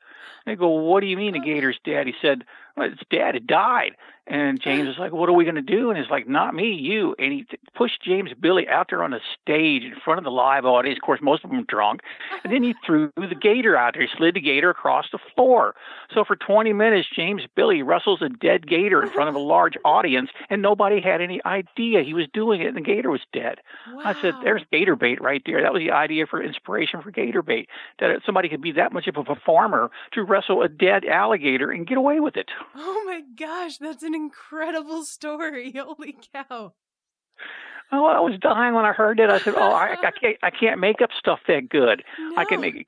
And 0.46 0.52
I 0.52 0.56
go, 0.56 0.70
What 0.70 1.02
do 1.02 1.08
you 1.08 1.18
mean 1.18 1.34
the 1.34 1.40
gator's 1.40 1.80
dead? 1.84 2.08
He 2.08 2.14
said, 2.22 2.44
It's 2.78 3.02
dead. 3.10 3.36
It 3.36 3.48
died. 3.48 3.96
And 4.28 4.62
James 4.62 4.88
was 4.88 4.98
like, 4.98 5.12
What 5.12 5.30
are 5.30 5.34
we 5.34 5.44
going 5.44 5.56
to 5.56 5.62
do? 5.62 5.90
And 5.90 6.00
he's 6.00 6.10
like, 6.10 6.28
Not 6.28 6.54
me, 6.54 6.72
you. 6.72 7.16
And 7.18 7.34
he 7.34 7.44
t- 7.44 7.58
pushed 7.76 8.02
James 8.02 8.30
Billie 8.40 8.68
out 8.70 8.88
there 8.90 9.04
on 9.04 9.12
the 9.12 9.20
stage 9.42 9.84
in 9.84 9.94
front 10.04 10.20
of 10.20 10.24
the 10.24 10.32
live 10.32 10.64
audience. 10.64 10.98
Of 10.98 11.06
course, 11.06 11.20
most 11.22 11.44
of 11.44 11.50
them 11.50 11.66
drunk. 11.68 12.02
And 12.44 12.54
then 12.54 12.64
he 12.64 12.76
threw 12.86 13.12
the 13.18 13.36
gator 13.36 13.76
out 13.76 13.94
there. 13.94 14.04
He 14.04 14.08
slid 14.16 14.36
the 14.36 14.40
gator 14.40 14.70
across 14.70 15.08
the 15.12 15.18
floor. 15.36 15.76
So 16.14 16.24
for 16.24 16.36
20 16.36 16.72
minutes, 16.72 17.10
James 17.14 17.42
Billie 17.56 17.82
wrestles 17.82 18.22
a 18.22 18.30
dead 18.30 18.68
gator 18.68 19.04
in 19.04 19.10
front 19.10 19.28
of 19.28 19.36
a 19.36 19.40
large 19.40 19.76
audience, 19.84 20.30
and 20.50 20.62
nobody 20.62 21.02
had 21.02 21.20
any 21.20 21.42
idea 21.46 22.04
he 22.04 22.14
was 22.14 22.28
doing 22.34 22.62
it, 22.62 22.68
and 22.68 22.78
the 22.78 22.82
gator 22.82 23.10
was 23.10 23.22
dead. 23.34 23.60
I 24.06 24.14
said, 24.22 24.36
"There's 24.44 24.64
gator 24.72 24.96
bait 24.96 25.20
right 25.20 25.42
there." 25.46 25.62
That 25.62 25.74
was 25.74 25.82
the 25.82 25.92
idea 25.92 26.28
for 26.28 26.42
inspiration 26.42 27.02
for 27.02 27.12
gator 27.12 27.42
bait. 27.42 27.70
That 28.00 28.22
somebody 28.26 28.50
could 28.50 28.62
be 28.62 28.72
that 28.74 28.94
much 28.94 29.08
of 29.08 29.18
a 29.18 29.24
performer 29.24 29.90
to 30.12 30.24
wrestle 30.24 30.62
a 30.62 30.70
dead 30.70 31.06
alligator 31.06 31.72
and 31.72 31.88
get 31.88 31.98
away 31.98 32.20
with 32.20 32.38
it. 32.38 32.50
Oh 32.76 33.04
my 33.06 33.22
gosh, 33.38 33.78
that's 33.78 34.04
an 34.04 34.16
incredible 34.16 35.04
story. 35.04 35.72
Holy 35.78 36.16
cow. 36.34 36.74
Oh, 37.92 38.06
I 38.06 38.22
was 38.22 38.40
dying 38.40 38.74
when 38.74 38.86
I 38.86 38.94
heard 38.94 39.20
it. 39.20 39.30
I 39.30 39.40
said, 39.40 39.54
"Oh, 39.58 39.72
I, 39.74 39.96
I 40.02 40.12
can't, 40.22 40.38
I 40.44 40.50
can't 40.50 40.80
make 40.80 41.02
up 41.02 41.10
stuff 41.18 41.40
that 41.48 41.68
good. 41.70 42.04
I 42.38 42.46
can 42.46 42.62
No. 42.62 42.72
make, 42.72 42.88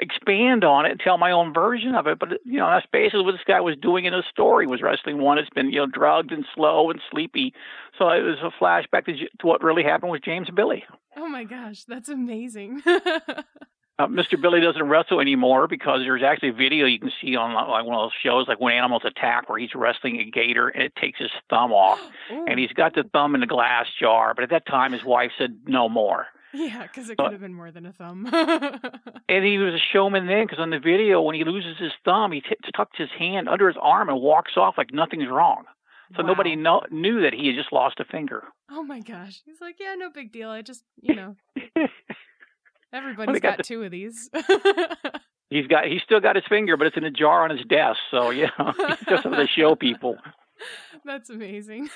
expand 0.00 0.62
on 0.64 0.86
it 0.86 0.92
and 0.92 1.00
tell 1.00 1.18
my 1.18 1.32
own 1.32 1.52
version 1.52 1.96
of 1.96 2.06
it." 2.06 2.20
But 2.20 2.38
you 2.44 2.58
know, 2.58 2.68
that's 2.70 2.86
basically 2.92 3.24
what 3.24 3.32
this 3.32 3.40
guy 3.44 3.60
was 3.60 3.76
doing 3.76 4.04
in 4.04 4.12
his 4.12 4.24
story. 4.30 4.66
Was 4.68 4.82
wrestling 4.82 5.18
one 5.18 5.38
that's 5.38 5.50
been 5.50 5.70
you 5.70 5.80
know 5.80 5.86
drugged 5.86 6.30
and 6.30 6.44
slow 6.54 6.88
and 6.90 7.00
sleepy. 7.10 7.52
So 7.98 8.08
it 8.10 8.22
was 8.22 8.38
a 8.42 8.52
flashback 8.62 9.06
to, 9.06 9.14
to 9.16 9.46
what 9.46 9.62
really 9.64 9.82
happened 9.82 10.12
with 10.12 10.22
James 10.22 10.48
Billie. 10.54 10.84
Oh 11.16 11.26
my 11.28 11.42
gosh, 11.42 11.82
that's 11.84 12.08
amazing. 12.08 12.82
Uh, 14.00 14.06
Mr. 14.06 14.40
Billie 14.40 14.60
doesn't 14.60 14.88
wrestle 14.88 15.20
anymore 15.20 15.66
because 15.66 16.00
there's 16.04 16.22
actually 16.22 16.50
a 16.50 16.52
video 16.52 16.86
you 16.86 17.00
can 17.00 17.10
see 17.20 17.34
on 17.34 17.52
like 17.52 17.84
one 17.84 17.96
of 17.96 18.02
those 18.04 18.12
shows, 18.22 18.46
like 18.46 18.60
when 18.60 18.72
animals 18.74 19.02
attack, 19.04 19.48
where 19.48 19.58
he's 19.58 19.74
wrestling 19.74 20.20
a 20.20 20.24
gator 20.30 20.68
and 20.68 20.84
it 20.84 20.94
takes 20.94 21.18
his 21.18 21.30
thumb 21.50 21.72
off, 21.72 21.98
Ooh. 22.32 22.44
and 22.46 22.60
he's 22.60 22.72
got 22.72 22.94
the 22.94 23.02
thumb 23.12 23.34
in 23.34 23.40
the 23.40 23.46
glass 23.48 23.86
jar. 24.00 24.34
But 24.34 24.44
at 24.44 24.50
that 24.50 24.66
time, 24.66 24.92
his 24.92 25.02
wife 25.04 25.32
said 25.36 25.62
no 25.66 25.88
more, 25.88 26.26
Yeah, 26.54 26.82
because 26.84 27.10
it 27.10 27.18
could 27.18 27.32
have 27.32 27.40
been 27.40 27.54
more 27.54 27.72
than 27.72 27.86
a 27.86 27.92
thumb. 27.92 28.26
and 28.32 29.44
he 29.44 29.58
was 29.58 29.74
a 29.74 29.82
showman 29.92 30.28
then 30.28 30.46
because 30.46 30.60
on 30.60 30.70
the 30.70 30.78
video, 30.78 31.20
when 31.20 31.34
he 31.34 31.42
loses 31.42 31.76
his 31.78 31.92
thumb, 32.04 32.30
he 32.30 32.40
t- 32.40 32.54
tucks 32.76 32.96
his 32.98 33.10
hand 33.18 33.48
under 33.48 33.66
his 33.66 33.76
arm 33.82 34.08
and 34.08 34.20
walks 34.20 34.52
off 34.56 34.74
like 34.78 34.92
nothing's 34.92 35.28
wrong. 35.28 35.64
So 36.16 36.22
Wow. 36.22 36.28
nobody 36.28 36.54
know- 36.54 36.84
knew 36.92 37.22
that 37.22 37.34
he 37.34 37.48
had 37.48 37.56
just 37.56 37.72
lost 37.72 37.98
a 37.98 38.04
finger. 38.04 38.44
Oh 38.70 38.84
my 38.84 39.00
gosh. 39.00 39.40
He's 39.44 39.60
like, 39.60 39.76
yeah, 39.80 39.96
no 39.96 40.08
big 40.08 40.30
deal. 40.30 40.50
I 40.50 40.62
just, 40.62 40.84
you 41.02 41.14
know, 41.16 41.36
everybody's 42.92 43.40
got 43.40 43.50
got, 43.50 43.56
the- 43.58 43.62
two 43.64 43.82
of 43.82 43.90
these. 43.90 44.30
He's 45.50 45.66
got 45.66 45.86
he's 45.86 46.02
still 46.02 46.20
got 46.20 46.36
his 46.36 46.44
finger, 46.48 46.76
but 46.76 46.88
it's 46.88 46.96
in 46.96 47.04
a 47.04 47.10
jar 47.10 47.44
on 47.44 47.50
his 47.50 47.64
desk. 47.66 47.98
So 48.10 48.30
yeah, 48.30 48.50
he's 48.58 49.06
just 49.08 49.22
to 49.22 49.46
show 49.56 49.74
people. 49.74 50.16
That's 51.04 51.30
amazing. 51.30 51.88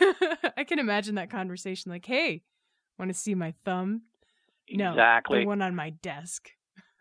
I 0.57 0.65
can 0.65 0.79
imagine 0.79 1.17
that 1.17 1.29
conversation 1.29 1.93
like, 1.93 2.07
hey, 2.07 2.43
want 2.99 3.11
to 3.11 3.19
see 3.19 3.35
my 3.35 3.53
thumb? 3.65 4.03
No, 4.71 4.91
exactly. 4.93 5.41
the 5.41 5.47
one 5.47 5.61
on 5.61 5.75
my 5.75 5.91
desk. 5.91 6.49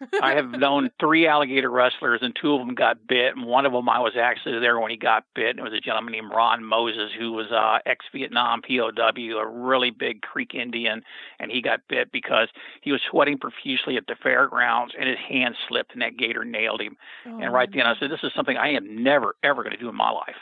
I 0.21 0.33
have 0.35 0.49
known 0.49 0.89
three 0.99 1.27
alligator 1.27 1.69
wrestlers, 1.69 2.19
and 2.21 2.35
two 2.35 2.53
of 2.53 2.65
them 2.65 2.75
got 2.75 3.07
bit. 3.07 3.35
And 3.35 3.45
one 3.45 3.65
of 3.65 3.71
them, 3.71 3.87
I 3.89 3.99
was 3.99 4.13
actually 4.19 4.59
there 4.59 4.79
when 4.79 4.91
he 4.91 4.97
got 4.97 5.25
bit. 5.35 5.57
It 5.57 5.63
was 5.63 5.73
a 5.73 5.79
gentleman 5.79 6.13
named 6.13 6.31
Ron 6.33 6.63
Moses, 6.63 7.11
who 7.17 7.31
was 7.33 7.51
uh, 7.51 7.79
ex-Vietnam 7.85 8.61
POW, 8.61 9.37
a 9.37 9.47
really 9.47 9.91
big 9.91 10.21
Creek 10.21 10.53
Indian, 10.55 11.03
and 11.39 11.51
he 11.51 11.61
got 11.61 11.81
bit 11.87 12.11
because 12.11 12.47
he 12.81 12.91
was 12.91 13.01
sweating 13.09 13.37
profusely 13.37 13.97
at 13.97 14.07
the 14.07 14.15
fairgrounds, 14.21 14.93
and 14.99 15.07
his 15.07 15.19
hand 15.19 15.55
slipped, 15.67 15.93
and 15.93 16.01
that 16.01 16.17
gator 16.17 16.43
nailed 16.43 16.81
him. 16.81 16.97
and 17.25 17.53
right 17.53 17.69
Oh, 17.71 17.75
then, 17.75 17.85
I 17.85 17.95
said, 17.99 18.11
"This 18.11 18.23
is 18.23 18.31
something 18.35 18.57
I 18.57 18.73
am 18.73 19.03
never, 19.03 19.35
ever 19.43 19.63
going 19.63 19.75
to 19.75 19.81
do 19.81 19.89
in 19.89 19.95
my 19.95 20.09
life." 20.11 20.35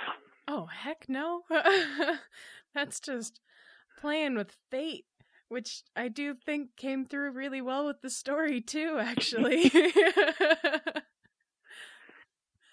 Oh, 0.48 0.66
heck 0.66 1.06
no. 1.08 1.42
That's 2.74 3.00
just 3.00 3.40
playing 4.00 4.36
with 4.36 4.56
fate, 4.72 5.06
which 5.50 5.84
I 5.96 6.08
do 6.08 6.34
think 6.34 6.76
came 6.78 7.06
through 7.06 7.32
really 7.32 7.62
well 7.62 7.86
with 7.86 8.02
the 8.02 8.10
story, 8.10 8.62
too, 8.62 8.96
mm. 8.96 9.04
actually. 9.04 9.72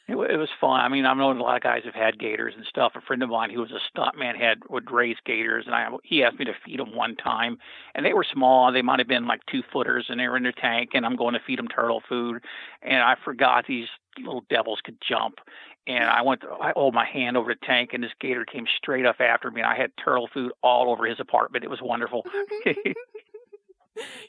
It, 0.08 0.14
it 0.14 0.36
was 0.36 0.48
fun. 0.60 0.80
I 0.80 0.88
mean, 0.88 1.04
I've 1.04 1.16
known 1.16 1.38
a 1.38 1.42
lot 1.42 1.56
of 1.56 1.62
guys 1.62 1.82
have 1.84 1.94
had 1.94 2.18
gators 2.18 2.54
and 2.56 2.64
stuff. 2.66 2.92
A 2.94 3.00
friend 3.00 3.22
of 3.24 3.28
mine 3.28 3.50
who 3.50 3.60
was 3.60 3.72
a 3.72 3.98
stuntman 3.98 4.40
had 4.40 4.58
would 4.70 4.90
raise 4.90 5.16
gators, 5.24 5.64
and 5.66 5.74
I 5.74 5.88
he 6.04 6.22
asked 6.22 6.38
me 6.38 6.44
to 6.44 6.52
feed 6.64 6.78
them 6.78 6.94
one 6.94 7.16
time, 7.16 7.58
and 7.94 8.06
they 8.06 8.12
were 8.12 8.24
small. 8.32 8.70
They 8.70 8.82
might 8.82 9.00
have 9.00 9.08
been 9.08 9.26
like 9.26 9.40
two 9.50 9.62
footers, 9.72 10.06
and 10.08 10.20
they 10.20 10.28
were 10.28 10.36
in 10.36 10.44
their 10.44 10.52
tank, 10.52 10.90
and 10.94 11.04
I'm 11.04 11.16
going 11.16 11.34
to 11.34 11.40
feed 11.44 11.58
them 11.58 11.66
turtle 11.66 12.02
food, 12.08 12.44
and 12.82 13.02
I 13.02 13.16
forgot 13.24 13.64
these 13.66 13.88
little 14.18 14.44
devils 14.48 14.80
could 14.84 14.98
jump, 15.06 15.40
and 15.86 16.04
I 16.04 16.22
went. 16.22 16.42
To, 16.42 16.50
I 16.52 16.72
hold 16.74 16.94
my 16.94 17.04
hand 17.04 17.36
over 17.36 17.54
the 17.54 17.66
tank, 17.66 17.90
and 17.92 18.02
this 18.02 18.12
gator 18.20 18.44
came 18.44 18.66
straight 18.76 19.06
up 19.06 19.20
after 19.20 19.50
me, 19.50 19.60
and 19.60 19.70
I 19.70 19.76
had 19.76 19.92
turtle 19.96 20.28
food 20.32 20.52
all 20.62 20.90
over 20.90 21.06
his 21.06 21.20
apartment. 21.20 21.64
It 21.64 21.70
was 21.70 21.80
wonderful. 21.82 22.24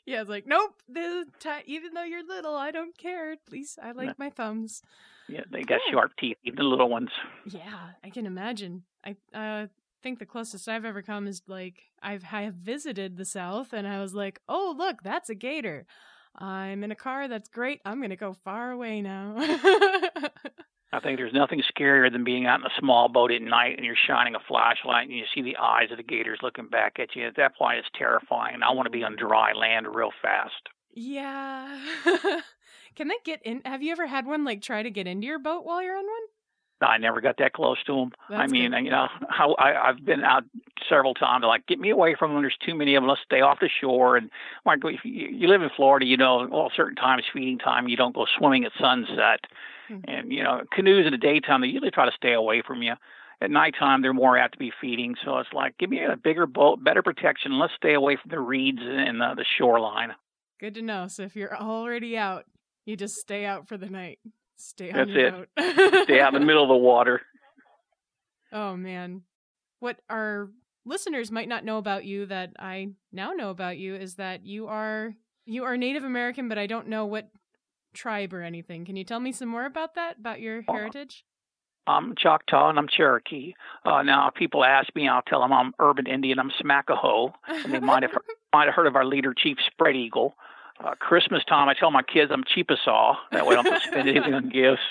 yeah, 0.05 0.21
it's 0.21 0.29
like, 0.29 0.45
nope. 0.47 0.75
This 0.87 1.27
t- 1.39 1.49
even 1.65 1.93
though 1.93 2.03
you're 2.03 2.25
little, 2.25 2.55
I 2.55 2.71
don't 2.71 2.97
care. 2.97 3.31
At 3.31 3.39
least 3.51 3.79
I 3.81 3.91
like 3.91 4.17
my 4.19 4.29
thumbs. 4.29 4.81
Yeah, 5.27 5.41
they 5.51 5.63
got 5.63 5.81
cool. 5.85 5.99
sharp 5.99 6.11
teeth, 6.17 6.37
even 6.43 6.57
the 6.57 6.63
little 6.63 6.89
ones. 6.89 7.09
Yeah, 7.45 7.89
I 8.03 8.09
can 8.09 8.25
imagine. 8.25 8.83
I 9.03 9.15
uh, 9.33 9.67
think 10.01 10.19
the 10.19 10.25
closest 10.25 10.69
I've 10.69 10.85
ever 10.85 11.01
come 11.01 11.27
is 11.27 11.41
like 11.47 11.83
I've 12.01 12.23
I 12.31 12.43
have 12.43 12.55
visited 12.55 13.17
the 13.17 13.25
South, 13.25 13.73
and 13.73 13.87
I 13.87 13.99
was 13.99 14.13
like, 14.13 14.39
oh 14.47 14.73
look, 14.77 15.03
that's 15.03 15.29
a 15.29 15.35
gator. 15.35 15.85
I'm 16.35 16.83
in 16.83 16.91
a 16.91 16.95
car. 16.95 17.27
That's 17.27 17.49
great. 17.49 17.81
I'm 17.83 18.01
gonna 18.01 18.15
go 18.15 18.33
far 18.33 18.71
away 18.71 19.01
now. 19.01 19.35
I 20.93 20.99
think 21.01 21.17
there's 21.17 21.33
nothing 21.33 21.61
scarier 21.61 22.11
than 22.11 22.23
being 22.23 22.45
out 22.45 22.61
in 22.61 22.65
a 22.65 22.79
small 22.79 23.09
boat 23.09 23.31
at 23.31 23.41
night 23.41 23.75
and 23.75 23.85
you're 23.85 23.95
shining 24.07 24.35
a 24.35 24.39
flashlight 24.47 25.09
and 25.09 25.17
you 25.17 25.25
see 25.35 25.41
the 25.41 25.57
eyes 25.57 25.91
of 25.91 25.97
the 25.97 26.03
gators 26.03 26.39
looking 26.41 26.69
back 26.69 26.97
at 26.97 27.15
you. 27.15 27.27
At 27.27 27.35
that 27.35 27.57
point, 27.57 27.79
it's 27.79 27.89
terrifying. 27.97 28.55
and 28.55 28.63
I 28.63 28.71
want 28.71 28.85
to 28.85 28.89
be 28.91 29.03
on 29.03 29.15
dry 29.17 29.51
land 29.53 29.85
real 29.93 30.11
fast. 30.21 30.69
Yeah. 30.93 31.79
Can 32.95 33.09
they 33.09 33.17
get 33.25 33.41
in? 33.43 33.61
Have 33.65 33.83
you 33.83 33.91
ever 33.91 34.07
had 34.07 34.25
one 34.25 34.45
like 34.45 34.61
try 34.61 34.81
to 34.81 34.89
get 34.89 35.07
into 35.07 35.27
your 35.27 35.39
boat 35.39 35.65
while 35.65 35.83
you're 35.83 35.97
on 35.97 36.05
one? 36.05 36.21
I 36.79 36.97
never 36.97 37.21
got 37.21 37.37
that 37.39 37.53
close 37.53 37.77
to 37.85 37.95
them. 37.95 38.11
That's 38.29 38.41
I 38.41 38.47
mean, 38.47 38.71
good. 38.71 38.85
you 38.85 38.91
know, 38.91 39.07
how 39.29 39.53
I, 39.55 39.89
I've 39.89 40.05
been 40.05 40.23
out 40.23 40.43
several 40.87 41.13
times. 41.13 41.43
Like, 41.45 41.65
get 41.67 41.79
me 41.79 41.89
away 41.89 42.15
from 42.17 42.33
them. 42.33 42.43
There's 42.43 42.57
too 42.65 42.75
many 42.75 42.95
of 42.95 43.01
them. 43.01 43.09
Let's 43.09 43.21
stay 43.25 43.41
off 43.41 43.59
the 43.59 43.69
shore. 43.81 44.15
And 44.15 44.29
like, 44.65 44.79
if 44.83 45.03
you, 45.03 45.27
you 45.29 45.47
live 45.47 45.61
in 45.61 45.69
Florida, 45.75 46.05
you 46.05 46.17
know, 46.17 46.47
well, 46.49 46.71
certain 46.75 46.95
times 46.95 47.23
feeding 47.33 47.57
time, 47.57 47.87
you 47.87 47.97
don't 47.97 48.15
go 48.15 48.25
swimming 48.37 48.65
at 48.65 48.71
sunset. 48.79 49.41
Mm-hmm. 49.89 50.09
And 50.09 50.31
you 50.31 50.43
know, 50.43 50.61
canoes 50.71 51.05
in 51.05 51.11
the 51.11 51.17
daytime, 51.17 51.61
they 51.61 51.67
usually 51.67 51.91
try 51.91 52.05
to 52.05 52.15
stay 52.15 52.33
away 52.33 52.61
from 52.65 52.81
you. 52.81 52.93
At 53.39 53.51
nighttime, 53.51 54.01
they're 54.01 54.13
more 54.13 54.37
apt 54.37 54.53
to 54.53 54.57
be 54.59 54.71
feeding. 54.81 55.15
So 55.23 55.37
it's 55.37 55.53
like, 55.53 55.77
give 55.77 55.91
me 55.91 55.99
a 56.03 56.17
bigger 56.17 56.47
boat, 56.47 56.83
better 56.83 57.03
protection. 57.03 57.59
Let's 57.59 57.73
stay 57.75 57.93
away 57.93 58.17
from 58.19 58.31
the 58.31 58.39
reeds 58.39 58.79
and 58.81 59.21
the, 59.21 59.35
the 59.35 59.45
shoreline. 59.57 60.09
Good 60.59 60.73
to 60.73 60.81
know. 60.81 61.07
So 61.07 61.21
if 61.21 61.35
you're 61.35 61.55
already 61.55 62.17
out, 62.17 62.45
you 62.85 62.97
just 62.97 63.13
stay 63.15 63.45
out 63.45 63.67
for 63.67 63.77
the 63.77 63.85
night. 63.89 64.17
Stay 64.55 64.89
on 64.91 64.97
That's 64.97 65.09
your 65.11 65.27
it. 65.27 65.49
boat. 65.55 66.03
stay 66.05 66.19
out 66.19 66.33
in 66.33 66.39
the 66.39 66.45
middle 66.45 66.63
of 66.63 66.69
the 66.69 66.75
water. 66.77 67.21
Oh 68.51 68.77
man. 68.77 69.23
What 69.79 69.99
our 70.09 70.49
listeners 70.85 71.31
might 71.31 71.49
not 71.49 71.65
know 71.65 71.77
about 71.77 72.05
you 72.05 72.25
that 72.27 72.51
I 72.57 72.91
now 73.11 73.31
know 73.33 73.49
about 73.49 73.77
you 73.77 73.95
is 73.95 74.15
that 74.15 74.45
you 74.45 74.67
are 74.67 75.13
you 75.45 75.65
are 75.65 75.77
Native 75.77 76.03
American, 76.03 76.47
but 76.49 76.57
I 76.57 76.65
don't 76.65 76.87
know 76.87 77.05
what 77.05 77.29
tribe 77.97 78.33
or 78.33 78.41
anything. 78.41 78.85
Can 78.85 78.95
you 78.95 79.03
tell 79.03 79.19
me 79.19 79.31
some 79.31 79.49
more 79.49 79.65
about 79.65 79.95
that, 79.95 80.19
about 80.19 80.39
your 80.39 80.63
uh, 80.67 80.71
heritage? 80.71 81.25
I'm 81.87 82.15
Choctaw 82.15 82.69
and 82.69 82.77
I'm 82.77 82.87
Cherokee. 82.87 83.53
Uh, 83.85 84.03
now, 84.03 84.27
if 84.27 84.35
people 84.35 84.63
ask 84.63 84.93
me, 84.95 85.07
I'll 85.07 85.21
tell 85.21 85.41
them 85.41 85.53
I'm 85.53 85.73
urban 85.79 86.05
Indian. 86.05 86.37
I'm 86.37 86.51
Smackahoe, 86.61 87.31
and 87.47 87.73
they 87.73 87.79
might 87.79 88.03
have 88.03 88.11
might 88.53 88.65
have 88.65 88.75
heard 88.75 88.87
of 88.87 88.95
our 88.95 89.05
leader, 89.05 89.33
Chief 89.33 89.57
Spread 89.65 89.95
Eagle. 89.95 90.35
Uh, 90.83 90.93
Christmas 90.99 91.43
time, 91.45 91.69
I 91.69 91.73
tell 91.73 91.89
my 91.89 92.03
kids 92.03 92.31
I'm 92.31 92.43
Cheapasaw. 92.43 93.15
That 93.31 93.47
way, 93.47 93.55
I 93.55 93.63
don't 93.63 93.81
spend 93.81 94.07
anything 94.07 94.33
on 94.33 94.49
gifts. 94.49 94.81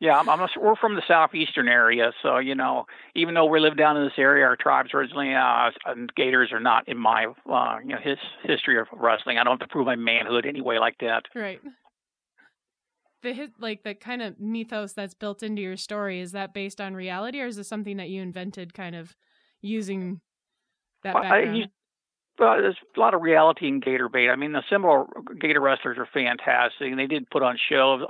Yeah, 0.00 0.16
I'm, 0.16 0.28
I'm 0.28 0.40
a, 0.40 0.48
we're 0.60 0.76
from 0.76 0.94
the 0.94 1.02
southeastern 1.08 1.66
area, 1.66 2.12
so 2.22 2.38
you 2.38 2.54
know, 2.54 2.86
even 3.16 3.34
though 3.34 3.46
we 3.46 3.58
live 3.58 3.76
down 3.76 3.96
in 3.96 4.04
this 4.04 4.12
area, 4.16 4.44
our 4.44 4.56
tribes 4.56 4.90
originally 4.94 5.34
uh, 5.34 5.70
Gators 6.14 6.52
are 6.52 6.60
not 6.60 6.86
in 6.88 6.96
my 6.96 7.26
uh, 7.50 7.78
you 7.82 7.88
know 7.88 8.00
his 8.02 8.18
history 8.44 8.78
of 8.78 8.86
wrestling. 8.92 9.38
I 9.38 9.44
don't 9.44 9.60
have 9.60 9.68
to 9.68 9.72
prove 9.72 9.86
my 9.86 9.96
manhood 9.96 10.46
anyway 10.46 10.78
like 10.78 10.98
that. 11.00 11.24
Right. 11.34 11.60
The 13.22 13.48
like 13.58 13.82
the 13.82 13.94
kind 13.94 14.22
of 14.22 14.38
mythos 14.38 14.92
that's 14.92 15.14
built 15.14 15.42
into 15.42 15.60
your 15.60 15.76
story 15.76 16.20
is 16.20 16.30
that 16.30 16.54
based 16.54 16.80
on 16.80 16.94
reality, 16.94 17.40
or 17.40 17.46
is 17.46 17.56
this 17.56 17.68
something 17.68 17.96
that 17.96 18.08
you 18.08 18.22
invented, 18.22 18.74
kind 18.74 18.94
of 18.94 19.16
using 19.60 20.20
that 21.02 21.14
background? 21.14 21.70
Well, 22.38 22.56
there's 22.60 22.76
a 22.96 23.00
lot 23.00 23.14
of 23.14 23.22
reality 23.22 23.66
in 23.66 23.80
Gator 23.80 24.08
Bait. 24.08 24.28
I 24.28 24.36
mean, 24.36 24.52
the 24.52 24.62
Seminole 24.70 25.08
Gator 25.40 25.60
wrestlers 25.60 25.98
are 25.98 26.06
fantastic, 26.06 26.88
and 26.88 26.98
they 26.98 27.08
did 27.08 27.28
put 27.30 27.42
on 27.42 27.58
shows. 27.68 28.02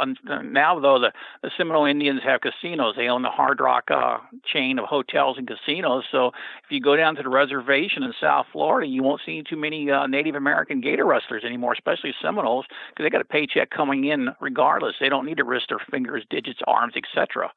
Now, 0.45 0.79
though, 0.79 0.99
the, 0.99 1.13
the 1.43 1.51
Seminole 1.57 1.87
Indians 1.87 2.21
have 2.25 2.43
casinos. 2.43 2.95
They 2.95 3.09
own 3.09 3.23
the 3.23 3.31
Hard 3.31 3.61
Rock 3.61 3.91
uh, 3.91 4.19
chain 4.45 4.79
of 4.79 4.85
hotels 4.85 5.39
and 5.39 5.49
casinos. 5.49 6.05
So, 6.13 6.29
if 6.29 6.71
you 6.71 6.81
go 6.81 6.95
down 6.95 7.17
to 7.17 7.23
the 7.23 7.31
reservation 7.31 8.03
in 8.03 8.13
South 8.21 8.47
Florida, 8.53 8.87
you 8.87 9.03
won't 9.03 9.23
see 9.25 9.43
too 9.43 9.57
many 9.57 9.91
uh, 9.91 10.07
Native 10.07 10.35
American 10.35 10.83
Gator 10.83 11.07
wrestlers 11.07 11.45
anymore, 11.45 11.73
especially 11.73 12.13
Seminoles, 12.21 12.67
because 12.91 13.05
they 13.05 13.11
got 13.11 13.23
a 13.23 13.25
paycheck 13.25 13.71
coming 13.71 14.05
in 14.05 14.29
regardless. 14.41 14.97
They 15.01 15.09
don't 15.09 15.25
need 15.25 15.39
to 15.39 15.45
risk 15.45 15.69
their 15.69 15.81
fingers, 15.91 16.25
digits, 16.29 16.61
arms, 16.67 16.95
etc. 16.97 17.51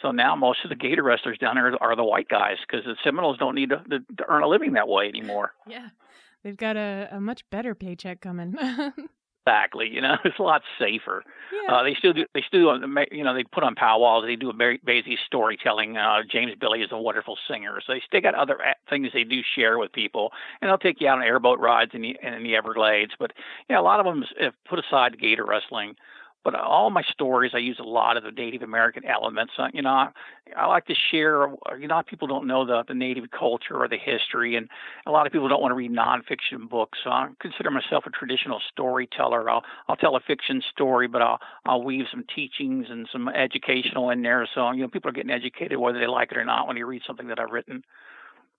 So 0.00 0.10
now 0.10 0.34
most 0.36 0.64
of 0.64 0.70
the 0.70 0.76
Gator 0.76 1.02
wrestlers 1.02 1.38
down 1.38 1.56
there 1.56 1.72
are 1.82 1.96
the 1.96 2.04
white 2.04 2.28
guys 2.28 2.56
because 2.66 2.84
the 2.84 2.96
Seminoles 3.04 3.38
don't 3.38 3.54
need 3.54 3.70
to, 3.70 3.82
to, 3.90 3.98
to, 4.16 4.24
earn 4.28 4.42
a 4.42 4.48
living 4.48 4.72
that 4.72 4.88
way 4.88 5.08
anymore. 5.08 5.52
Yeah, 5.66 5.88
They've 6.44 6.56
got 6.56 6.76
a, 6.76 7.08
a 7.10 7.20
much 7.20 7.42
better 7.50 7.74
paycheck 7.74 8.20
coming. 8.20 8.54
exactly. 9.46 9.88
You 9.88 10.02
know, 10.02 10.16
it's 10.24 10.38
a 10.38 10.42
lot 10.42 10.62
safer. 10.78 11.24
Yeah. 11.52 11.74
Uh, 11.74 11.82
they 11.82 11.94
still 11.94 12.12
do. 12.12 12.26
They 12.34 12.42
still, 12.46 12.78
you 13.10 13.24
know, 13.24 13.34
they 13.34 13.44
put 13.44 13.64
on 13.64 13.74
powwows. 13.74 14.24
They 14.26 14.36
do 14.36 14.50
a 14.50 14.52
very 14.52 14.78
basic 14.84 15.18
storytelling. 15.26 15.96
Uh, 15.96 16.22
James 16.30 16.52
Billie 16.60 16.82
is 16.82 16.90
a 16.92 16.98
wonderful 16.98 17.38
singer, 17.48 17.80
so 17.86 17.94
they 17.94 18.02
still 18.06 18.20
got 18.20 18.34
other 18.34 18.58
things 18.90 19.08
they 19.12 19.24
do 19.24 19.40
share 19.56 19.78
with 19.78 19.92
people, 19.92 20.32
and 20.60 20.68
they'll 20.68 20.78
take 20.78 21.00
you 21.00 21.08
out 21.08 21.18
on 21.18 21.24
airboat 21.24 21.58
rides 21.58 21.92
in 21.94 22.02
the 22.02 22.16
in 22.22 22.42
the 22.42 22.56
Everglades. 22.56 23.12
But 23.18 23.32
yeah, 23.70 23.80
a 23.80 23.82
lot 23.82 24.00
of 24.00 24.06
them 24.06 24.24
have 24.40 24.54
put 24.68 24.78
aside 24.78 25.18
gator 25.18 25.44
wrestling 25.44 25.96
but 26.44 26.54
all 26.54 26.90
my 26.90 27.02
stories, 27.02 27.52
I 27.54 27.58
use 27.58 27.78
a 27.80 27.84
lot 27.84 28.16
of 28.16 28.22
the 28.22 28.30
Native 28.30 28.62
American 28.62 29.04
elements. 29.06 29.54
Uh, 29.58 29.68
you 29.72 29.80
know, 29.80 30.08
I, 30.56 30.66
like 30.66 30.86
to 30.86 30.94
share. 31.10 31.48
You 31.78 31.88
know, 31.88 32.02
people 32.06 32.28
don't 32.28 32.46
know 32.46 32.66
the 32.66 32.84
the 32.86 32.94
Native 32.94 33.24
culture 33.30 33.82
or 33.82 33.88
the 33.88 33.96
history, 33.96 34.56
and 34.56 34.68
a 35.06 35.10
lot 35.10 35.26
of 35.26 35.32
people 35.32 35.48
don't 35.48 35.62
want 35.62 35.72
to 35.72 35.76
read 35.76 35.90
nonfiction 35.90 36.68
books. 36.68 36.98
So 37.02 37.10
I 37.10 37.28
consider 37.40 37.70
myself 37.70 38.04
a 38.06 38.10
traditional 38.10 38.60
storyteller. 38.70 39.48
I'll 39.48 39.62
I'll 39.88 39.96
tell 39.96 40.16
a 40.16 40.20
fiction 40.20 40.62
story, 40.70 41.08
but 41.08 41.22
I'll 41.22 41.38
I'll 41.64 41.82
weave 41.82 42.04
some 42.10 42.24
teachings 42.34 42.86
and 42.90 43.08
some 43.10 43.28
educational 43.28 44.10
in 44.10 44.22
there. 44.22 44.46
So 44.54 44.70
you 44.72 44.82
know, 44.82 44.88
people 44.88 45.08
are 45.08 45.14
getting 45.14 45.30
educated 45.30 45.78
whether 45.78 45.98
they 45.98 46.06
like 46.06 46.30
it 46.30 46.36
or 46.36 46.44
not 46.44 46.68
when 46.68 46.76
you 46.76 46.86
read 46.86 47.02
something 47.06 47.28
that 47.28 47.40
I've 47.40 47.50
written 47.50 47.82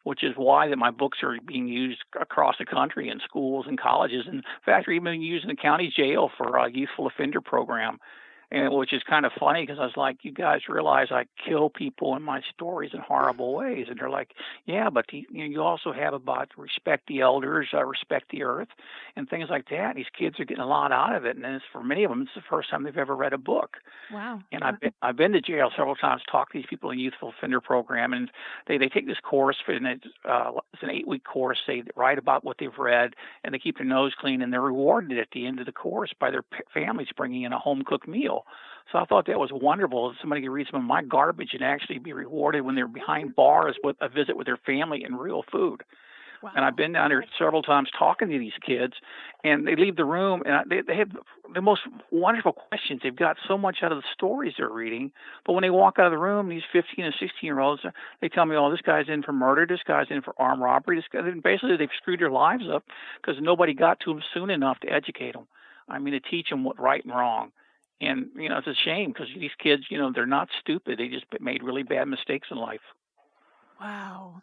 which 0.05 0.23
is 0.23 0.33
why 0.37 0.67
that 0.69 0.77
my 0.77 0.91
books 0.91 1.17
are 1.23 1.35
being 1.45 1.67
used 1.67 1.99
across 2.19 2.55
the 2.59 2.65
country 2.65 3.09
in 3.09 3.19
schools 3.27 3.65
and 3.67 3.79
colleges. 3.79 4.25
And 4.27 4.35
in 4.35 4.43
fact, 4.63 4.85
they're 4.85 4.93
even 4.93 5.11
being 5.11 5.21
used 5.23 5.43
in 5.43 5.49
the 5.49 5.55
county 5.55 5.91
jail 5.93 6.29
for 6.37 6.57
a 6.57 6.71
youthful 6.71 7.07
offender 7.07 7.41
program 7.41 7.97
and 8.55 8.73
which 8.73 8.93
is 8.93 9.03
kind 9.03 9.25
of 9.25 9.33
funny 9.37 9.63
because 9.63 9.79
I 9.79 9.85
was 9.85 9.97
like, 9.97 10.19
you 10.23 10.31
guys 10.31 10.61
realize 10.69 11.07
I 11.11 11.25
kill 11.45 11.69
people 11.69 12.15
in 12.15 12.23
my 12.23 12.41
stories 12.53 12.91
in 12.93 13.01
horrible 13.01 13.53
ways, 13.53 13.87
and 13.89 13.99
they're 13.99 14.09
like, 14.09 14.31
yeah, 14.65 14.89
but 14.89 15.11
you, 15.11 15.25
you 15.29 15.61
also 15.61 15.91
have 15.91 16.13
about 16.13 16.51
respect 16.57 17.07
the 17.07 17.19
elders, 17.19 17.67
uh, 17.73 17.83
respect 17.83 18.31
the 18.31 18.43
earth, 18.43 18.69
and 19.17 19.29
things 19.29 19.49
like 19.49 19.67
that. 19.69 19.89
And 19.89 19.97
these 19.97 20.05
kids 20.17 20.39
are 20.39 20.45
getting 20.45 20.63
a 20.63 20.67
lot 20.67 20.93
out 20.93 21.15
of 21.15 21.25
it, 21.25 21.35
and 21.35 21.45
it's, 21.45 21.65
for 21.71 21.83
many 21.83 22.05
of 22.05 22.09
them, 22.09 22.21
it's 22.21 22.31
the 22.33 22.41
first 22.49 22.69
time 22.69 22.83
they've 22.83 22.97
ever 22.97 23.15
read 23.15 23.33
a 23.33 23.37
book. 23.37 23.77
Wow! 24.09 24.41
And 24.53 24.63
I've 24.63 24.79
been 24.79 24.93
I've 25.01 25.17
been 25.17 25.33
to 25.33 25.41
jail 25.41 25.69
several 25.75 25.95
times, 25.95 26.21
talked 26.31 26.53
to 26.53 26.59
these 26.59 26.67
people 26.69 26.89
in 26.91 26.97
the 26.97 27.03
youthful 27.03 27.33
offender 27.37 27.59
program, 27.59 28.13
and 28.13 28.31
they 28.67 28.77
they 28.77 28.87
take 28.87 29.05
this 29.05 29.19
course, 29.21 29.57
and 29.67 29.85
it's, 29.85 30.05
uh, 30.23 30.51
it's 30.73 30.83
an 30.83 30.91
eight 30.91 31.07
week 31.07 31.25
course. 31.25 31.59
They 31.67 31.83
write 31.95 32.17
about 32.17 32.45
what 32.45 32.57
they've 32.57 32.77
read, 32.77 33.15
and 33.43 33.53
they 33.53 33.59
keep 33.59 33.77
their 33.77 33.85
nose 33.85 34.13
clean, 34.17 34.41
and 34.41 34.53
they're 34.53 34.61
rewarded 34.61 35.19
at 35.19 35.27
the 35.33 35.45
end 35.45 35.59
of 35.59 35.65
the 35.65 35.71
course 35.73 36.13
by 36.17 36.31
their 36.31 36.43
families 36.73 37.09
bringing 37.17 37.43
in 37.43 37.51
a 37.51 37.59
home 37.59 37.83
cooked 37.85 38.07
meal. 38.07 38.44
So 38.91 38.99
I 38.99 39.05
thought 39.05 39.27
that 39.27 39.39
was 39.39 39.49
wonderful. 39.51 40.09
That 40.09 40.17
somebody 40.21 40.41
could 40.41 40.51
read 40.51 40.67
some 40.69 40.79
of 40.79 40.85
my 40.85 41.01
garbage 41.01 41.49
and 41.53 41.63
actually 41.63 41.99
be 41.99 42.13
rewarded 42.13 42.63
when 42.63 42.75
they're 42.75 42.87
behind 42.87 43.35
bars 43.35 43.75
with 43.83 43.95
a 43.99 44.09
visit 44.09 44.37
with 44.37 44.45
their 44.45 44.59
family 44.65 45.03
and 45.03 45.19
real 45.19 45.43
food. 45.51 45.83
Wow. 46.43 46.51
And 46.55 46.65
I've 46.65 46.75
been 46.75 46.93
down 46.93 47.09
there 47.09 47.25
several 47.39 47.63
times 47.63 47.89
talking 47.97 48.29
to 48.29 48.37
these 48.37 48.53
kids, 48.65 48.93
and 49.43 49.65
they 49.65 49.75
leave 49.75 49.95
the 49.95 50.05
room 50.05 50.43
and 50.45 50.69
they 50.69 50.81
they 50.81 50.95
have 50.97 51.09
the 51.53 51.61
most 51.61 51.81
wonderful 52.11 52.53
questions. 52.53 53.01
They've 53.01 53.15
got 53.15 53.37
so 53.47 53.57
much 53.57 53.77
out 53.81 53.91
of 53.91 53.97
the 53.97 54.03
stories 54.13 54.53
they're 54.57 54.69
reading, 54.69 55.11
but 55.45 55.53
when 55.53 55.63
they 55.63 55.69
walk 55.71 55.95
out 55.97 56.05
of 56.05 56.11
the 56.11 56.19
room, 56.19 56.49
these 56.49 56.61
15 56.71 57.03
and 57.03 57.13
16 57.19 57.29
year 57.41 57.59
olds, 57.59 57.81
they 58.21 58.29
tell 58.29 58.45
me, 58.45 58.55
"Oh, 58.55 58.69
this 58.69 58.81
guy's 58.81 59.09
in 59.09 59.23
for 59.23 59.33
murder. 59.33 59.65
This 59.65 59.83
guy's 59.87 60.11
in 60.11 60.21
for 60.21 60.35
armed 60.37 60.61
robbery. 60.61 60.97
This 60.97 61.07
guy." 61.11 61.19
And 61.19 61.41
Basically, 61.41 61.77
they've 61.77 61.89
screwed 61.97 62.19
their 62.19 62.29
lives 62.29 62.65
up 62.69 62.83
because 63.21 63.41
nobody 63.41 63.73
got 63.73 63.99
to 64.01 64.13
them 64.13 64.21
soon 64.33 64.51
enough 64.51 64.79
to 64.81 64.89
educate 64.89 65.33
them. 65.33 65.47
I 65.89 65.99
mean, 65.99 66.13
to 66.13 66.19
teach 66.19 66.49
them 66.49 66.63
what 66.63 66.79
right 66.79 67.03
and 67.03 67.13
wrong 67.13 67.51
and 68.01 68.27
you 68.35 68.49
know 68.49 68.57
it's 68.57 68.67
a 68.67 68.73
shame 68.73 69.11
because 69.11 69.27
these 69.37 69.51
kids 69.61 69.83
you 69.89 69.97
know 69.97 70.11
they're 70.13 70.25
not 70.25 70.49
stupid 70.59 70.97
they 70.97 71.07
just 71.07 71.25
made 71.39 71.63
really 71.63 71.83
bad 71.83 72.07
mistakes 72.07 72.47
in 72.51 72.57
life. 72.57 72.81
Wow. 73.79 74.41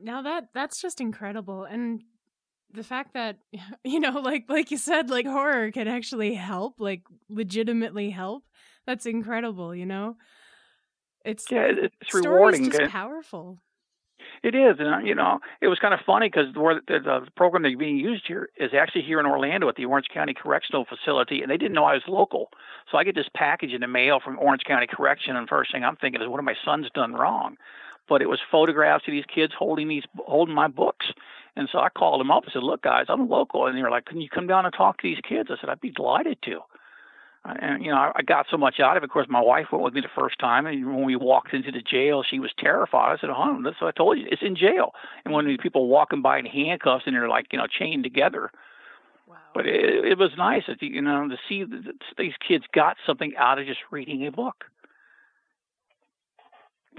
Now 0.00 0.22
that 0.22 0.48
that's 0.54 0.80
just 0.80 1.00
incredible 1.00 1.64
and 1.64 2.02
the 2.72 2.84
fact 2.84 3.14
that 3.14 3.38
you 3.84 4.00
know 4.00 4.20
like 4.20 4.44
like 4.48 4.70
you 4.70 4.78
said 4.78 5.10
like 5.10 5.26
horror 5.26 5.70
can 5.70 5.88
actually 5.88 6.34
help 6.34 6.74
like 6.78 7.02
legitimately 7.28 8.10
help 8.10 8.44
that's 8.86 9.06
incredible 9.06 9.74
you 9.74 9.86
know? 9.86 10.16
It's 11.24 11.46
yeah 11.50 11.68
it's 11.70 12.14
rewarding 12.14 12.70
just 12.70 12.82
eh? 12.82 12.88
powerful 12.88 13.58
It 14.42 14.56
is, 14.56 14.76
and 14.80 14.94
uh, 14.94 14.98
you 14.98 15.14
know, 15.14 15.38
it 15.60 15.68
was 15.68 15.78
kind 15.78 15.94
of 15.94 16.00
funny 16.04 16.26
because 16.28 16.52
the, 16.52 16.80
the, 16.88 16.98
the 16.98 17.30
program 17.36 17.62
that's 17.62 17.76
being 17.76 17.96
used 17.96 18.24
here 18.26 18.48
is 18.56 18.72
actually 18.74 19.02
here 19.02 19.20
in 19.20 19.26
Orlando 19.26 19.68
at 19.68 19.76
the 19.76 19.84
Orange 19.84 20.08
County 20.12 20.34
Correctional 20.34 20.84
Facility, 20.84 21.42
and 21.42 21.50
they 21.50 21.56
didn't 21.56 21.74
know 21.74 21.84
I 21.84 21.94
was 21.94 22.02
local. 22.08 22.48
So 22.90 22.98
I 22.98 23.04
get 23.04 23.14
this 23.14 23.28
package 23.36 23.72
in 23.72 23.82
the 23.82 23.86
mail 23.86 24.18
from 24.18 24.40
Orange 24.40 24.64
County 24.64 24.88
Correction, 24.88 25.36
and 25.36 25.48
first 25.48 25.70
thing 25.70 25.84
I'm 25.84 25.94
thinking 25.94 26.20
is, 26.20 26.28
what 26.28 26.38
have 26.38 26.44
my 26.44 26.56
sons 26.64 26.88
done 26.92 27.12
wrong? 27.12 27.56
But 28.08 28.20
it 28.20 28.28
was 28.28 28.40
photographs 28.50 29.04
of 29.06 29.12
these 29.12 29.24
kids 29.32 29.52
holding 29.56 29.86
these 29.86 30.04
holding 30.26 30.56
my 30.56 30.66
books, 30.66 31.06
and 31.54 31.68
so 31.70 31.78
I 31.78 31.88
called 31.90 32.18
them 32.18 32.32
up 32.32 32.42
and 32.42 32.52
said, 32.52 32.64
"Look, 32.64 32.82
guys, 32.82 33.06
I'm 33.08 33.28
local," 33.28 33.66
and 33.66 33.78
they 33.78 33.82
were 33.82 33.90
like, 33.90 34.06
"Can 34.06 34.20
you 34.20 34.28
come 34.28 34.48
down 34.48 34.64
and 34.64 34.74
talk 34.74 34.98
to 34.98 35.08
these 35.08 35.20
kids?" 35.22 35.50
I 35.52 35.60
said, 35.60 35.70
"I'd 35.70 35.80
be 35.80 35.90
delighted 35.90 36.42
to." 36.46 36.62
And 37.44 37.84
you 37.84 37.90
know 37.90 37.96
I 37.96 38.12
I 38.16 38.22
got 38.22 38.46
so 38.50 38.56
much 38.56 38.80
out 38.80 38.96
of 38.96 39.02
it. 39.02 39.04
Of 39.04 39.10
course, 39.10 39.26
my 39.28 39.40
wife 39.40 39.66
went 39.72 39.84
with 39.84 39.94
me 39.94 40.00
the 40.00 40.08
first 40.14 40.38
time, 40.38 40.66
and 40.66 40.86
when 40.86 41.04
we 41.04 41.16
walked 41.16 41.54
into 41.54 41.72
the 41.72 41.82
jail, 41.82 42.22
she 42.22 42.38
was 42.38 42.50
terrified. 42.58 43.12
I 43.12 43.20
said, 43.20 43.30
"Oh, 43.30 43.60
that's 43.62 43.80
what 43.80 43.88
I 43.88 43.92
told 43.92 44.18
you. 44.18 44.26
It's 44.30 44.42
in 44.42 44.56
jail." 44.56 44.94
And 45.24 45.34
when 45.34 45.56
people 45.58 45.88
walking 45.88 46.22
by 46.22 46.38
in 46.38 46.46
handcuffs 46.46 47.04
and 47.06 47.14
they're 47.14 47.28
like, 47.28 47.46
you 47.52 47.58
know, 47.58 47.66
chained 47.66 48.04
together. 48.04 48.50
Wow. 49.26 49.36
But 49.54 49.66
it, 49.66 50.04
it 50.04 50.18
was 50.18 50.30
nice, 50.36 50.64
that, 50.68 50.82
you 50.82 51.00
know, 51.00 51.28
to 51.28 51.36
see 51.48 51.64
that 51.64 51.94
these 52.18 52.34
kids 52.46 52.64
got 52.74 52.96
something 53.06 53.32
out 53.36 53.58
of 53.58 53.66
just 53.66 53.80
reading 53.90 54.26
a 54.26 54.30
book 54.32 54.66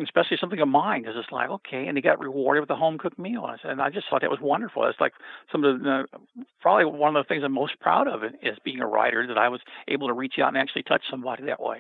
especially 0.02 0.38
something 0.40 0.60
of 0.60 0.68
mine, 0.68 1.02
because 1.02 1.16
it's 1.18 1.32
like 1.32 1.50
okay, 1.50 1.88
and 1.88 1.98
he 1.98 2.02
got 2.02 2.20
rewarded 2.20 2.62
with 2.62 2.70
a 2.70 2.76
home 2.76 2.98
cooked 2.98 3.20
meal, 3.20 3.48
and 3.64 3.82
I 3.82 3.90
just 3.90 4.08
thought 4.10 4.22
that 4.22 4.30
was 4.30 4.40
wonderful. 4.42 4.86
It's 4.88 5.00
like 5.00 5.14
some 5.52 5.64
of 5.64 5.82
the 5.82 6.04
uh, 6.04 6.18
probably 6.62 6.86
one 6.86 7.16
of 7.16 7.24
the 7.24 7.28
things 7.28 7.44
I'm 7.44 7.54
most 7.54 7.80
proud 7.80 8.08
of 8.08 8.24
is 8.24 8.58
being 8.64 8.80
a 8.80 8.88
writer 8.88 9.28
that 9.28 9.38
I 9.38 9.50
was 9.50 9.62
able 9.88 10.08
to 10.08 10.14
reach 10.14 10.36
out 10.42 10.50
and 10.50 10.58
actually 10.58 10.84
touch 10.84 11.04
somebody 11.10 11.46
that 11.46 11.62
way. 11.62 11.80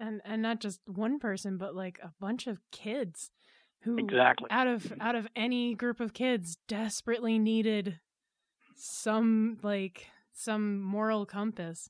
And 0.00 0.20
and 0.24 0.42
not 0.42 0.60
just 0.60 0.80
one 0.86 1.18
person, 1.18 1.56
but 1.56 1.74
like 1.74 1.98
a 2.02 2.12
bunch 2.20 2.46
of 2.46 2.58
kids 2.72 3.30
who 3.82 3.96
exactly 3.98 4.48
out 4.50 4.66
of 4.66 4.82
mm-hmm. 4.82 5.00
out 5.00 5.14
of 5.14 5.28
any 5.36 5.74
group 5.74 6.00
of 6.00 6.12
kids 6.12 6.58
desperately 6.68 7.38
needed 7.38 8.00
some 8.74 9.58
like 9.62 10.06
some 10.32 10.80
moral 10.80 11.24
compass. 11.26 11.88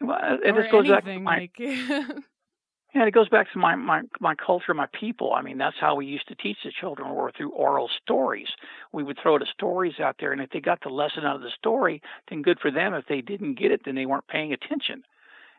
Well, 0.00 0.18
it 0.42 0.54
just 0.54 0.70
goes 0.70 0.90
anything, 0.90 1.24
back 1.24 1.54
to 1.54 1.66
my, 1.66 2.06
like 2.08 2.16
Yeah, 2.94 3.06
it 3.06 3.12
goes 3.14 3.28
back 3.30 3.50
to 3.52 3.58
my, 3.58 3.74
my 3.74 4.02
my 4.20 4.34
culture, 4.34 4.74
my 4.74 4.86
people. 4.92 5.32
I 5.32 5.40
mean, 5.40 5.56
that's 5.56 5.78
how 5.80 5.94
we 5.94 6.04
used 6.06 6.28
to 6.28 6.34
teach 6.34 6.58
the 6.62 6.70
children, 6.78 7.08
or 7.08 7.30
through 7.32 7.50
oral 7.50 7.88
stories. 8.02 8.48
We 8.92 9.02
would 9.02 9.18
throw 9.22 9.38
the 9.38 9.46
stories 9.46 9.98
out 9.98 10.16
there, 10.20 10.32
and 10.32 10.42
if 10.42 10.50
they 10.50 10.60
got 10.60 10.80
the 10.82 10.90
lesson 10.90 11.24
out 11.24 11.36
of 11.36 11.42
the 11.42 11.50
story, 11.58 12.02
then 12.28 12.42
good 12.42 12.60
for 12.60 12.70
them. 12.70 12.92
If 12.92 13.06
they 13.06 13.22
didn't 13.22 13.54
get 13.58 13.72
it, 13.72 13.82
then 13.84 13.94
they 13.94 14.04
weren't 14.04 14.26
paying 14.28 14.52
attention. 14.52 15.04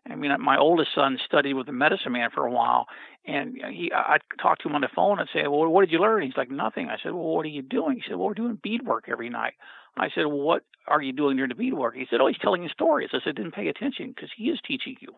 I 0.10 0.16
mean, 0.16 0.32
uh, 0.32 0.38
my 0.40 0.58
oldest 0.58 0.94
son 0.96 1.20
studied 1.26 1.54
with 1.56 1.70
a 1.70 1.74
medicine 1.74 2.14
man 2.14 2.30
for 2.32 2.46
a 2.46 2.52
while, 2.52 2.88
and 3.28 3.62
uh, 3.64 3.68
he 3.70 3.92
I 3.94 4.20
talked 4.42 4.64
to 4.64 4.70
him 4.70 4.76
on 4.76 4.82
the 4.82 4.90
phone 4.96 5.20
and 5.20 5.30
say, 5.34 5.48
"Well, 5.48 5.68
what 5.68 5.82
did 5.82 5.92
you 5.92 6.00
learn?" 6.00 6.24
He's 6.24 6.38
like, 6.38 6.52
"Nothing." 6.52 6.90
I 6.90 6.98
said, 7.04 7.14
"Well, 7.14 7.36
what 7.36 7.46
are 7.46 7.50
you 7.50 7.64
doing?" 7.64 7.98
He 7.98 8.04
said, 8.08 8.18
"Well, 8.18 8.28
we're 8.30 8.36
doing 8.36 8.60
beadwork 8.64 9.10
every 9.10 9.30
night." 9.30 9.54
I 9.98 10.10
said, 10.10 10.26
well, 10.28 10.40
"What 10.42 10.64
are 10.88 11.02
you 11.02 11.14
doing 11.14 11.38
during 11.38 11.50
the 11.50 11.56
beadwork?" 11.56 11.96
He 11.96 12.08
said, 12.10 12.22
"Oh, 12.22 12.28
he's 12.28 12.38
telling 12.40 12.64
you 12.64 12.70
stories." 12.70 13.12
I 13.14 13.20
said, 13.24 13.36
"Didn't 13.36 13.54
pay 13.56 13.70
attention 13.70 14.10
because 14.16 14.32
he 14.38 14.50
is 14.50 14.60
teaching 14.68 14.98
you." 15.02 15.16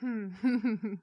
Hmm. 0.00 0.28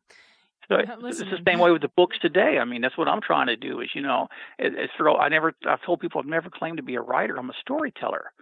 So 0.69 0.75
it's 0.75 1.19
the 1.19 1.37
same 1.47 1.59
way 1.59 1.71
with 1.71 1.81
the 1.81 1.91
books 1.95 2.17
today. 2.19 2.57
I 2.59 2.65
mean, 2.65 2.81
that's 2.81 2.97
what 2.97 3.07
I'm 3.07 3.21
trying 3.21 3.47
to 3.47 3.55
do. 3.55 3.79
Is 3.79 3.89
you 3.95 4.01
know, 4.01 4.27
it, 4.59 4.73
it's 4.75 4.93
for 4.97 5.09
I 5.09 5.29
never 5.29 5.53
I've 5.67 5.81
told 5.83 6.01
people 6.01 6.19
I've 6.19 6.27
never 6.27 6.49
claimed 6.49 6.77
to 6.77 6.83
be 6.83 6.95
a 6.95 7.01
writer. 7.01 7.37
I'm 7.37 7.49
a 7.49 7.53
storyteller, 7.61 8.33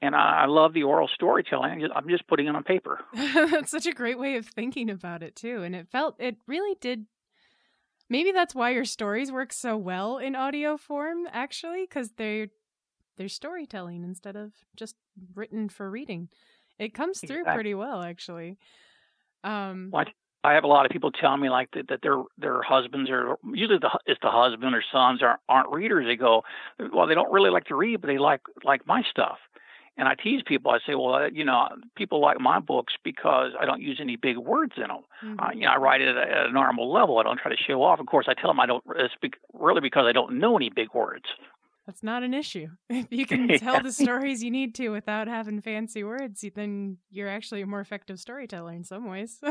and 0.00 0.16
I, 0.16 0.44
I 0.44 0.46
love 0.46 0.72
the 0.72 0.84
oral 0.84 1.08
storytelling. 1.08 1.70
I'm 1.70 1.80
just, 1.80 1.92
I'm 1.94 2.08
just 2.08 2.26
putting 2.26 2.46
it 2.46 2.56
on 2.56 2.64
paper. 2.64 3.00
that's 3.14 3.70
such 3.70 3.86
a 3.86 3.92
great 3.92 4.18
way 4.18 4.36
of 4.36 4.46
thinking 4.46 4.88
about 4.88 5.22
it 5.22 5.36
too, 5.36 5.62
and 5.62 5.76
it 5.76 5.88
felt 5.90 6.16
it 6.18 6.36
really 6.46 6.76
did. 6.80 7.04
Maybe 8.08 8.32
that's 8.32 8.54
why 8.54 8.70
your 8.70 8.86
stories 8.86 9.30
work 9.30 9.52
so 9.52 9.76
well 9.76 10.16
in 10.16 10.34
audio 10.34 10.78
form, 10.78 11.26
actually, 11.30 11.82
because 11.82 12.12
they're 12.12 12.48
they're 13.18 13.28
storytelling 13.28 14.04
instead 14.04 14.36
of 14.36 14.52
just 14.74 14.96
written 15.34 15.68
for 15.68 15.90
reading. 15.90 16.30
It 16.78 16.94
comes 16.94 17.20
through 17.20 17.40
exactly. 17.40 17.54
pretty 17.54 17.74
well, 17.74 18.02
actually. 18.02 18.56
Um, 19.44 19.88
what? 19.90 20.08
I 20.44 20.52
have 20.52 20.64
a 20.64 20.68
lot 20.68 20.86
of 20.86 20.92
people 20.92 21.10
telling 21.10 21.40
me 21.40 21.50
like 21.50 21.70
that, 21.72 21.88
that 21.88 22.00
their 22.02 22.22
their 22.38 22.62
husbands 22.62 23.10
are 23.10 23.36
usually 23.52 23.78
the 23.78 23.90
it's 24.06 24.20
the 24.22 24.30
husband 24.30 24.74
or 24.74 24.82
sons 24.92 25.22
aren't 25.22 25.40
aren't 25.48 25.70
readers. 25.70 26.06
They 26.06 26.16
go, 26.16 26.42
well, 26.92 27.06
they 27.06 27.14
don't 27.14 27.32
really 27.32 27.50
like 27.50 27.64
to 27.66 27.74
read, 27.74 28.00
but 28.00 28.06
they 28.06 28.18
like 28.18 28.40
like 28.64 28.86
my 28.86 29.02
stuff. 29.10 29.38
And 29.96 30.06
I 30.06 30.14
tease 30.14 30.42
people. 30.46 30.70
I 30.70 30.78
say, 30.86 30.94
well, 30.94 31.28
you 31.28 31.44
know, 31.44 31.68
people 31.96 32.20
like 32.20 32.38
my 32.40 32.60
books 32.60 32.94
because 33.02 33.50
I 33.60 33.66
don't 33.66 33.82
use 33.82 33.98
any 34.00 34.14
big 34.14 34.36
words 34.38 34.74
in 34.76 34.84
them. 34.86 35.02
Mm-hmm. 35.24 35.40
Uh, 35.40 35.50
you 35.52 35.62
know, 35.62 35.72
I 35.72 35.76
write 35.76 36.00
it 36.00 36.08
at 36.08 36.16
a, 36.16 36.30
at 36.30 36.46
a 36.46 36.52
normal 36.52 36.92
level. 36.92 37.18
I 37.18 37.24
don't 37.24 37.36
try 37.36 37.50
to 37.50 37.60
show 37.60 37.82
off. 37.82 37.98
Of 37.98 38.06
course, 38.06 38.26
I 38.28 38.34
tell 38.40 38.48
them 38.48 38.60
I 38.60 38.66
don't. 38.66 38.84
It's 38.94 39.14
really 39.52 39.80
because 39.80 40.04
I 40.06 40.12
don't 40.12 40.38
know 40.38 40.56
any 40.56 40.70
big 40.70 40.94
words. 40.94 41.24
That's 41.88 42.02
not 42.02 42.22
an 42.22 42.34
issue. 42.34 42.68
If 42.90 43.06
you 43.10 43.24
can 43.32 43.48
tell 43.58 43.82
the 43.82 43.90
stories 43.90 44.44
you 44.44 44.50
need 44.50 44.74
to 44.74 44.90
without 44.90 45.26
having 45.26 45.62
fancy 45.62 46.04
words, 46.04 46.44
then 46.54 46.98
you're 47.10 47.28
actually 47.28 47.62
a 47.62 47.66
more 47.66 47.80
effective 47.80 48.20
storyteller 48.20 48.74
in 48.74 48.84
some 48.84 49.08
ways. 49.08 49.40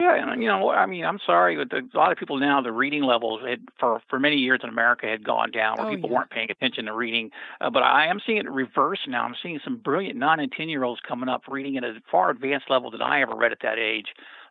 Yeah, 0.00 0.32
and 0.32 0.42
you 0.42 0.48
know, 0.48 0.70
I 0.70 0.86
mean, 0.86 1.04
I'm 1.04 1.20
sorry, 1.24 1.56
but 1.56 1.70
the, 1.70 1.88
a 1.94 1.96
lot 1.96 2.10
of 2.10 2.18
people 2.18 2.36
now 2.36 2.60
the 2.60 2.72
reading 2.72 3.04
levels 3.04 3.40
had, 3.48 3.60
for 3.78 4.00
for 4.10 4.18
many 4.18 4.36
years 4.36 4.58
in 4.64 4.68
America 4.68 5.06
had 5.06 5.24
gone 5.24 5.52
down, 5.52 5.76
where 5.78 5.86
oh, 5.86 5.94
people 5.94 6.10
yeah. 6.10 6.16
weren't 6.16 6.30
paying 6.30 6.50
attention 6.50 6.86
to 6.86 6.92
reading. 6.92 7.30
Uh, 7.60 7.70
but 7.70 7.84
I 7.84 8.08
am 8.08 8.18
seeing 8.26 8.38
it 8.38 8.50
reverse 8.50 8.98
now. 9.06 9.22
I'm 9.22 9.36
seeing 9.40 9.60
some 9.62 9.76
brilliant 9.76 10.18
nine 10.18 10.40
and 10.40 10.50
ten 10.50 10.68
year 10.68 10.82
olds 10.82 11.00
coming 11.08 11.28
up 11.28 11.42
reading 11.46 11.76
at 11.76 11.84
a 11.84 11.94
far 12.10 12.30
advanced 12.30 12.68
level 12.68 12.90
than 12.90 13.02
I 13.02 13.22
ever 13.22 13.36
read 13.36 13.52
at 13.52 13.58
that 13.62 13.78
age. 13.78 14.08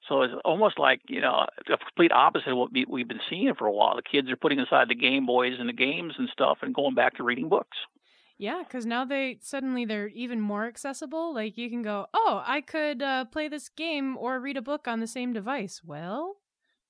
So 0.10 0.22
it's 0.24 0.34
almost 0.44 0.78
like 0.78 1.02
you 1.08 1.22
know 1.22 1.46
the 1.68 1.78
complete 1.78 2.12
opposite 2.12 2.52
of 2.52 2.58
what 2.58 2.74
we, 2.74 2.86
we've 2.88 3.08
been 3.08 3.22
seeing 3.30 3.54
for 3.56 3.68
a 3.68 3.72
while. 3.72 3.96
The 3.96 4.02
kids 4.02 4.30
are 4.30 4.36
putting 4.36 4.60
aside 4.60 4.90
the 4.90 4.96
Game 4.96 5.26
Boys 5.26 5.54
and 5.60 5.70
the 5.70 5.74
games 5.74 6.14
and 6.18 6.30
stuff 6.30 6.60
and 6.62 6.74
going 6.74 6.96
back 6.96 7.16
to 7.18 7.24
reading 7.24 7.50
books. 7.50 7.78
Yeah, 8.38 8.64
because 8.68 8.86
now 8.86 9.06
they 9.06 9.38
suddenly 9.42 9.86
they're 9.86 10.08
even 10.08 10.42
more 10.42 10.66
accessible. 10.66 11.34
Like 11.34 11.58
you 11.58 11.70
can 11.70 11.82
go, 11.82 12.08
oh, 12.14 12.44
I 12.46 12.62
could 12.62 13.02
uh, 13.02 13.26
play 13.26 13.48
this 13.48 13.70
game 13.70 14.18
or 14.18 14.40
read 14.40 14.58
a 14.58 14.62
book 14.62 14.88
on 14.88 15.00
the 15.00 15.08
same 15.08 15.34
device. 15.34 15.82
Well, 15.84 16.38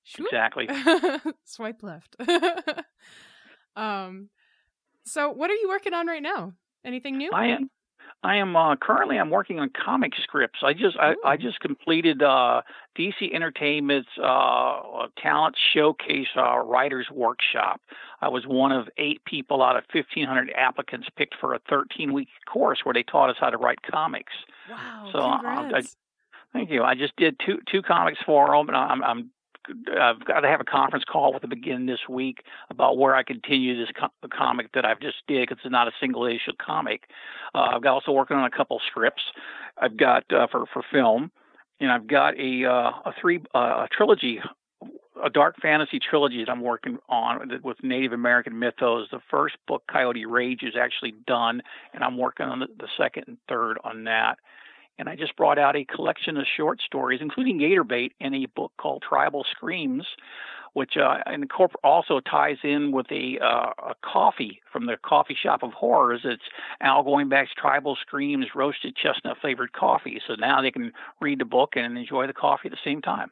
shoot. 0.02 0.26
exactly. 0.26 0.68
Swipe 1.44 1.82
left. 1.82 2.16
um, 3.76 4.30
so 5.04 5.30
what 5.30 5.50
are 5.50 5.54
you 5.54 5.68
working 5.68 5.94
on 5.94 6.06
right 6.06 6.22
now? 6.22 6.54
Anything 6.84 7.18
new? 7.18 7.30
I 7.32 7.46
am. 7.46 7.70
I 8.24 8.36
am 8.36 8.56
uh, 8.56 8.74
currently 8.76 9.18
I'm 9.18 9.28
working 9.28 9.60
on 9.60 9.70
comic 9.70 10.12
scripts. 10.22 10.60
I 10.62 10.72
just 10.72 10.96
I, 10.98 11.14
I, 11.24 11.36
just 11.36 11.60
completed 11.60 12.22
uh, 12.22 12.62
DC 12.98 13.34
Entertainment's 13.34 14.08
uh, 14.22 15.08
talent 15.18 15.56
showcase 15.74 16.28
uh, 16.34 16.58
writers 16.58 17.08
workshop. 17.12 17.82
I 18.22 18.28
was 18.28 18.46
one 18.46 18.72
of 18.72 18.88
eight 18.96 19.22
people 19.26 19.62
out 19.62 19.76
of 19.76 19.84
1,500 19.92 20.50
applicants 20.56 21.08
picked 21.16 21.34
for 21.38 21.52
a 21.52 21.58
13 21.68 22.14
week 22.14 22.28
course 22.50 22.80
where 22.82 22.94
they 22.94 23.02
taught 23.02 23.28
us 23.28 23.36
how 23.38 23.50
to 23.50 23.58
write 23.58 23.82
comics. 23.82 24.32
Wow! 24.70 25.10
So 25.12 25.18
uh, 25.18 25.40
I, 25.42 25.82
thank 26.54 26.70
you. 26.70 26.82
I 26.82 26.94
just 26.94 27.14
did 27.16 27.38
two 27.44 27.58
two 27.70 27.82
comics 27.82 28.20
for 28.24 28.56
them, 28.56 28.68
and 28.68 28.76
I'm, 28.76 29.04
I'm 29.04 29.30
I've 29.68 30.24
got 30.24 30.40
to 30.40 30.48
have 30.48 30.60
a 30.60 30.64
conference 30.64 31.04
call 31.10 31.32
with 31.32 31.42
them 31.42 31.52
again 31.52 31.86
this 31.86 32.00
week 32.08 32.42
about 32.70 32.98
where 32.98 33.14
I 33.14 33.22
continue 33.22 33.76
this 33.78 33.92
co- 33.98 34.28
comic 34.32 34.72
that 34.72 34.84
I've 34.84 35.00
just 35.00 35.16
did 35.26 35.50
it's 35.50 35.60
not 35.64 35.88
a 35.88 35.92
single 36.00 36.26
issue 36.26 36.52
comic. 36.64 37.02
Uh, 37.54 37.70
I've 37.74 37.82
got 37.82 37.94
also 37.94 38.12
working 38.12 38.36
on 38.36 38.44
a 38.44 38.50
couple 38.50 38.80
scripts. 38.86 39.22
I've 39.80 39.96
got 39.96 40.24
uh, 40.32 40.46
for 40.50 40.64
for 40.72 40.82
film, 40.92 41.30
and 41.80 41.90
I've 41.90 42.06
got 42.06 42.38
a 42.38 42.64
uh, 42.64 42.90
a 43.10 43.14
three 43.20 43.42
uh, 43.54 43.86
a 43.86 43.88
trilogy. 43.90 44.40
A 45.24 45.30
dark 45.30 45.54
fantasy 45.62 46.00
trilogy 46.00 46.44
that 46.44 46.50
I'm 46.50 46.60
working 46.60 46.98
on 47.08 47.48
with 47.62 47.76
Native 47.84 48.12
American 48.12 48.58
mythos. 48.58 49.06
The 49.12 49.20
first 49.30 49.56
book, 49.66 49.84
Coyote 49.90 50.26
Rage, 50.26 50.64
is 50.64 50.74
actually 50.78 51.14
done, 51.26 51.62
and 51.94 52.02
I'm 52.02 52.18
working 52.18 52.46
on 52.46 52.58
the, 52.58 52.66
the 52.78 52.88
second 52.98 53.24
and 53.28 53.38
third 53.48 53.78
on 53.84 54.04
that 54.04 54.38
and 54.98 55.08
I 55.08 55.16
just 55.16 55.36
brought 55.36 55.58
out 55.58 55.76
a 55.76 55.84
collection 55.84 56.36
of 56.36 56.44
short 56.56 56.80
stories, 56.80 57.20
including 57.22 57.58
Gator 57.58 57.84
Bait, 57.84 58.12
in 58.20 58.34
a 58.34 58.46
book 58.46 58.72
called 58.78 59.02
Tribal 59.06 59.44
Screams, 59.50 60.06
which 60.74 60.96
uh, 60.96 61.18
also 61.82 62.20
ties 62.20 62.56
in 62.64 62.92
with 62.92 63.06
a, 63.10 63.38
uh, 63.40 63.90
a 63.90 63.94
coffee 64.04 64.60
from 64.72 64.86
the 64.86 64.96
coffee 65.04 65.36
shop 65.40 65.62
of 65.62 65.72
horrors. 65.72 66.22
It's 66.24 66.42
Owl 66.80 67.04
Goingback's 67.04 67.54
Tribal 67.56 67.96
Screams 68.00 68.46
roasted 68.54 68.96
chestnut 68.96 69.38
flavored 69.40 69.72
coffee. 69.72 70.20
So 70.26 70.34
now 70.34 70.62
they 70.62 70.72
can 70.72 70.92
read 71.20 71.38
the 71.38 71.44
book 71.44 71.74
and 71.76 71.96
enjoy 71.96 72.26
the 72.26 72.32
coffee 72.32 72.68
at 72.68 72.72
the 72.72 72.78
same 72.84 73.00
time. 73.02 73.30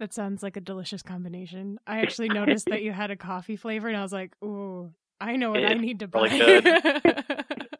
That 0.00 0.12
sounds 0.12 0.42
like 0.42 0.56
a 0.56 0.60
delicious 0.60 1.02
combination. 1.02 1.78
I 1.86 1.98
actually 2.02 2.28
noticed 2.28 2.66
that 2.66 2.82
you 2.82 2.92
had 2.92 3.10
a 3.10 3.16
coffee 3.16 3.56
flavor, 3.56 3.86
and 3.86 3.96
I 3.96 4.02
was 4.02 4.12
like, 4.12 4.32
"Ooh, 4.42 4.92
I 5.20 5.36
know 5.36 5.50
what 5.50 5.64
I 5.64 5.74
need 5.74 6.00
to 6.00 6.08
buy." 6.08 6.22
Really 6.22 6.62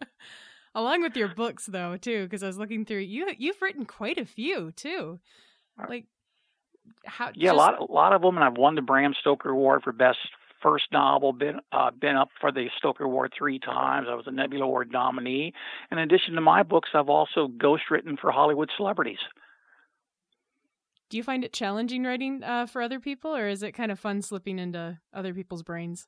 along 0.74 1.02
with 1.02 1.16
your 1.16 1.28
books 1.36 1.66
though 1.66 1.96
too 1.96 2.24
because 2.24 2.42
i 2.42 2.46
was 2.46 2.58
looking 2.58 2.84
through 2.84 2.98
you 2.98 3.28
you've 3.38 3.60
written 3.62 3.84
quite 3.84 4.18
a 4.18 4.24
few 4.24 4.72
too. 4.72 5.18
Like 5.88 6.06
how 7.06 7.30
yeah 7.34 7.50
just... 7.50 7.54
a 7.54 7.56
lot 7.56 7.80
a 7.80 7.92
lot 7.92 8.12
of 8.12 8.22
them 8.22 8.36
and 8.36 8.44
i've 8.44 8.58
won 8.58 8.74
the 8.74 8.82
bram 8.82 9.14
stoker 9.18 9.50
award 9.50 9.82
for 9.82 9.92
best 9.92 10.18
first 10.62 10.84
novel 10.92 11.32
been 11.32 11.58
uh, 11.72 11.90
been 11.90 12.16
up 12.16 12.28
for 12.40 12.52
the 12.52 12.68
stoker 12.76 13.04
award 13.04 13.32
three 13.36 13.58
times. 13.58 14.06
I 14.10 14.14
was 14.14 14.26
a 14.26 14.30
nebula 14.30 14.64
award 14.64 14.92
nominee. 14.92 15.54
In 15.90 15.98
addition 15.98 16.34
to 16.34 16.40
my 16.40 16.62
books 16.62 16.90
i've 16.94 17.08
also 17.08 17.48
ghost 17.48 17.84
written 17.90 18.16
for 18.20 18.30
hollywood 18.30 18.70
celebrities. 18.76 19.18
Do 21.08 21.16
you 21.16 21.22
find 21.22 21.44
it 21.44 21.52
challenging 21.52 22.04
writing 22.04 22.44
uh, 22.44 22.66
for 22.66 22.82
other 22.82 23.00
people 23.00 23.34
or 23.34 23.48
is 23.48 23.62
it 23.62 23.72
kind 23.72 23.90
of 23.90 23.98
fun 23.98 24.22
slipping 24.22 24.58
into 24.58 24.98
other 25.12 25.34
people's 25.34 25.62
brains 25.62 26.06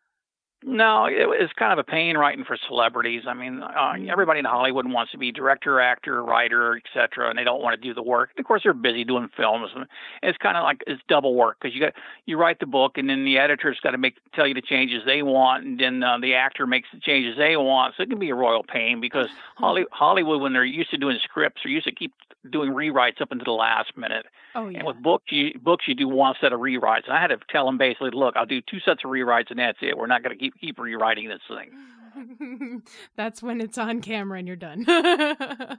No, 0.64 1.06
it, 1.06 1.16
it's 1.40 1.52
kind 1.54 1.72
of 1.72 1.78
a 1.78 1.84
pain 1.84 2.16
writing 2.16 2.44
for 2.44 2.56
celebrities. 2.68 3.22
I 3.26 3.34
mean, 3.34 3.62
uh, 3.62 3.94
everybody 4.08 4.38
in 4.38 4.44
Hollywood 4.44 4.86
wants 4.86 5.10
to 5.12 5.18
be 5.18 5.32
director, 5.32 5.80
actor, 5.80 6.22
writer, 6.22 6.76
etc., 6.76 7.28
and 7.28 7.38
they 7.38 7.44
don't 7.44 7.62
want 7.62 7.80
to 7.80 7.80
do 7.80 7.92
the 7.92 8.02
work. 8.02 8.30
Of 8.38 8.44
course, 8.44 8.62
they're 8.62 8.72
busy 8.72 9.04
doing 9.04 9.28
films. 9.36 9.70
And 9.74 9.86
it's 10.22 10.38
kind 10.38 10.56
of 10.56 10.62
like 10.62 10.82
it's 10.86 11.02
double 11.08 11.34
work 11.34 11.58
because 11.60 11.74
you 11.74 11.80
got 11.80 11.94
you 12.26 12.36
write 12.36 12.60
the 12.60 12.66
book, 12.66 12.96
and 12.96 13.10
then 13.10 13.24
the 13.24 13.38
editor's 13.38 13.80
got 13.80 13.90
to 13.90 13.98
make 13.98 14.14
tell 14.34 14.46
you 14.46 14.54
the 14.54 14.62
changes 14.62 15.02
they 15.04 15.22
want, 15.22 15.64
and 15.64 15.80
then 15.80 16.02
uh, 16.02 16.18
the 16.18 16.34
actor 16.34 16.66
makes 16.66 16.88
the 16.92 17.00
changes 17.00 17.36
they 17.36 17.56
want. 17.56 17.94
So 17.96 18.04
it 18.04 18.08
can 18.08 18.20
be 18.20 18.30
a 18.30 18.34
royal 18.34 18.62
pain 18.62 19.00
because 19.00 19.28
Holly, 19.56 19.84
Hollywood, 19.90 20.40
when 20.40 20.52
they're 20.52 20.64
used 20.64 20.90
to 20.90 20.96
doing 20.96 21.18
scripts, 21.22 21.64
are 21.64 21.70
used 21.70 21.86
to 21.86 21.92
keep 21.92 22.12
doing 22.50 22.72
rewrites 22.72 23.20
up 23.20 23.30
until 23.32 23.44
the 23.44 23.50
last 23.52 23.96
minute. 23.96 24.26
Oh 24.54 24.68
yeah. 24.68 24.78
And 24.78 24.86
with 24.86 25.02
books, 25.02 25.24
you 25.30 25.58
books 25.60 25.84
you 25.86 25.94
do 25.94 26.08
one 26.08 26.34
set 26.40 26.52
of 26.52 26.60
rewrites. 26.60 27.04
And 27.06 27.16
I 27.16 27.20
had 27.20 27.28
to 27.28 27.38
tell 27.50 27.66
them 27.66 27.78
basically, 27.78 28.10
look, 28.12 28.36
I'll 28.36 28.46
do 28.46 28.60
two 28.60 28.80
sets 28.80 29.02
of 29.04 29.10
rewrites, 29.10 29.50
and 29.50 29.58
that's 29.58 29.78
it. 29.82 29.96
We're 29.96 30.06
not 30.06 30.22
going 30.22 30.36
to 30.36 30.40
keep 30.40 30.54
keep 30.60 30.78
rewriting 30.78 31.28
this 31.28 31.40
thing. 31.48 32.82
That's 33.16 33.42
when 33.42 33.60
it's 33.62 33.78
on 33.78 34.02
camera 34.02 34.38
and 34.38 34.46
you're 34.46 34.56
done. 34.56 34.84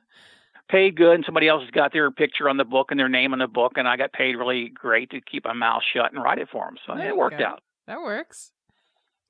paid 0.69 0.95
good, 0.95 1.13
and 1.15 1.25
somebody 1.25 1.47
else 1.47 1.61
has 1.61 1.71
got 1.71 1.93
their 1.93 2.09
picture 2.09 2.49
on 2.49 2.57
the 2.57 2.65
book 2.65 2.87
and 2.91 2.99
their 2.99 3.09
name 3.09 3.33
on 3.33 3.39
the 3.39 3.47
book, 3.47 3.73
and 3.75 3.87
I 3.87 3.97
got 3.97 4.13
paid 4.13 4.35
really 4.35 4.69
great 4.69 5.11
to 5.11 5.21
keep 5.21 5.45
my 5.45 5.53
mouth 5.53 5.83
shut 5.93 6.11
and 6.13 6.23
write 6.23 6.39
it 6.39 6.49
for 6.51 6.65
them. 6.65 6.77
So 6.87 6.95
There 6.95 7.09
it 7.09 7.17
worked 7.17 7.39
go. 7.39 7.45
out. 7.45 7.61
that 7.87 8.01
works. 8.01 8.51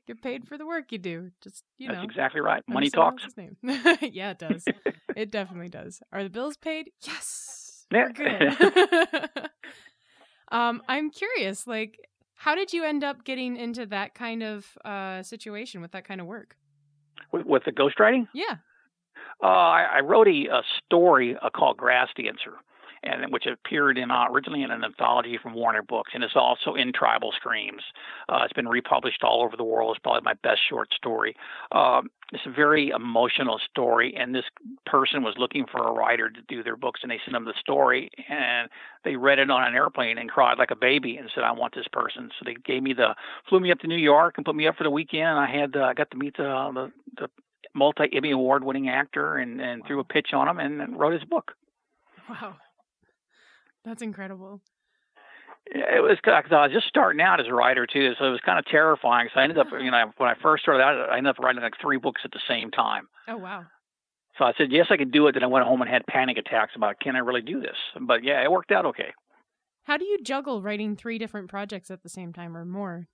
Get 0.08 0.22
paid 0.22 0.46
for 0.48 0.58
the 0.58 0.66
work 0.66 0.92
you 0.92 0.98
do. 0.98 1.32
Just 1.42 1.64
you 1.78 1.88
That's 1.88 2.00
know. 2.00 2.04
exactly 2.04 2.42
right. 2.42 2.62
Money 2.68 2.90
talks. 2.90 3.24
yeah, 4.02 4.32
it 4.32 4.40
does. 4.40 4.66
it 5.16 5.32
definitely 5.32 5.70
does. 5.70 6.02
Are 6.12 6.24
the 6.24 6.30
bills 6.30 6.58
paid? 6.58 6.90
Yes. 7.02 7.86
Yeah. 7.92 8.10
Good. 8.10 8.58
um, 10.52 10.82
I'm 10.88 11.10
curious, 11.10 11.66
like, 11.68 11.98
how 12.36 12.56
did 12.56 12.74
you 12.74 12.84
end 12.84 13.04
up 13.04 13.24
getting 13.24 13.56
into 13.56 13.86
that 13.88 14.14
kind 14.14 14.44
of 14.44 14.66
uh 14.84 15.24
situation 15.24 15.82
with 15.82 15.92
that 15.92 16.06
kind 16.06 16.20
of 16.20 16.28
work? 16.28 16.58
with, 17.32 17.46
with 17.46 17.64
the 17.66 17.72
ghostwriting, 17.72 18.28
Yeah. 18.34 18.58
uh, 19.42 19.46
I, 19.48 19.84
I 19.96 20.00
wrote 20.02 20.28
a, 20.28 20.48
a 20.52 20.62
story 20.86 21.36
uh, 21.42 21.50
called 21.50 21.78
Grass 21.78 22.10
Dancer, 22.16 22.54
and 23.04 23.32
which 23.32 23.46
appeared 23.46 23.98
in 23.98 24.12
uh, 24.12 24.26
originally 24.30 24.64
in 24.64 24.72
an 24.72 24.84
anthology 24.84 25.38
from 25.42 25.54
Warner 25.54 25.82
Books, 25.82 26.12
and 26.14 26.24
it's 26.24 26.36
also 26.36 26.76
in 26.76 26.92
Tribal 26.94 27.32
Screams. 27.36 27.82
Uh, 28.30 28.42
it's 28.44 28.54
been 28.54 28.68
republished 28.68 29.24
all 29.24 29.44
over 29.44 29.58
the 29.58 29.64
world. 29.64 29.96
It's 29.96 30.04
probably 30.04 30.22
my 30.24 30.36
best 30.44 30.62
short 30.68 30.94
story. 30.94 31.36
Um, 31.72 32.10
it's 32.32 32.46
a 32.46 32.52
very 32.52 32.90
emotional 32.90 33.60
story, 33.70 34.16
and 34.18 34.34
this 34.34 34.46
person 34.86 35.24
was 35.24 35.36
looking 35.38 35.66
for 35.72 35.88
a 35.88 35.92
writer 35.92 36.30
to 36.30 36.42
do 36.48 36.64
their 36.64 36.78
books, 36.78 37.02
and 37.04 37.12
they 37.12 37.20
sent 37.24 37.34
them 37.34 37.46
the 37.46 37.54
story, 37.60 38.10
and 38.30 38.70
they 39.04 39.16
read 39.16 39.40
it 39.40 39.52
on 39.52 39.64
an 39.64 39.76
airplane 39.76 40.18
and 40.18 40.30
cried 40.30 40.58
like 40.58 40.72
a 40.72 40.76
baby 40.76 41.18
and 41.18 41.30
said, 41.34 41.44
"I 41.44 41.52
want 41.52 41.76
this 41.76 41.88
person." 41.92 42.32
So 42.40 42.44
they 42.46 42.56
gave 42.56 42.82
me 42.82 42.94
the 42.94 43.16
flew 43.50 43.60
me 43.60 43.72
up 43.72 43.80
to 43.80 43.88
New 43.88 43.98
York 43.98 44.36
and 44.38 44.46
put 44.46 44.56
me 44.56 44.68
up 44.68 44.78
for 44.78 44.84
the 44.84 44.90
weekend. 44.90 45.28
And 45.28 45.40
I 45.40 45.48
had 45.48 45.76
uh, 45.76 45.84
I 45.84 45.94
got 45.94 46.10
to 46.12 46.18
meet 46.18 46.38
the 46.38 46.72
the, 46.74 46.92
the 47.18 47.28
multi 47.76 48.10
Emmy 48.14 48.32
award 48.32 48.64
winning 48.64 48.90
actor 48.90 49.38
and 49.38 49.62
and 49.62 49.86
threw 49.86 50.00
a 50.00 50.04
pitch 50.04 50.30
on 50.34 50.48
him 50.48 50.60
and, 50.60 50.82
and 50.82 51.00
wrote 51.00 51.14
his 51.14 51.24
book. 51.24 51.54
Wow. 52.30 52.56
That's 53.86 54.02
incredible. 54.02 54.62
It 55.66 56.04
was 56.04 56.18
because 56.22 56.52
I 56.52 56.64
was 56.68 56.74
just 56.74 56.88
starting 56.88 57.22
out 57.22 57.40
as 57.40 57.48
a 57.48 57.54
writer 57.54 57.88
too, 57.88 58.14
so 58.20 58.26
it 58.26 58.32
was 58.32 58.42
kind 58.46 58.60
of 58.60 58.66
terrifying. 58.66 59.30
So 59.34 59.40
I 59.40 59.44
ended 59.44 59.58
up, 59.58 59.68
you 59.72 59.92
know, 59.92 60.12
when 60.18 60.30
I 60.30 60.36
first 60.42 60.64
started 60.64 60.84
out, 60.84 61.10
I 61.10 61.18
ended 61.18 61.32
up 61.32 61.40
writing 61.40 61.62
like 61.62 61.76
three 61.82 61.98
books 61.98 62.22
at 62.26 62.32
the 62.32 62.42
same 62.48 62.70
time. 62.70 63.08
Oh 63.28 63.38
wow. 63.38 63.66
So 64.38 64.46
I 64.46 64.54
said, 64.58 64.72
yes, 64.72 64.88
I 64.90 64.98
could 64.98 65.12
do 65.12 65.28
it. 65.28 65.34
Then 65.34 65.44
I 65.44 65.48
went 65.48 65.66
home 65.66 65.82
and 65.82 65.90
had 65.90 66.06
panic 66.08 66.38
attacks 66.38 66.74
about, 66.76 67.00
can 67.00 67.16
I 67.16 67.20
really 67.20 67.42
do 67.42 67.62
this? 67.62 67.78
But 68.02 68.24
yeah, 68.24 68.44
it 68.44 68.52
worked 68.52 68.72
out 68.72 68.86
okay. 68.88 69.14
How 69.84 69.98
do 69.98 70.06
you 70.06 70.18
juggle 70.24 70.62
writing 70.62 70.96
three 70.96 71.18
different 71.18 71.50
projects 71.50 71.92
at 71.92 72.04
the 72.04 72.10
same 72.10 72.34
time 72.34 72.58
or 72.58 72.66
more? 72.66 73.08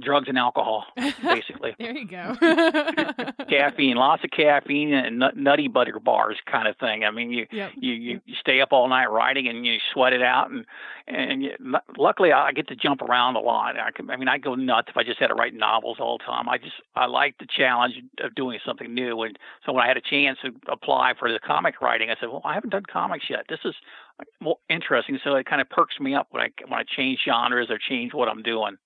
Drugs 0.00 0.28
and 0.28 0.38
alcohol, 0.38 0.84
basically. 0.96 1.74
there 1.78 1.96
you 1.96 2.06
go. 2.06 2.34
caffeine, 3.48 3.96
lots 3.96 4.22
of 4.24 4.30
caffeine 4.30 4.92
and 4.94 5.18
nut, 5.18 5.36
nutty 5.36 5.66
butter 5.68 5.98
bars 5.98 6.36
kind 6.50 6.68
of 6.68 6.76
thing. 6.76 7.04
I 7.04 7.10
mean, 7.10 7.30
you, 7.32 7.46
Yep. 7.50 7.72
you 7.76 7.92
you 7.92 8.20
stay 8.40 8.60
up 8.60 8.68
all 8.72 8.88
night 8.88 9.10
writing 9.10 9.48
and 9.48 9.66
you 9.66 9.78
sweat 9.92 10.12
it 10.12 10.22
out 10.22 10.50
and 10.50 10.64
and 11.08 11.42
you, 11.42 11.50
luckily 11.96 12.32
I 12.32 12.52
get 12.52 12.68
to 12.68 12.76
jump 12.76 13.02
around 13.02 13.36
a 13.36 13.40
lot. 13.40 13.78
I, 13.78 13.90
can, 13.90 14.08
I 14.10 14.16
mean, 14.16 14.28
I 14.28 14.38
go 14.38 14.54
nuts 14.54 14.88
if 14.90 14.96
I 14.96 15.02
just 15.02 15.18
had 15.18 15.28
to 15.28 15.34
write 15.34 15.54
novels 15.54 15.96
all 16.00 16.18
the 16.18 16.24
time. 16.24 16.48
I 16.48 16.58
just 16.58 16.74
I 16.94 17.06
like 17.06 17.38
the 17.38 17.46
challenge 17.46 17.94
of 18.22 18.34
doing 18.34 18.58
something 18.64 18.92
new. 18.92 19.22
And 19.22 19.38
so 19.66 19.72
when 19.72 19.82
I 19.82 19.88
had 19.88 19.96
a 19.96 20.00
chance 20.02 20.38
to 20.44 20.50
apply 20.70 21.14
for 21.18 21.32
the 21.32 21.38
comic 21.40 21.80
writing, 21.80 22.10
I 22.10 22.14
said, 22.20 22.28
well, 22.28 22.42
I 22.44 22.54
haven't 22.54 22.70
done 22.70 22.84
comics 22.90 23.24
yet. 23.30 23.46
This 23.48 23.60
is 23.64 23.74
uh, 24.20 24.24
more 24.40 24.58
interesting. 24.68 25.18
So 25.24 25.34
it 25.34 25.46
kind 25.46 25.60
of 25.60 25.68
perks 25.70 25.98
me 25.98 26.14
up 26.14 26.28
when 26.30 26.42
I 26.42 26.50
when 26.68 26.78
I 26.78 26.84
change 26.84 27.20
genres 27.24 27.68
or 27.70 27.78
change 27.78 28.12
what 28.14 28.28
I'm 28.28 28.42
doing. 28.42 28.76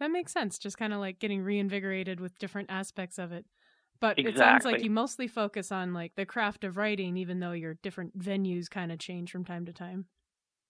That 0.00 0.10
makes 0.10 0.32
sense. 0.32 0.58
Just 0.58 0.78
kind 0.78 0.92
of 0.92 1.00
like 1.00 1.18
getting 1.18 1.42
reinvigorated 1.42 2.20
with 2.20 2.38
different 2.38 2.70
aspects 2.70 3.18
of 3.18 3.32
it. 3.32 3.46
But 4.00 4.20
it 4.22 4.38
sounds 4.38 4.64
like 4.64 4.82
you 4.82 4.90
mostly 4.90 5.26
focus 5.26 5.72
on 5.72 5.92
like 5.92 6.14
the 6.14 6.26
craft 6.26 6.62
of 6.62 6.76
writing, 6.76 7.16
even 7.16 7.40
though 7.40 7.52
your 7.52 7.74
different 7.74 8.16
venues 8.16 8.70
kind 8.70 8.92
of 8.92 9.00
change 9.00 9.32
from 9.32 9.44
time 9.44 9.66
to 9.66 9.72
time. 9.72 10.06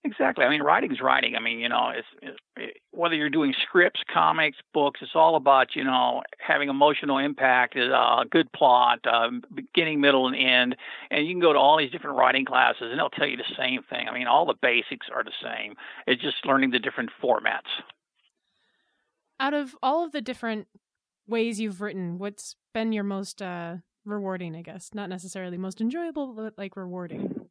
Exactly. 0.04 0.44
I 0.44 0.48
mean, 0.48 0.62
writing's 0.62 1.00
writing. 1.00 1.34
I 1.34 1.40
mean, 1.40 1.58
you 1.58 1.68
know, 1.68 1.90
it's, 1.94 2.06
it's 2.22 2.38
it, 2.56 2.76
whether 2.92 3.16
you're 3.16 3.28
doing 3.28 3.52
scripts, 3.62 4.00
comics, 4.08 4.56
books, 4.72 5.00
it's 5.02 5.10
all 5.14 5.34
about 5.34 5.74
you 5.74 5.82
know 5.82 6.22
having 6.38 6.68
emotional 6.68 7.18
impact, 7.18 7.76
uh, 7.76 8.24
good 8.30 8.50
plot, 8.52 9.00
uh, 9.04 9.28
beginning, 9.52 10.00
middle, 10.00 10.28
and 10.28 10.36
end. 10.36 10.76
And 11.10 11.26
you 11.26 11.32
can 11.34 11.40
go 11.40 11.52
to 11.52 11.58
all 11.58 11.76
these 11.76 11.90
different 11.90 12.16
writing 12.16 12.44
classes, 12.44 12.82
and 12.90 12.98
they'll 12.98 13.10
tell 13.10 13.26
you 13.26 13.36
the 13.36 13.54
same 13.56 13.82
thing. 13.82 14.08
I 14.08 14.14
mean, 14.14 14.28
all 14.28 14.46
the 14.46 14.54
basics 14.62 15.08
are 15.12 15.24
the 15.24 15.32
same. 15.42 15.74
It's 16.06 16.22
just 16.22 16.46
learning 16.46 16.70
the 16.70 16.78
different 16.78 17.10
formats. 17.22 17.68
Out 19.40 19.54
of 19.54 19.76
all 19.82 20.04
of 20.04 20.12
the 20.12 20.20
different 20.20 20.66
ways 21.26 21.60
you've 21.60 21.80
written, 21.80 22.18
what's 22.18 22.56
been 22.74 22.92
your 22.92 23.04
most 23.04 23.40
uh, 23.40 23.76
rewarding? 24.04 24.56
I 24.56 24.62
guess 24.62 24.90
not 24.94 25.08
necessarily 25.08 25.56
most 25.58 25.80
enjoyable, 25.80 26.32
but 26.34 26.54
like 26.58 26.76
rewarding. 26.76 27.48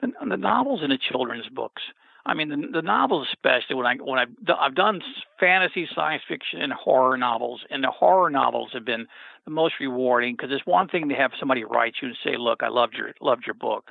the, 0.00 0.12
the 0.28 0.36
novels 0.36 0.80
and 0.82 0.92
the 0.92 0.98
children's 0.98 1.48
books. 1.48 1.82
I 2.24 2.34
mean, 2.34 2.48
the, 2.48 2.68
the 2.72 2.82
novels 2.82 3.28
especially 3.32 3.76
when 3.76 3.86
I 3.86 3.94
when 3.96 4.18
I've 4.18 4.28
I've 4.58 4.74
done 4.74 5.00
fantasy, 5.38 5.88
science 5.94 6.22
fiction, 6.28 6.60
and 6.60 6.72
horror 6.72 7.16
novels, 7.16 7.60
and 7.70 7.84
the 7.84 7.90
horror 7.90 8.30
novels 8.30 8.70
have 8.72 8.84
been 8.84 9.06
the 9.44 9.52
most 9.52 9.74
rewarding 9.80 10.34
because 10.34 10.50
it's 10.52 10.66
one 10.66 10.88
thing 10.88 11.08
to 11.08 11.14
have 11.14 11.30
somebody 11.38 11.62
write 11.62 11.94
you 12.02 12.08
and 12.08 12.16
say, 12.24 12.36
"Look, 12.36 12.64
I 12.64 12.68
loved 12.68 12.94
your 12.94 13.12
loved 13.20 13.46
your 13.46 13.54
book," 13.54 13.84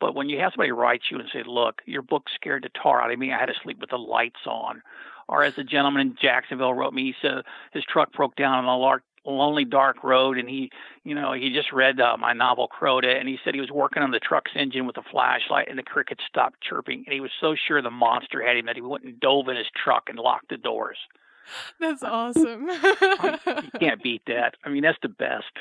but 0.00 0.14
when 0.14 0.30
you 0.30 0.38
have 0.40 0.52
somebody 0.52 0.72
write 0.72 1.02
you 1.10 1.18
and 1.18 1.28
say, 1.32 1.42
"Look, 1.46 1.82
your 1.84 2.00
book 2.00 2.24
scared 2.34 2.64
the 2.64 2.70
tar 2.82 3.02
out 3.02 3.12
of 3.12 3.18
me. 3.18 3.30
I 3.30 3.38
had 3.38 3.46
to 3.46 3.54
sleep 3.62 3.78
with 3.78 3.90
the 3.90 3.98
lights 3.98 4.40
on," 4.46 4.82
or 5.28 5.42
as 5.44 5.56
a 5.58 5.64
gentleman 5.64 6.02
in 6.02 6.16
Jacksonville 6.20 6.74
wrote 6.74 6.92
me, 6.94 7.04
he 7.04 7.14
said 7.22 7.42
his 7.72 7.84
truck 7.84 8.12
broke 8.12 8.36
down 8.36 8.58
on 8.58 8.64
a 8.64 8.76
large 8.76 9.02
lonely 9.24 9.64
dark 9.64 10.02
road 10.02 10.36
and 10.36 10.48
he 10.48 10.68
you 11.04 11.14
know 11.14 11.32
he 11.32 11.52
just 11.54 11.72
read 11.72 12.00
uh, 12.00 12.16
my 12.16 12.32
novel 12.32 12.66
crota 12.68 13.16
and 13.20 13.28
he 13.28 13.38
said 13.44 13.54
he 13.54 13.60
was 13.60 13.70
working 13.70 14.02
on 14.02 14.10
the 14.10 14.18
truck's 14.18 14.50
engine 14.56 14.84
with 14.84 14.96
a 14.96 15.02
flashlight 15.12 15.68
and 15.70 15.78
the 15.78 15.82
crickets 15.84 16.24
stopped 16.28 16.60
chirping 16.60 17.04
and 17.06 17.14
he 17.14 17.20
was 17.20 17.30
so 17.40 17.54
sure 17.54 17.80
the 17.80 17.88
monster 17.88 18.44
had 18.44 18.56
him 18.56 18.66
that 18.66 18.74
he 18.74 18.82
went 18.82 19.04
and 19.04 19.20
dove 19.20 19.46
in 19.46 19.56
his 19.56 19.68
truck 19.80 20.08
and 20.08 20.18
locked 20.18 20.48
the 20.48 20.56
doors 20.56 20.98
That's 21.78 22.02
awesome. 22.02 22.68
you 22.68 23.70
can't 23.78 24.02
beat 24.02 24.22
that 24.26 24.56
i 24.64 24.68
mean 24.68 24.82
that's 24.82 24.98
the 25.02 25.08
best 25.08 25.52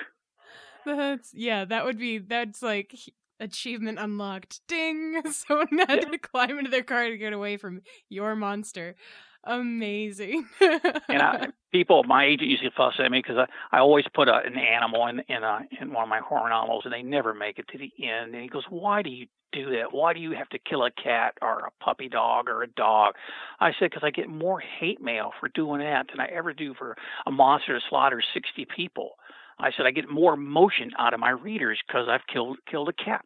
That's 0.84 1.32
yeah, 1.34 1.66
that 1.66 1.86
would 1.86 2.00
be 2.00 2.18
that's 2.18 2.62
like 2.62 2.96
achievement 3.40 4.00
unlocked. 4.00 4.62
Ding! 4.68 5.22
Someone 5.32 5.68
had 5.88 6.12
to 6.12 6.18
climb 6.18 6.58
into 6.58 6.72
their 6.72 6.84
car 6.84 7.10
to 7.10 7.18
get 7.18 7.34
away 7.34 7.58
from 7.58 7.82
your 8.10 8.36
monster. 8.36 8.96
Amazing. 9.44 10.48
and 10.60 11.22
I, 11.22 11.48
people, 11.72 12.04
my 12.04 12.26
agent 12.26 12.50
used 12.50 12.64
to 12.64 12.72
fuss 12.72 12.94
at 13.00 13.12
me 13.12 13.20
because 13.20 13.38
I, 13.38 13.76
I 13.76 13.80
always 13.80 14.06
put 14.14 14.28
a, 14.28 14.36
an 14.46 14.58
animal 14.58 15.08
in 15.08 15.20
in, 15.28 15.44
a, 15.44 15.62
in 15.80 15.92
one 15.92 16.04
of 16.04 16.10
my 16.10 16.20
horror 16.20 16.50
novels, 16.50 16.84
and 16.86 16.94
they 16.94 17.02
never 17.02 17.34
make 17.34 17.58
it 17.58 17.68
to 17.70 17.78
the 17.78 17.92
end. 18.04 18.34
And 18.34 18.44
he 18.44 18.50
goes, 18.50 18.66
"Why 18.70 19.02
do 19.02 19.10
you 19.10 19.28
do 19.52 19.72
that? 19.72 19.92
Why 19.92 20.14
do 20.14 20.20
you 20.20 20.32
have 20.32 20.50
to 20.50 20.60
kill 20.60 20.84
a 20.84 20.92
cat 20.92 21.34
or 21.42 21.60
a 21.66 21.84
puppy 21.84 22.08
dog 22.08 22.50
or 22.50 22.62
a 22.62 22.68
dog?" 22.68 23.16
I 23.60 23.72
said, 23.80 23.90
"Because 23.90 24.04
I 24.04 24.12
get 24.12 24.30
more 24.30 24.60
hate 24.60 25.02
mail 25.02 25.32
for 25.40 25.50
doing 25.50 25.82
that 25.82 26.08
than 26.12 26.20
I 26.20 26.28
ever 26.28 26.54
do 26.54 26.76
for 26.76 26.96
a 27.26 27.32
monster 27.32 27.74
that 27.74 27.84
slaughters 27.90 28.26
60 28.34 28.68
people." 28.76 29.16
I 29.60 29.72
said, 29.72 29.86
"I 29.88 29.92
get 29.92 30.10
more 30.10 30.36
emotion 30.36 30.92
out 31.00 31.14
of 31.16 31.20
my 31.20 31.32
readers 31.32 31.80
because 31.88 32.08
I've 32.08 32.28
killed 32.32 32.58
killed 32.70 32.90
a 32.90 32.94
cat." 32.94 33.26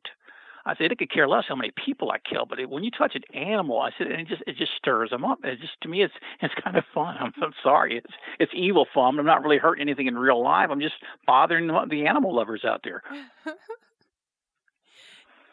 I 0.66 0.76
said 0.76 0.92
it 0.92 0.98
could 0.98 1.12
care 1.12 1.28
less 1.28 1.46
how 1.48 1.56
many 1.56 1.72
people 1.86 2.12
I 2.12 2.18
kill, 2.20 2.46
but 2.46 2.60
it, 2.60 2.70
when 2.70 2.84
you 2.84 2.92
touch 2.92 3.16
an 3.16 3.24
animal, 3.36 3.80
I 3.82 3.92
said 3.98 4.08
and 4.08 4.22
it 4.22 4.28
just 4.28 4.44
it 4.48 4.58
just 4.58 4.74
stirs 4.78 5.12
them 5.12 5.24
up. 5.26 5.40
It 5.44 5.60
just 5.60 5.80
to 5.82 5.90
me, 5.90 6.04
it's 6.04 6.14
it's 6.42 6.54
kind 6.64 6.78
of 6.78 6.84
fun. 6.94 7.18
I'm, 7.20 7.34
I'm 7.42 7.54
sorry, 7.64 7.98
it's 7.98 8.14
it's 8.40 8.52
evil 8.56 8.86
fun. 8.94 9.20
I'm 9.20 9.26
not 9.26 9.44
really 9.44 9.58
hurting 9.58 9.82
anything 9.82 10.08
in 10.08 10.18
real 10.18 10.42
life. 10.44 10.70
I'm 10.72 10.82
just 10.82 10.96
bothering 11.28 11.68
the, 11.68 11.86
the 11.90 12.08
animal 12.08 12.36
lovers 12.36 12.64
out 12.66 12.82
there. 12.84 13.04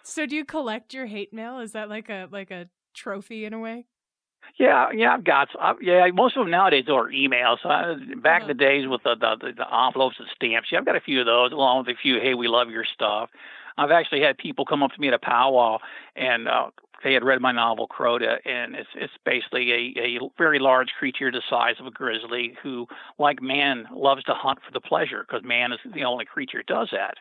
so 0.03 0.27
do 0.27 0.37
you 0.37 0.45
collect 0.45 0.95
your 0.95 1.07
hate 1.07 1.33
mail? 1.33 1.59
Is 1.61 1.73
that 1.73 1.89
like 1.89 2.09
a 2.09 2.29
like 2.31 2.51
a 2.51 2.69
trophy 2.95 3.45
in 3.45 3.53
a 3.53 3.59
way? 3.59 3.87
Yeah, 4.59 4.91
yeah, 4.93 5.15
I've 5.15 5.25
got. 5.25 5.49
I, 5.59 5.75
yeah, 5.81 6.07
most 6.13 6.37
of 6.37 6.43
them 6.45 6.51
nowadays 6.51 6.85
are 6.89 7.09
emails. 7.09 7.59
So 7.63 7.69
I, 7.71 7.95
back 8.21 8.43
in 8.43 8.47
Uh-huh. 8.47 8.49
the 8.49 8.55
days 8.55 8.87
with 8.89 9.03
the, 9.03 9.15
the 9.15 9.53
the 9.57 9.75
envelopes 9.87 10.17
and 10.19 10.29
stamps, 10.35 10.69
yeah, 10.71 10.79
I've 10.79 10.85
got 10.85 10.97
a 10.97 11.01
few 11.01 11.21
of 11.21 11.27
those, 11.27 11.53
along 11.53 11.87
with 11.87 11.97
a 11.97 11.99
few. 12.01 12.21
Hey, 12.21 12.35
we 12.35 12.49
love 12.49 12.69
your 12.69 12.85
stuff. 12.85 13.31
I've 13.79 13.91
actually 13.91 14.23
had 14.23 14.39
people 14.39 14.65
come 14.65 14.83
up 14.83 14.93
to 14.93 15.01
me 15.01 15.09
at 15.09 15.15
a 15.15 15.19
powwow 15.19 15.79
and 16.17 16.49
uh, 16.49 16.71
they 17.03 17.15
had 17.15 17.25
read 17.25 17.41
my 17.41 17.53
novel 17.53 17.89
Crota, 17.89 18.39
and 18.45 18.75
it's 18.75 18.89
it's 18.95 19.13
basically 19.25 19.73
a, 19.73 20.01
a 20.01 20.19
very 20.39 20.59
large 20.59 20.91
creature 20.99 21.31
the 21.31 21.43
size 21.49 21.75
of 21.81 21.87
a 21.87 21.91
grizzly 21.91 22.57
who, 22.63 22.87
like 23.19 23.43
man, 23.43 23.87
loves 23.93 24.23
to 24.25 24.35
hunt 24.35 24.61
for 24.65 24.73
the 24.73 24.81
pleasure 24.81 25.25
because 25.27 25.45
man 25.45 25.73
is 25.73 25.81
the 25.95 26.05
only 26.05 26.25
creature 26.25 26.59
that 26.59 26.73
does 26.73 26.89
that. 26.93 27.15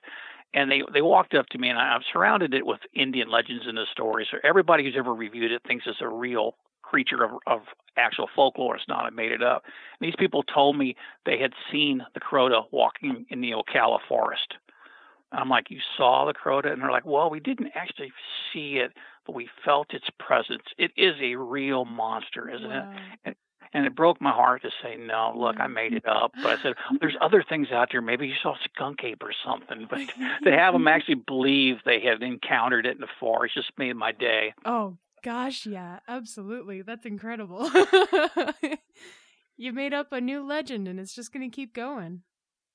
And 0.54 0.70
they 0.70 0.84
they 0.93 1.02
walked 1.02 1.34
up 1.34 1.47
to 1.47 1.58
me, 1.58 1.70
and 1.70 1.80
I, 1.80 1.95
I've 1.95 2.04
surrounded 2.12 2.54
it 2.54 2.66
with 2.66 2.82
Indian 2.93 3.30
legends 3.30 3.66
in 3.68 3.76
the 3.76 3.86
story. 3.91 4.28
So 4.30 4.38
everybody 4.43 4.84
who's 4.84 4.97
ever 4.97 5.14
reviewed 5.14 5.52
it 5.52 5.62
thinks 5.68 5.86
it's 5.88 6.02
a 6.02 6.08
real 6.08 6.56
creature 6.84 7.24
of, 7.24 7.32
of 7.47 7.62
actual 7.97 8.28
folklore. 8.36 8.76
It's 8.76 8.88
not. 8.88 9.06
I 9.06 9.10
made 9.10 9.32
it 9.32 9.41
up. 9.41 9.64
And 9.99 10.08
these 10.08 10.16
people 10.18 10.43
told 10.43 10.78
me 10.78 10.95
they 11.26 11.38
had 11.39 11.54
seen 11.72 12.06
the 12.14 12.20
Crota 12.20 12.66
walking 12.72 13.26
in 13.30 13.41
the 13.41 13.52
Ocala 13.52 13.99
forest. 14.08 14.56
I'm 15.32 15.50
like, 15.50 15.70
you 15.70 15.80
saw 15.98 16.26
the 16.26 16.34
Crota? 16.34 16.72
And 16.72 16.82
they're 16.82 16.92
like, 16.92 17.06
well, 17.06 17.30
we 17.30 17.40
didn't 17.40 17.72
actually 17.76 18.12
see 18.52 18.78
it, 18.78 18.92
but 19.26 19.36
we 19.36 19.50
felt 19.64 19.94
its 19.94 20.08
presence. 20.20 20.64
It 20.78 20.92
is 20.98 21.16
a 21.22 21.36
real 21.36 21.86
monster, 21.86 22.50
isn't 22.50 22.70
wow. 22.70 22.94
it? 22.94 22.98
And, 23.26 23.36
and 23.74 23.86
it 23.86 23.96
broke 23.96 24.20
my 24.20 24.32
heart 24.32 24.64
to 24.64 24.70
say, 24.84 24.98
no, 24.98 25.34
look, 25.36 25.60
I 25.60 25.68
made 25.68 25.94
it 25.94 26.06
up. 26.06 26.32
But 26.36 26.60
I 26.60 26.62
said, 26.62 26.74
there's 27.00 27.14
mm-hmm. 27.14 27.24
other 27.24 27.44
things 27.48 27.68
out 27.72 27.90
there. 27.92 28.02
Maybe 28.02 28.28
you 28.28 28.34
saw 28.42 28.54
a 28.54 28.60
skunk 28.74 29.04
ape 29.04 29.24
or 29.24 29.32
something. 29.46 29.88
But 29.90 30.00
to 30.44 30.52
have 30.52 30.74
them 30.74 30.88
actually 30.88 31.16
believe 31.16 31.78
they 31.86 32.02
had 32.02 32.22
encountered 32.22 32.86
it 32.86 32.96
in 32.96 33.02
the 33.02 33.08
forest 33.20 33.56
just 33.56 33.72
made 33.78 33.96
my 33.96 34.12
day. 34.12 34.54
Oh, 34.66 34.98
gosh, 35.24 35.66
yeah, 35.66 36.00
absolutely. 36.08 36.82
That's 36.82 37.06
incredible. 37.06 37.70
You've 39.58 39.76
made 39.76 39.94
up 39.94 40.12
a 40.12 40.20
new 40.20 40.46
legend 40.46 40.88
and 40.88 41.00
it's 41.00 41.16
just 41.16 41.32
going 41.32 41.50
to 41.50 41.56
keep 41.56 41.74
going. 41.74 42.24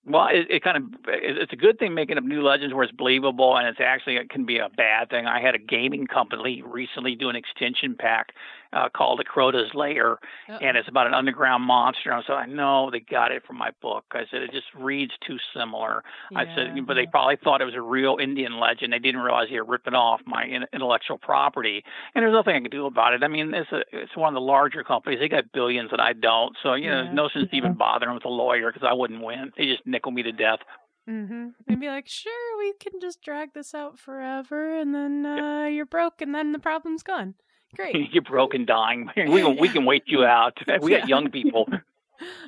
Well, 0.08 0.28
it, 0.30 0.46
it 0.48 0.62
kind 0.62 0.76
of 0.76 0.84
it's 1.08 1.52
a 1.52 1.56
good 1.56 1.80
thing 1.80 1.92
making 1.92 2.16
up 2.16 2.22
new 2.22 2.40
legends 2.42 2.72
where 2.72 2.84
it's 2.84 2.92
believable, 2.92 3.56
and 3.56 3.66
it's 3.66 3.80
actually 3.80 4.16
it 4.16 4.30
can 4.30 4.46
be 4.46 4.58
a 4.58 4.68
bad 4.68 5.10
thing. 5.10 5.26
I 5.26 5.40
had 5.40 5.56
a 5.56 5.58
gaming 5.58 6.06
company 6.06 6.62
recently 6.64 7.16
do 7.16 7.28
an 7.28 7.34
extension 7.34 7.96
pack 7.98 8.32
uh, 8.72 8.88
called 8.94 9.18
the 9.18 9.24
Crota's 9.24 9.72
Lair, 9.74 10.12
Uh-oh. 10.48 10.58
and 10.60 10.76
it's 10.76 10.88
about 10.88 11.06
an 11.06 11.14
underground 11.14 11.64
monster. 11.64 12.12
I 12.12 12.22
said, 12.26 12.34
I 12.34 12.46
know 12.46 12.90
they 12.90 13.00
got 13.00 13.32
it 13.32 13.44
from 13.46 13.58
my 13.58 13.70
book. 13.80 14.04
I 14.12 14.24
said 14.30 14.42
it 14.42 14.52
just 14.52 14.66
reads 14.76 15.12
too 15.26 15.36
similar. 15.54 16.02
Yeah. 16.30 16.38
I 16.40 16.44
said, 16.54 16.86
but 16.86 16.94
they 16.94 17.06
probably 17.06 17.36
thought 17.36 17.60
it 17.60 17.64
was 17.64 17.74
a 17.74 17.80
real 17.80 18.18
Indian 18.20 18.58
legend. 18.58 18.92
They 18.92 18.98
didn't 18.98 19.20
realize 19.20 19.48
they 19.50 19.60
were 19.60 19.64
ripping 19.64 19.94
off 19.94 20.20
my 20.26 20.44
intellectual 20.72 21.18
property, 21.18 21.84
and 22.14 22.22
there's 22.22 22.32
nothing 22.32 22.56
I 22.56 22.60
can 22.60 22.70
do 22.70 22.86
about 22.86 23.14
it. 23.14 23.22
I 23.22 23.28
mean, 23.28 23.54
it's 23.54 23.72
a, 23.72 23.82
it's 23.92 24.16
one 24.16 24.28
of 24.28 24.34
the 24.34 24.40
larger 24.40 24.84
companies. 24.84 25.18
They 25.20 25.28
got 25.28 25.52
billions, 25.52 25.90
and 25.92 26.00
I 26.00 26.12
don't. 26.12 26.56
So 26.62 26.74
you 26.74 26.90
know, 26.90 27.04
there's 27.04 27.14
no 27.14 27.28
sense 27.28 27.48
yeah. 27.52 27.58
even 27.58 27.74
bothering 27.74 28.14
with 28.14 28.24
a 28.24 28.28
lawyer 28.28 28.72
because 28.72 28.86
I 28.88 28.94
wouldn't 28.94 29.22
win. 29.22 29.52
They 29.56 29.66
just 29.66 29.86
nickel 29.86 30.12
me 30.12 30.22
to 30.22 30.32
death. 30.32 30.60
Mm-hmm. 31.08 31.48
And 31.68 31.80
be 31.80 31.86
like, 31.86 32.08
sure, 32.08 32.58
we 32.58 32.72
can 32.80 33.00
just 33.00 33.22
drag 33.22 33.54
this 33.54 33.74
out 33.74 33.96
forever, 33.98 34.76
and 34.76 34.92
then 34.92 35.24
uh, 35.24 35.64
yep. 35.64 35.72
you're 35.72 35.86
broke, 35.86 36.20
and 36.20 36.34
then 36.34 36.50
the 36.50 36.58
problem's 36.58 37.04
gone. 37.04 37.34
Great. 37.76 38.10
you're 38.12 38.22
broken, 38.22 38.64
dying. 38.64 39.10
We 39.16 39.42
can, 39.42 39.56
we 39.56 39.68
can 39.68 39.84
wait 39.84 40.04
you 40.06 40.24
out. 40.24 40.58
We 40.80 40.90
got 40.92 41.08
young 41.08 41.30
people. 41.30 41.68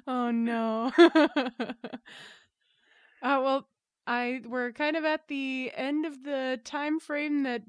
oh 0.07 0.31
no. 0.31 0.93
uh, 0.99 1.43
well, 3.23 3.69
I 4.07 4.41
we're 4.47 4.73
kind 4.73 4.97
of 4.97 5.05
at 5.05 5.29
the 5.29 5.71
end 5.75 6.07
of 6.07 6.25
the 6.25 6.61
time 6.65 6.99
frame 7.01 7.43
that 7.43 7.63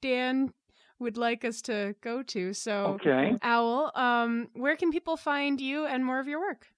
Dan 0.00 0.52
would 0.98 1.16
like 1.16 1.44
us 1.44 1.60
to 1.62 1.94
go 2.00 2.22
to. 2.22 2.54
So, 2.54 2.98
okay. 3.00 3.36
Owl, 3.42 3.92
um, 3.94 4.48
where 4.54 4.76
can 4.76 4.90
people 4.90 5.16
find 5.16 5.60
you 5.60 5.84
and 5.84 6.04
more 6.04 6.18
of 6.18 6.26
your 6.26 6.40
work? 6.40 6.68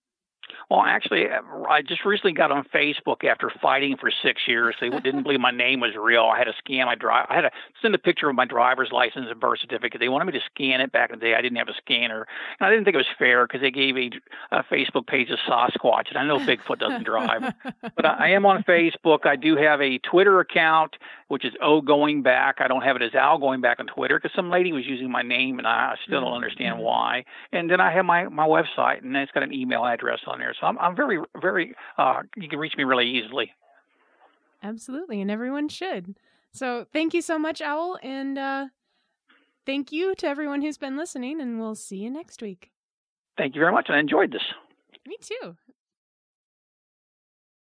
Well, 0.70 0.82
actually, 0.82 1.26
I 1.68 1.82
just 1.82 2.04
recently 2.04 2.32
got 2.32 2.50
on 2.52 2.64
Facebook 2.74 3.24
after 3.24 3.50
fighting 3.62 3.96
for 3.96 4.10
six 4.22 4.42
years. 4.46 4.76
They 4.80 4.90
didn't 5.04 5.22
believe 5.22 5.40
my 5.40 5.50
name 5.50 5.80
was 5.80 5.92
real. 5.96 6.24
I 6.24 6.38
had 6.38 6.44
to 6.44 6.54
scan 6.58 6.86
my 6.86 6.94
drive. 6.94 7.26
I 7.30 7.34
had 7.34 7.42
to 7.42 7.50
send 7.80 7.94
a 7.94 7.98
picture 7.98 8.28
of 8.28 8.36
my 8.36 8.44
driver's 8.44 8.90
license 8.92 9.26
and 9.30 9.40
birth 9.40 9.60
certificate. 9.60 10.00
They 10.00 10.08
wanted 10.08 10.26
me 10.26 10.32
to 10.32 10.44
scan 10.54 10.80
it 10.80 10.92
back 10.92 11.10
in 11.10 11.18
the 11.18 11.24
day. 11.24 11.34
I 11.34 11.40
didn't 11.40 11.58
have 11.58 11.68
a 11.68 11.74
scanner, 11.74 12.26
and 12.60 12.66
I 12.66 12.70
didn't 12.70 12.84
think 12.84 12.94
it 12.94 12.98
was 12.98 13.06
fair 13.18 13.46
because 13.46 13.60
they 13.60 13.70
gave 13.70 13.96
a, 13.96 14.10
a 14.52 14.62
Facebook 14.64 15.06
page 15.06 15.30
of 15.30 15.38
Sasquatch, 15.48 16.08
and 16.08 16.18
I 16.18 16.24
know 16.24 16.38
Bigfoot 16.38 16.78
doesn't 16.78 17.04
drive. 17.04 17.54
but 17.96 18.04
I, 18.04 18.26
I 18.26 18.28
am 18.30 18.44
on 18.46 18.62
Facebook. 18.62 19.26
I 19.26 19.36
do 19.36 19.56
have 19.56 19.80
a 19.80 19.98
Twitter 19.98 20.40
account, 20.40 20.96
which 21.28 21.44
is 21.44 21.52
O 21.62 21.80
Goingback. 21.80 22.54
I 22.58 22.68
don't 22.68 22.82
have 22.82 22.96
it 22.96 23.02
as 23.02 23.14
Owl 23.14 23.40
Goingback 23.40 23.80
on 23.80 23.86
Twitter 23.86 24.18
because 24.18 24.34
some 24.34 24.50
lady 24.50 24.72
was 24.72 24.86
using 24.86 25.10
my 25.10 25.22
name, 25.22 25.58
and 25.58 25.66
I 25.66 25.94
still 26.04 26.20
don't 26.20 26.34
understand 26.34 26.76
mm-hmm. 26.76 26.84
why. 26.84 27.24
And 27.52 27.70
then 27.70 27.80
I 27.80 27.92
have 27.92 28.04
my 28.04 28.28
my 28.28 28.46
website, 28.46 29.02
and 29.02 29.16
it's 29.16 29.32
got 29.32 29.42
an 29.42 29.52
email 29.52 29.84
address 29.84 30.20
on 30.38 30.44
there. 30.44 30.54
So 30.58 30.66
I'm, 30.66 30.78
I'm 30.78 30.96
very, 30.96 31.20
very, 31.40 31.74
uh, 31.96 32.22
you 32.36 32.48
can 32.48 32.58
reach 32.58 32.74
me 32.76 32.84
really 32.84 33.06
easily. 33.06 33.52
Absolutely. 34.62 35.20
And 35.20 35.30
everyone 35.30 35.68
should. 35.68 36.16
So 36.52 36.86
thank 36.92 37.14
you 37.14 37.22
so 37.22 37.38
much, 37.38 37.60
Owl. 37.60 37.98
And 38.02 38.38
uh, 38.38 38.66
thank 39.66 39.92
you 39.92 40.14
to 40.16 40.26
everyone 40.26 40.62
who's 40.62 40.78
been 40.78 40.96
listening. 40.96 41.40
And 41.40 41.60
we'll 41.60 41.74
see 41.74 41.98
you 41.98 42.10
next 42.10 42.42
week. 42.42 42.70
Thank 43.36 43.54
you 43.54 43.60
very 43.60 43.72
much. 43.72 43.88
I 43.90 43.98
enjoyed 43.98 44.32
this. 44.32 44.42
Me 45.06 45.16
too. 45.20 45.56